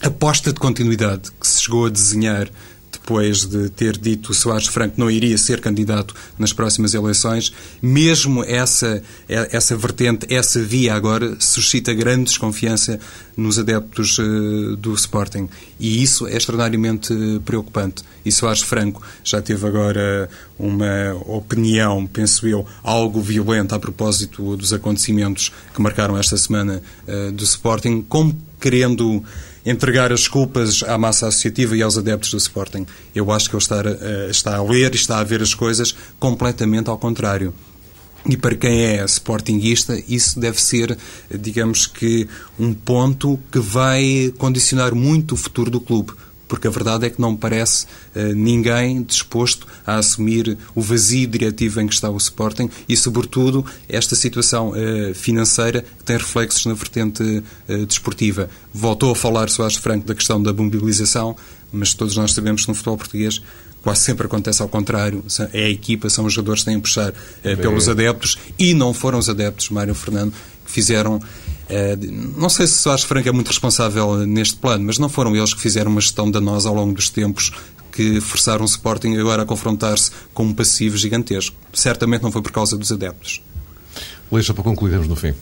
aposta 0.01 0.55
de 0.55 0.59
continuidade 0.59 1.31
que 1.39 1.47
se 1.47 1.63
chegou 1.63 1.85
a 1.85 1.91
desenhar 1.91 2.49
depois 3.01 3.45
de 3.45 3.69
ter 3.71 3.97
dito 3.99 4.33
Soares 4.33 4.67
Franco 4.69 4.95
não 4.97 5.11
iria 5.11 5.37
ser 5.37 5.61
candidato 5.61 6.15
nas 6.39 6.53
próximas 6.53 6.95
eleições, 6.95 7.53
mesmo 7.83 8.45
essa, 8.45 9.03
essa 9.29 9.77
vertente, 9.77 10.33
essa 10.33 10.63
via 10.63 10.95
agora, 10.95 11.37
suscita 11.41 11.93
grande 11.93 12.25
desconfiança 12.25 13.01
nos 13.37 13.59
adeptos 13.59 14.19
uh, 14.19 14.77
do 14.77 14.95
Sporting. 14.95 15.49
E 15.79 16.03
isso 16.03 16.27
é 16.27 16.37
extraordinariamente 16.37 17.13
preocupante. 17.45 18.05
E 18.25 18.31
Soares 18.31 18.61
Franco 18.63 19.03
já 19.25 19.41
teve 19.41 19.67
agora 19.67 20.29
uma 20.59 21.15
opinião, 21.27 22.07
penso 22.07 22.47
eu, 22.47 22.67
algo 22.83 23.21
violenta 23.21 23.75
a 23.75 23.79
propósito 23.79 24.57
dos 24.57 24.73
acontecimentos 24.73 25.51
que 25.75 25.81
marcaram 25.81 26.17
esta 26.17 26.37
semana 26.37 26.83
uh, 27.09 27.33
do 27.33 27.43
Sporting, 27.43 28.05
como 28.09 28.39
querendo 28.61 29.25
entregar 29.65 30.13
as 30.13 30.27
culpas 30.27 30.83
à 30.83 30.97
massa 30.97 31.29
associativa 31.29 31.77
e 31.77 31.83
aos 31.83 31.99
adeptos 31.99 32.31
do 32.31 32.37
Sporting. 32.37 32.87
Eu 33.15 33.31
acho 33.31 33.49
que 33.49 33.57
ele 33.57 33.63
está, 33.63 33.81
a, 33.81 34.31
está 34.31 34.57
a 34.57 34.63
ler 34.63 34.93
e 34.93 34.97
está 34.97 35.19
a 35.19 35.25
ver 35.25 35.43
as 35.43 35.55
coisas 35.55 35.95
completamente 36.19 36.89
ao 36.89 36.99
contrário. 36.99 37.55
E 38.29 38.37
para 38.37 38.55
quem 38.55 38.83
é 38.83 39.05
sportinguista, 39.05 40.03
isso 40.07 40.39
deve 40.39 40.61
ser, 40.61 40.97
digamos 41.31 41.87
que, 41.87 42.29
um 42.59 42.75
ponto 42.75 43.39
que 43.51 43.59
vai 43.59 44.33
condicionar 44.37 44.95
muito 44.95 45.33
o 45.33 45.39
futuro 45.39 45.71
do 45.71 45.81
clube 45.81 46.13
porque 46.51 46.67
a 46.67 46.71
verdade 46.71 47.07
é 47.07 47.11
que 47.11 47.21
não 47.21 47.37
parece 47.37 47.87
uh, 48.17 48.35
ninguém 48.35 49.05
disposto 49.05 49.69
a 49.87 49.99
assumir 49.99 50.59
o 50.75 50.83
vazio 50.83 51.29
diretivo 51.29 51.81
em 51.81 51.87
que 51.87 51.95
está 51.95 52.11
o 52.11 52.17
Sporting 52.17 52.69
e, 52.89 52.97
sobretudo, 52.97 53.65
esta 53.89 54.17
situação 54.17 54.71
uh, 54.71 55.15
financeira 55.15 55.83
que 55.83 56.03
tem 56.03 56.17
reflexos 56.17 56.67
na 56.67 56.75
vertente 56.75 57.23
uh, 57.23 57.87
desportiva. 57.87 58.51
Voltou 58.75 59.13
a 59.13 59.15
falar 59.15 59.49
Soares 59.49 59.77
Franco 59.77 60.09
da 60.09 60.15
questão 60.15 60.43
da 60.43 60.53
mobilização, 60.53 61.37
mas 61.73 61.95
todos 61.95 62.17
nós 62.17 62.33
sabemos 62.33 62.63
que 62.63 62.69
no 62.69 62.75
futebol 62.75 62.99
português 62.99 63.41
quase 63.81 64.01
sempre 64.01 64.27
acontece 64.27 64.61
ao 64.61 64.69
contrário. 64.69 65.23
É 65.53 65.67
a 65.67 65.71
equipa, 65.71 66.11
são 66.11 66.25
os 66.25 66.33
jogadores 66.33 66.63
que 66.63 66.67
têm 66.67 66.79
a 66.79 66.81
puxar 66.81 67.15
pelos 67.63 67.89
adeptos 67.89 68.37
e 68.59 68.75
não 68.75 68.93
foram 68.93 69.19
os 69.19 69.29
adeptos, 69.29 69.71
Mário 69.71 69.95
Fernando, 69.95 70.35
que 70.71 70.75
fizeram 70.75 71.21
não 72.37 72.49
sei 72.49 72.67
se 72.67 72.75
Soares 72.75 73.05
Franco 73.05 73.29
é 73.29 73.33
muito 73.33 73.49
responsável 73.49 74.27
neste 74.27 74.57
plano, 74.57 74.85
mas 74.87 74.99
não 74.99 75.09
foram 75.09 75.37
eles 75.37 75.55
que 75.55 75.61
fizeram 75.61 75.91
uma 75.91 76.01
gestão 76.01 76.29
danosa 76.29 76.69
ao 76.69 76.75
longo 76.75 76.93
dos 76.95 77.09
tempos 77.09 77.53
que 77.93 78.21
forçaram 78.21 78.63
o 78.63 78.67
Sporting 78.67 79.17
agora 79.17 79.43
a 79.43 79.47
confrontar-se 79.47 80.11
com 80.33 80.45
um 80.45 80.55
passivo 80.55 80.97
gigantesco. 80.97 81.57
Certamente 81.73 82.23
não 82.23 82.33
foi 82.33 82.43
por 82.43 82.53
causa 82.53 82.77
dos 82.77 82.91
adeptos. 82.91 83.43
Leixa, 84.31 84.55
para 84.55 84.63
concluirmos 84.63 85.09
no 85.09 85.17
fim. 85.17 85.35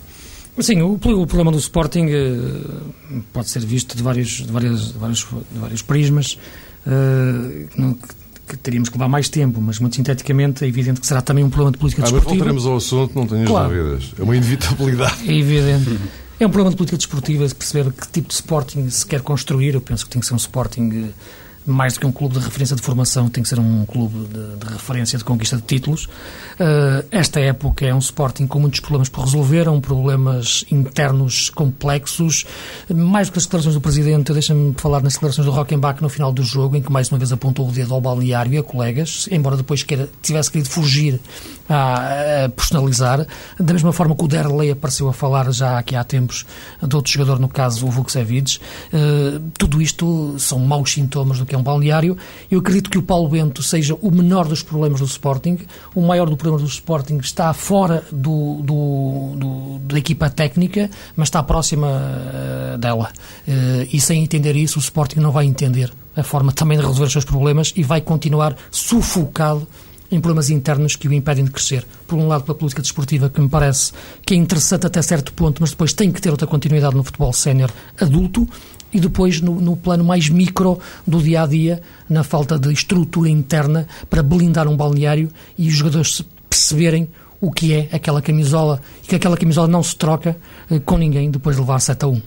Sim, 0.61 0.83
o, 0.83 0.95
o, 0.95 1.27
problema 1.27 1.53
do 1.53 1.59
Sporting 1.59 2.07
uh, 2.07 3.23
pode 3.33 3.49
ser 3.49 3.65
visto 3.65 3.97
de 3.97 4.03
vários, 4.03 4.29
de 4.29 4.51
vários, 4.51 4.93
de 4.93 4.99
vários, 4.99 5.27
de 5.53 5.59
vários 5.59 5.83
prismas. 5.83 6.39
Uh, 6.87 7.69
não, 7.77 7.95
que 7.95 8.09
teríamos 8.57 8.89
que 8.89 8.97
levar 8.97 9.09
mais 9.09 9.29
tempo, 9.29 9.61
mas 9.61 9.79
muito 9.79 9.97
sinteticamente 9.97 10.65
é 10.65 10.69
evidente 10.69 11.01
que 11.01 11.07
será 11.07 11.21
também 11.21 11.45
um 11.45 11.51
problema 11.51 11.73
de 11.73 11.79
política 11.79 12.03
ah, 12.03 12.05
desportiva. 12.05 12.31
Mas 12.31 12.39
voltaremos 12.39 12.67
ao 12.67 12.77
assunto, 12.77 13.15
não 13.15 13.27
tenho 13.27 13.47
claro. 13.47 13.69
dúvidas. 13.69 14.13
É 14.19 14.23
uma 14.23 14.37
inevitabilidade. 14.37 15.31
É 15.31 15.35
evidente. 15.35 15.99
É 16.41 16.47
um 16.47 16.51
problema 16.51 16.71
de 16.71 16.77
política 16.77 16.97
desportiva 16.97 17.47
de 17.47 17.55
perceber 17.55 17.93
que 17.93 18.09
tipo 18.09 18.29
de 18.29 18.35
Sporting 18.35 18.89
se 18.91 19.05
quer 19.05 19.21
construir. 19.23 19.75
Eu 19.75 19.81
penso 19.81 20.05
que 20.05 20.11
tem 20.11 20.21
que 20.21 20.27
ser 20.27 20.35
um 20.35 20.39
Sporting 20.39 21.13
mais 21.67 21.95
do 21.95 22.01
que 22.01 22.07
um 22.07 22.13
clube 22.13 22.39
de 22.39 22.45
referência 22.45 22.75
de 22.75 22.83
formação, 22.83 23.29
tem 23.29 23.43
que 23.43 23.49
ser 23.49 23.59
um 23.59 23.85
clube 23.85 24.27
de, 24.27 24.57
de 24.57 24.73
referência 24.73 25.19
de 25.19 25.25
conquista 25.25 25.57
de 25.57 25.63
títulos. 25.63 26.05
Uh, 26.05 27.07
esta 27.11 27.41
época 27.41 27.87
é 27.87 27.95
um 27.95 27.99
Sporting 27.99 28.47
com 28.47 28.59
muitos 28.59 28.81
problemas 28.81 29.09
por 29.09 29.25
resolver, 29.25 29.69
um 29.69 29.81
problemas 29.81 30.65
internos 30.71 31.51
complexos. 31.51 32.47
Mais 32.93 33.29
do 33.29 33.33
que 33.33 33.39
as 33.39 33.45
declarações 33.45 33.75
do 33.75 33.81
Presidente, 33.81 34.33
deixa-me 34.33 34.75
falar 34.77 35.03
nas 35.03 35.15
declarações 35.15 35.47
do 35.47 35.53
Rockenbach 35.53 36.03
no 36.03 36.09
final 36.09 36.33
do 36.33 36.43
jogo, 36.43 36.77
em 36.77 36.83
que 36.83 36.91
mais 36.91 37.11
uma 37.11 37.19
vez 37.19 37.33
apontou 37.33 37.69
o 37.69 37.73
dedo 37.73 37.95
ao 37.95 38.01
balneário 38.01 38.53
e 38.55 38.59
a 38.59 38.63
colegas, 38.63 39.29
embora 39.31 39.57
depois 39.57 39.83
queira, 39.83 40.09
tivesse 40.23 40.51
querido 40.51 40.71
fugir 40.71 41.21
a, 41.69 42.49
personalizar. 42.55 43.27
Da 43.59 43.73
mesma 43.73 43.93
forma 43.93 44.15
que 44.15 44.25
o 44.25 44.29
Derley 44.29 44.71
apareceu 44.71 45.09
a 45.09 45.13
falar 45.13 45.51
já 45.53 45.79
aqui 45.79 45.95
há 45.95 46.05
tempos 46.05 46.47
de 46.83 46.97
outro 46.97 47.13
jogador, 47.13 47.39
no 47.39 47.49
caso 47.49 47.87
o 47.87 47.91
Vukcevic. 47.91 48.59
Uh, 48.93 49.41
tudo 49.59 49.83
isto 49.83 50.37
são 50.39 50.59
maus 50.59 50.93
sintomas 50.93 51.39
do 51.39 51.47
que 51.47 51.55
é 51.55 51.59
um 51.59 51.63
balneário. 51.63 52.17
Eu 52.51 52.61
acredito 52.61 52.91
que 52.91 52.99
o 52.99 53.03
Paulo 53.03 53.29
Bento 53.29 53.63
seja 53.63 53.97
o 54.01 54.11
menor 54.11 54.47
dos 54.47 54.63
problemas 54.63 55.01
do 55.01 55.07
Sporting. 55.07 55.59
O 55.95 56.03
maior 56.03 56.29
do 56.29 56.37
problema 56.37 56.65
do 56.65 56.69
Sporting 56.69 57.19
está 57.19 57.53
fora 57.53 58.05
do, 58.11 58.63
do, 58.63 59.35
do 59.37 59.79
da 59.89 59.99
equipa 59.99 60.31
técnica, 60.31 60.91
mas 61.17 61.29
está 61.29 61.43
próxima 61.43 61.89
uh, 61.89 62.79
dela. 62.79 63.11
Uh, 63.47 63.89
e 63.93 64.01
sem 64.01 64.23
entender 64.23 64.57
isso, 64.57 64.79
o 64.79 64.83
Sporting 64.83 65.21
não 65.21 65.31
vai 65.31 65.45
entender 65.45 65.93
a 66.17 66.23
forma 66.23 66.53
também 66.53 66.77
de 66.77 66.83
resolver 66.83 67.07
os 67.07 67.13
seus 67.13 67.25
problemas 67.25 67.73
e 67.77 67.83
vai 67.83 68.01
continuar 68.01 68.57
sufocado 68.71 69.67
em 70.11 70.21
problemas 70.21 70.51
internos 70.51 70.97
que 70.97 71.07
o 71.09 71.13
impedem 71.13 71.45
de 71.45 71.51
crescer. 71.51 71.87
Por 72.07 72.19
um 72.19 72.29
lado, 72.29 72.45
pela 72.45 72.57
política 72.57 72.83
desportiva, 72.83 73.29
que 73.29 73.41
me 73.41 73.49
parece 73.49 73.93
que 74.25 74.35
é 74.35 74.37
interessante 74.37 74.87
até 74.87 75.03
certo 75.03 75.33
ponto, 75.33 75.61
mas 75.61 75.71
depois 75.71 75.93
tem 75.93 76.11
que 76.11 76.21
ter 76.21 76.31
outra 76.31 76.47
continuidade 76.47 76.97
no 76.97 77.05
futebol 77.05 77.33
sénior 77.33 77.71
adulto, 78.01 78.49
e 78.93 79.01
depois 79.01 79.41
no, 79.41 79.61
no, 79.61 79.77
plano 79.77 80.05
mais 80.05 80.29
micro 80.29 80.81
do 81.07 81.23
dia 81.23 81.43
a 81.43 81.47
dia, 81.47 81.83
na 82.09 82.25
falta 82.25 82.59
de 82.59 82.73
estrutura 82.73 83.29
interna 83.29 83.87
para 84.09 84.23
blindar 84.23 84.67
um 84.67 84.77
balneário 84.77 85.31
e 85.57 85.69
os 85.69 85.75
jogadores 85.75 86.25
perceberem 86.49 87.09
o 87.41 87.53
que 87.53 87.75
é 87.75 87.89
aquela 87.93 88.23
camisola 88.23 88.81
e 89.05 89.07
que 89.07 89.15
aquela 89.15 89.37
camisola 89.37 89.69
não 89.69 89.83
se 89.83 89.95
troca 89.95 90.37
eh, 90.71 90.81
com 90.81 90.97
ninguém 90.97 91.31
depois 91.31 91.57
de 91.57 91.61
levar 91.61 91.79
7 91.81 92.05
a 92.05 92.09
1. 92.09 92.23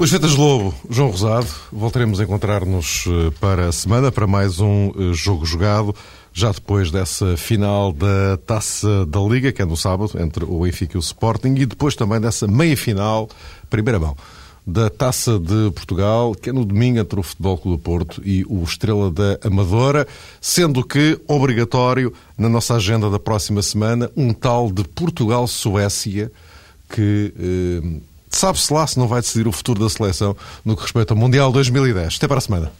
Boas 0.00 0.08
feitas, 0.08 0.34
Lobo. 0.34 0.74
João 0.88 1.10
Rosado, 1.10 1.46
voltaremos 1.70 2.20
a 2.20 2.24
encontrar-nos 2.24 3.04
eh, 3.06 3.30
para 3.38 3.68
a 3.68 3.72
semana 3.72 4.10
para 4.10 4.26
mais 4.26 4.58
um 4.58 4.88
eh, 4.96 5.12
jogo 5.12 5.44
jogado, 5.44 5.94
já 6.32 6.50
depois 6.50 6.90
dessa 6.90 7.36
final 7.36 7.92
da 7.92 8.38
Taça 8.46 9.04
da 9.04 9.20
Liga, 9.20 9.52
que 9.52 9.60
é 9.60 9.64
no 9.66 9.76
sábado, 9.76 10.12
entre 10.18 10.42
o 10.42 10.60
Benfica 10.60 10.96
e 10.96 10.98
o 10.98 11.00
Sporting, 11.00 11.54
e 11.54 11.66
depois 11.66 11.94
também 11.94 12.18
dessa 12.18 12.46
meia-final, 12.46 13.28
primeira 13.68 13.98
mão, 13.98 14.16
da 14.66 14.88
Taça 14.88 15.38
de 15.38 15.70
Portugal, 15.72 16.34
que 16.34 16.48
é 16.48 16.52
no 16.54 16.64
domingo 16.64 16.98
entre 16.98 17.20
o 17.20 17.22
Futebol 17.22 17.58
Clube 17.58 17.82
Porto 17.82 18.22
e 18.24 18.42
o 18.48 18.64
Estrela 18.64 19.10
da 19.10 19.38
Amadora, 19.44 20.08
sendo 20.40 20.82
que 20.82 21.20
obrigatório 21.28 22.10
na 22.38 22.48
nossa 22.48 22.76
agenda 22.76 23.10
da 23.10 23.18
próxima 23.18 23.60
semana 23.60 24.10
um 24.16 24.32
tal 24.32 24.72
de 24.72 24.82
Portugal-Suécia 24.82 26.32
que... 26.88 27.34
Eh, 27.38 28.09
Sabe-se 28.30 28.72
lá 28.72 28.86
se 28.86 28.98
não 28.98 29.08
vai 29.08 29.20
decidir 29.20 29.46
o 29.48 29.52
futuro 29.52 29.80
da 29.80 29.90
seleção 29.90 30.36
no 30.64 30.76
que 30.76 30.82
respeita 30.82 31.12
ao 31.12 31.18
Mundial 31.18 31.52
2010. 31.52 32.16
Até 32.16 32.28
para 32.28 32.38
a 32.38 32.40
semana. 32.40 32.72